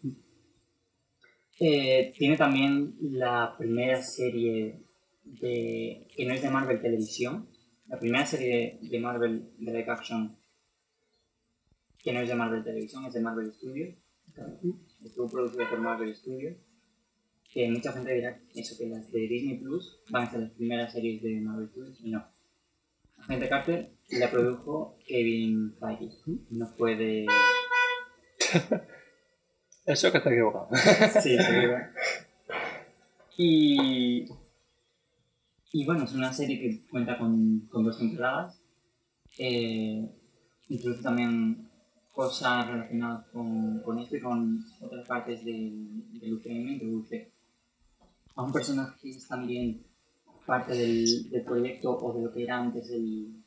Eh, 1.60 2.12
tiene 2.18 2.38
también 2.38 2.96
la 3.02 3.56
primera 3.58 4.02
serie 4.02 4.84
de, 5.24 6.08
que 6.16 6.26
no 6.26 6.34
es 6.34 6.42
de 6.42 6.50
Marvel 6.50 6.82
Televisión, 6.82 7.50
la 7.88 8.00
primera 8.00 8.26
serie 8.26 8.80
de, 8.82 8.90
de 8.90 9.00
Marvel 9.00 9.52
de 9.58 9.72
live 9.72 9.92
action 9.92 10.38
que 12.04 12.14
no 12.14 12.22
es 12.22 12.30
de 12.30 12.36
Marvel 12.36 12.64
Televisión, 12.64 13.06
es 13.06 13.14
de 13.14 13.22
Marvel 13.22 13.54
Studios. 13.54 13.96
Estuvo 15.04 15.30
producida 15.30 15.70
por 15.70 15.80
Marvel 15.82 16.16
Studios. 16.16 16.58
Que 17.52 17.70
mucha 17.70 17.92
gente 17.92 18.14
dirá 18.14 18.40
eso, 18.56 18.78
que 18.78 18.88
las 18.88 19.12
de 19.12 19.20
Disney 19.28 19.58
Plus 19.58 20.00
van 20.10 20.24
a 20.24 20.32
ser 20.32 20.40
las 20.40 20.52
primeras 20.52 20.94
series 20.94 21.22
de 21.22 21.42
Marvel 21.42 21.68
Studios 21.70 22.00
y 22.02 22.12
no. 22.12 22.26
Agente 23.18 23.50
Carter 23.50 23.92
la 24.12 24.32
produjo 24.32 24.98
Kevin 25.06 25.76
Feige. 25.80 26.10
No 26.50 26.68
fue 26.68 26.96
de. 26.96 27.26
Eso 29.86 30.12
que 30.12 30.18
está 30.20 30.32
equivocado. 30.32 30.70
Sí, 31.22 31.38
seguro. 31.38 31.78
Y. 33.38 34.28
Y 35.74 35.86
bueno, 35.86 36.06
es 36.06 36.14
una 36.14 36.32
serie 36.32 36.60
que 36.60 36.88
cuenta 36.90 37.18
con, 37.18 37.68
con 37.70 37.84
dos 37.84 38.00
temporadas. 38.00 38.62
Eh, 39.38 40.10
introduce 40.70 41.04
también 41.04 41.70
cosas 42.14 42.68
relacionadas 42.68 43.28
con, 43.28 43.82
con 43.82 44.00
esto 44.00 44.18
y 44.18 44.22
con 44.22 44.66
otras 44.82 45.08
partes 45.08 45.44
del, 45.46 46.20
del 46.20 46.34
UCM. 46.34 46.68
Introduce 46.70 47.32
a 48.42 48.46
un 48.46 48.52
personaje 48.52 48.98
que 49.02 49.10
es 49.12 49.28
también 49.28 49.86
parte 50.46 50.74
del, 50.74 51.30
del 51.30 51.44
proyecto 51.44 51.96
o 51.98 52.14
de 52.14 52.24
lo 52.24 52.32
que 52.34 52.44
era 52.44 52.58
antes 52.58 52.90
el, 52.90 53.44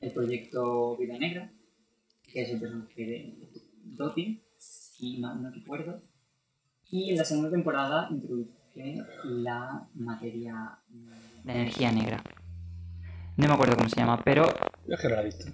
el 0.00 0.12
proyecto 0.12 0.96
Vida 0.96 1.16
Negra, 1.16 1.52
que 2.24 2.42
es 2.42 2.50
el 2.50 2.60
personaje 2.60 3.06
de 3.06 3.48
Dottie, 3.84 4.42
si 4.58 5.18
mal 5.18 5.42
no 5.42 5.50
recuerdo. 5.50 6.02
Y 6.90 7.10
en 7.10 7.18
la 7.18 7.24
segunda 7.24 7.50
temporada 7.50 8.08
introduce 8.10 8.50
la 9.24 9.88
materia 9.94 10.78
de 11.44 11.52
energía 11.52 11.92
negra. 11.92 12.22
No 13.36 13.48
me 13.48 13.54
acuerdo 13.54 13.76
cómo 13.76 13.88
se 13.88 13.96
llama, 13.96 14.20
pero 14.24 14.46
Yo 14.86 14.94
es 14.94 15.00
que 15.00 15.08
no 15.08 15.14
la 15.14 15.22
he 15.22 15.24
visto. 15.26 15.46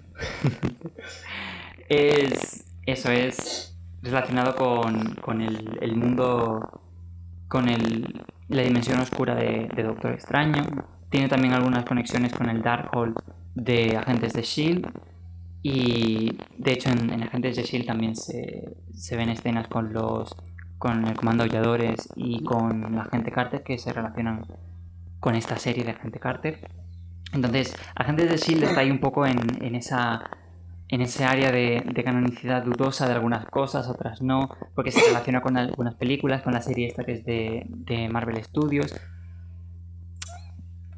es 1.89 2.65
eso 2.85 3.11
es 3.11 3.77
relacionado 4.01 4.55
con, 4.55 5.15
con 5.15 5.41
el, 5.41 5.77
el 5.81 5.95
mundo 5.95 6.81
con 7.47 7.69
el, 7.69 8.25
la 8.47 8.61
dimensión 8.61 8.99
oscura 8.99 9.35
de, 9.35 9.69
Doctor 9.83 10.13
Extraño 10.13 10.63
tiene 11.09 11.27
también 11.27 11.53
algunas 11.53 11.85
conexiones 11.85 12.33
con 12.33 12.49
el 12.49 12.61
Darkhold 12.61 13.15
de 13.55 13.97
Agentes 13.97 14.33
de 14.33 14.41
Shield 14.41 14.87
y 15.61 16.37
de 16.57 16.73
hecho 16.73 16.89
en, 16.89 17.11
en 17.11 17.23
Agentes 17.23 17.55
de 17.55 17.63
Shield 17.63 17.85
también 17.85 18.15
se, 18.15 18.75
se 18.93 19.15
ven 19.15 19.29
escenas 19.29 19.67
con 19.67 19.93
los 19.93 20.35
con 20.77 21.07
el 21.07 21.15
Comando 21.15 21.43
Aulladores 21.43 22.09
y 22.15 22.43
con 22.43 22.93
la 22.93 23.03
Agente 23.03 23.31
Carter 23.31 23.63
que 23.63 23.77
se 23.77 23.93
relacionan 23.93 24.45
con 25.21 25.35
esta 25.35 25.57
serie 25.57 25.85
de 25.85 25.91
Agente 25.91 26.19
Carter. 26.19 26.69
Entonces, 27.31 27.73
Agentes 27.95 28.27
de 28.27 28.35
S.H.I.E.L.D. 28.35 28.67
está 28.67 28.81
ahí 28.81 28.91
un 28.91 28.99
poco 28.99 29.25
en, 29.25 29.63
en 29.63 29.75
esa 29.75 30.29
en 30.89 31.01
ese 31.01 31.25
área 31.25 31.51
de, 31.51 31.83
de, 31.85 32.03
canonicidad 32.03 32.63
dudosa 32.63 33.07
de 33.07 33.13
algunas 33.13 33.45
cosas, 33.45 33.87
otras 33.87 34.21
no, 34.21 34.49
porque 34.75 34.91
se 34.91 35.01
relaciona 35.07 35.41
con 35.41 35.57
algunas 35.57 35.95
películas, 35.95 36.41
con 36.41 36.53
la 36.53 36.61
serie 36.61 36.87
esta 36.87 37.03
que 37.03 37.13
es 37.13 37.25
de, 37.25 37.65
de 37.67 38.09
Marvel 38.09 38.43
Studios. 38.43 38.93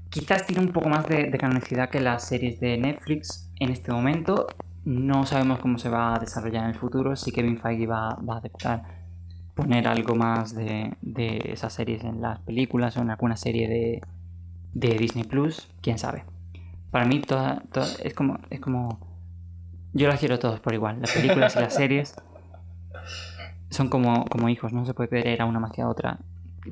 Quizás 0.09 0.45
tiene 0.45 0.63
un 0.63 0.71
poco 0.71 0.89
más 0.89 1.07
de, 1.07 1.29
canonicidad 1.37 1.89
que 1.89 1.99
las 1.99 2.27
series 2.27 2.59
de 2.59 2.77
Netflix 2.77 3.51
en 3.59 3.69
este 3.69 3.91
momento. 3.91 4.47
No 4.85 5.25
sabemos 5.25 5.59
cómo 5.59 5.77
se 5.77 5.89
va 5.89 6.15
a 6.15 6.19
desarrollar 6.19 6.63
en 6.63 6.69
el 6.71 6.75
futuro, 6.75 7.15
si 7.15 7.31
Kevin 7.31 7.57
Feige 7.57 7.87
va, 7.87 8.15
va 8.15 8.35
a 8.35 8.37
aceptar 8.37 8.83
poner 9.55 9.87
algo 9.87 10.15
más 10.15 10.53
de, 10.53 10.95
esas 11.45 11.73
series 11.73 12.03
en 12.03 12.21
las 12.21 12.39
películas 12.39 12.97
o 12.97 13.01
en 13.01 13.09
alguna 13.09 13.37
serie 13.37 13.67
de, 13.67 14.01
de 14.73 14.97
Disney 14.97 15.23
Plus, 15.23 15.69
quién 15.81 15.97
sabe. 15.97 16.25
Para 16.91 17.05
mí 17.05 17.21
toda, 17.21 17.63
toda, 17.71 17.87
es 18.03 18.13
como 18.13 18.37
es 18.49 18.59
como 18.59 19.14
yo 19.95 20.09
las 20.09 20.19
quiero 20.19 20.37
todos 20.37 20.59
por 20.59 20.73
igual. 20.73 20.99
Las 20.99 21.11
películas 21.11 21.55
y 21.55 21.59
las 21.59 21.73
series 21.73 22.15
son 23.69 23.87
como, 23.89 24.25
como 24.25 24.49
hijos, 24.49 24.73
no 24.73 24.85
se 24.85 24.93
puede 24.93 25.09
querer 25.09 25.41
a 25.41 25.45
una 25.45 25.59
más 25.59 25.71
que 25.71 25.81
a 25.81 25.87
otra. 25.87 26.19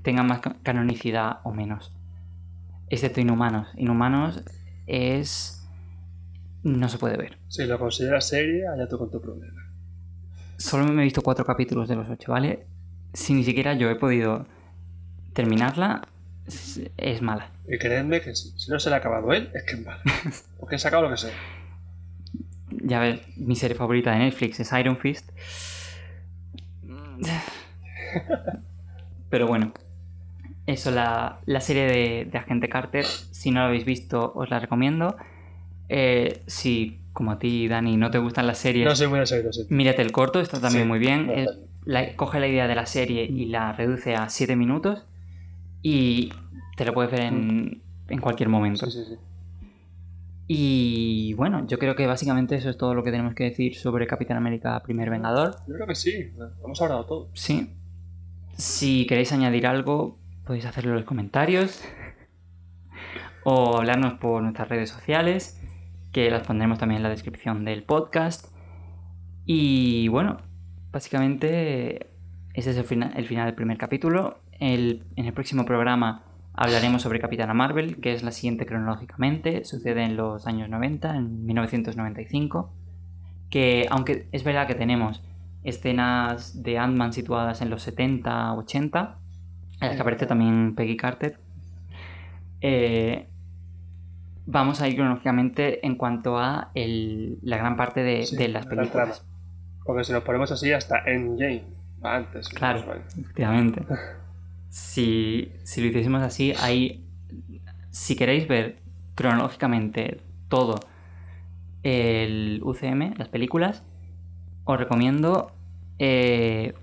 Tengan 0.04 0.28
más 0.28 0.42
canonicidad 0.62 1.38
o 1.44 1.54
menos. 1.54 1.94
Excepto 2.90 3.22
Inhumanos. 3.22 3.70
Inhumanos 3.78 4.44
es. 4.88 5.66
No 6.64 6.90
se 6.90 6.98
puede 6.98 7.16
ver. 7.16 7.38
Si 7.48 7.66
lo 7.66 7.80
consideras 7.80 8.28
serie, 8.28 8.68
allá 8.68 8.88
tú 8.90 8.98
con 8.98 9.10
tu 9.10 9.22
problema. 9.22 9.62
Solo 10.58 10.86
me 10.86 11.02
he 11.02 11.06
visto 11.06 11.22
cuatro 11.22 11.46
capítulos 11.46 11.88
de 11.88 11.96
los 11.96 12.10
ocho, 12.10 12.34
¿vale? 12.34 12.66
Si 13.14 13.34
ni 13.34 13.44
siquiera 13.44 13.74
yo 13.74 13.90
he 13.90 13.96
podido 13.96 14.46
terminarla, 15.34 16.08
es 16.98 17.22
mala. 17.22 17.52
Y 17.68 17.78
creedme 17.78 18.20
que 18.22 18.36
si, 18.36 18.52
si 18.58 18.70
no 18.70 18.80
se 18.80 18.90
le 18.90 18.96
ha 18.96 19.00
acabado 19.00 19.32
él, 19.32 19.50
es 19.54 19.64
que 19.64 19.76
es 19.76 19.86
mala. 19.86 20.02
Porque 20.60 20.76
he 20.76 20.80
sacado 20.80 21.04
lo 21.04 21.10
que 21.10 21.18
sea 21.18 21.32
ya 22.84 23.00
ves, 23.00 23.22
mi 23.38 23.56
serie 23.56 23.76
favorita 23.76 24.12
de 24.12 24.20
Netflix 24.20 24.60
es 24.60 24.72
Iron 24.74 24.98
Fist. 24.98 25.30
Pero 29.30 29.48
bueno, 29.48 29.74
eso, 30.66 30.92
la, 30.92 31.40
la 31.46 31.60
serie 31.62 31.84
de, 31.84 32.26
de, 32.32 32.38
Agente 32.38 32.70
Carter, 32.70 33.06
si 33.06 33.52
no 33.52 33.62
la 33.62 33.68
habéis 33.68 33.86
visto, 33.86 34.32
os 34.36 34.50
la 34.50 34.60
recomiendo. 34.60 35.16
Eh, 35.90 36.44
si, 36.48 37.00
como 37.14 37.32
a 37.32 37.40
ti, 37.40 37.68
Dani, 37.68 37.98
no 37.98 38.12
te 38.12 38.20
gustan 38.20 38.48
las 38.48 38.60
series, 38.60 38.86
no 38.86 38.96
soy 38.96 39.08
muy 39.08 39.26
serio, 39.26 39.52
sí. 39.52 39.66
mírate 39.70 40.02
el 40.02 40.12
corto, 40.12 40.40
está 40.40 40.62
también 40.62 40.84
sí, 40.84 40.88
muy 40.88 41.00
bien. 41.00 41.48
La, 41.86 42.16
coge 42.16 42.40
la 42.40 42.48
idea 42.48 42.68
de 42.68 42.76
la 42.76 42.86
serie 42.86 43.26
y 43.26 43.46
la 43.46 43.74
reduce 43.74 44.16
a 44.16 44.30
7 44.30 44.56
minutos 44.56 45.04
y 45.82 46.32
te 46.78 46.86
lo 46.86 46.94
puedes 46.94 47.12
ver 47.12 47.22
en, 47.22 47.82
en 48.08 48.20
cualquier 48.20 48.50
momento. 48.50 48.86
Sí, 48.86 49.04
sí, 49.04 49.06
sí. 49.10 49.33
Y 50.48 51.34
bueno, 51.36 51.66
yo 51.68 51.80
creo 51.80 51.96
que 51.96 52.06
básicamente 52.06 52.56
eso 52.56 52.70
es 52.70 52.78
todo 52.78 52.94
lo 52.94 53.04
que 53.04 53.12
tenemos 53.12 53.34
que 53.34 53.46
decir 53.46 53.76
sobre 53.76 54.08
Capitán 54.08 54.38
América 54.38 54.82
Primer 54.84 55.10
Vengador. 55.10 55.56
Yo 55.68 55.76
creo 55.76 55.88
que 55.88 55.96
sí, 55.96 56.32
hemos 56.64 56.82
hablado 56.82 57.06
todo. 57.06 57.30
Sí. 57.34 57.74
Si 58.58 59.06
queréis 59.08 59.32
añadir 59.32 59.66
algo, 59.66 60.20
podéis 60.46 60.66
hacerlo 60.66 60.91
en 60.91 60.98
los 60.98 61.06
comentarios 61.06 61.82
o 63.46 63.78
hablarnos 63.78 64.16
por 64.16 64.44
nuestras 64.44 64.68
redes 64.68 64.89
sociales, 64.89 65.62
que 66.12 66.30
las 66.30 66.46
pondremos 66.46 66.78
también 66.78 66.98
en 66.98 67.04
la 67.04 67.10
descripción 67.10 67.64
del 67.64 67.84
podcast. 67.84 68.54
Y 69.46 70.10
bueno, 70.10 70.38
básicamente 70.91 72.12
ese 72.54 72.72
es 72.72 72.78
el, 72.78 72.84
final, 72.84 73.14
el 73.16 73.28
final 73.28 73.46
del 73.46 73.56
primer 73.56 73.78
capítulo. 73.78 74.41
El, 74.60 75.06
en 75.16 75.26
el 75.26 75.34
próximo 75.34 75.66
programa 75.66 76.33
Hablaremos 76.56 77.01
sobre 77.01 77.20
Capitana 77.20 77.54
Marvel, 77.54 77.99
que 77.99 78.14
es 78.14 78.22
la 78.22 78.32
siguiente 78.32 78.66
cronológicamente, 78.66 79.66
sucede 79.66 80.04
en 80.04 80.16
los 80.16 80.45
años 80.45 80.70
90, 80.70 81.16
en 81.16 81.45
1995, 81.45 82.72
que 83.49 83.88
aunque 83.89 84.28
es 84.32 84.43
verdad 84.43 84.68
que 84.68 84.76
tenemos 84.76 85.24
escenas 85.64 86.62
de 86.62 86.78
Ant-Man 86.78 87.14
situadas 87.14 87.62
en 87.62 87.72
los 87.72 87.82
70, 87.82 88.54
80, 88.54 89.18
en 89.82 89.88
las 89.88 89.95
que 89.95 90.01
aparece 90.01 90.28
también 90.28 90.76
Peggy 90.76 90.95
Carter, 90.95 91.39
eh, 92.62 93.28
vamos 94.45 94.80
a 94.82 94.88
ir 94.88 94.95
cronológicamente 94.95 95.86
en 95.86 95.95
cuanto 95.95 96.38
a 96.38 96.70
el, 96.76 97.39
la 97.41 97.58
gran 97.58 97.78
parte 97.78 98.04
de, 98.04 98.26
sí, 98.28 98.38
de 98.38 98.49
las 98.49 98.68
películas. 98.68 99.26
Porque 99.84 100.04
si 100.04 100.14
nos 100.14 100.24
ponemos 100.24 100.51
así 100.51 100.72
hasta 100.72 100.99
Endgame, 100.99 101.64
antes. 102.04 102.47
Claro, 102.49 102.84
efectivamente. 103.18 103.84
si, 104.74 105.52
si 105.62 105.82
lo 105.82 105.88
hiciésemos 105.88 106.24
así, 106.24 106.52
hay, 106.60 107.06
si 107.92 108.16
queréis 108.16 108.48
ver 108.48 108.80
cronológicamente 109.14 110.20
todo 110.48 110.80
el 111.84 112.60
UCM, 112.64 113.14
las 113.18 113.28
películas, 113.28 113.84
os 114.64 114.80
recomiendo 114.80 115.52
eh, 116.00 116.74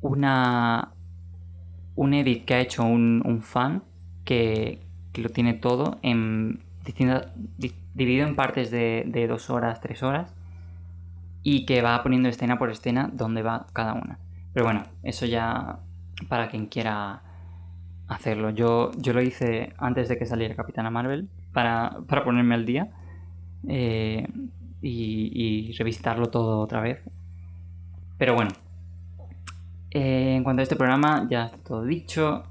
una 0.00 0.92
un 1.96 2.14
edit 2.14 2.44
que 2.44 2.54
ha 2.54 2.60
hecho 2.60 2.84
un, 2.84 3.20
un 3.26 3.42
fan 3.42 3.82
que, 4.24 4.80
que, 5.12 5.22
lo 5.22 5.30
tiene 5.30 5.54
todo 5.54 5.98
en 6.02 6.62
dividido 7.94 8.28
en 8.28 8.36
partes 8.36 8.70
de, 8.70 9.02
de 9.08 9.26
dos 9.26 9.50
horas, 9.50 9.80
tres 9.80 10.04
horas 10.04 10.32
y 11.42 11.66
que 11.66 11.82
va 11.82 12.00
poniendo 12.04 12.28
escena 12.28 12.60
por 12.60 12.70
escena 12.70 13.10
donde 13.12 13.42
va 13.42 13.66
cada 13.72 13.94
una. 13.94 14.20
Pero 14.54 14.66
bueno, 14.66 14.84
eso 15.02 15.26
ya 15.26 15.80
para 16.28 16.48
quien 16.48 16.66
quiera 16.66 17.22
hacerlo. 18.08 18.50
Yo, 18.50 18.90
yo 18.98 19.12
lo 19.12 19.22
hice 19.22 19.72
antes 19.78 20.08
de 20.08 20.18
que 20.18 20.26
saliera 20.26 20.54
Capitana 20.54 20.90
Marvel 20.90 21.28
para, 21.52 21.98
para 22.08 22.24
ponerme 22.24 22.54
al 22.54 22.66
día 22.66 22.90
eh, 23.68 24.26
y, 24.82 25.68
y, 25.68 25.72
revisitarlo 25.72 26.26
todo 26.26 26.60
otra 26.60 26.80
vez. 26.80 27.00
Pero 28.18 28.34
bueno, 28.34 28.50
eh, 29.90 30.34
en 30.36 30.44
cuanto 30.44 30.60
a 30.60 30.62
este 30.64 30.76
programa 30.76 31.26
ya 31.30 31.46
está 31.46 31.58
todo 31.58 31.84
dicho 31.84 32.44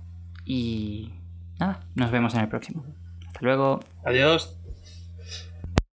y 0.46 1.12
nada, 1.60 1.82
nos 1.96 2.12
vemos 2.12 2.34
en 2.36 2.42
el 2.42 2.48
próximo. 2.48 2.84
Hasta 3.28 3.40
luego. 3.42 3.80
Adiós. 4.04 4.59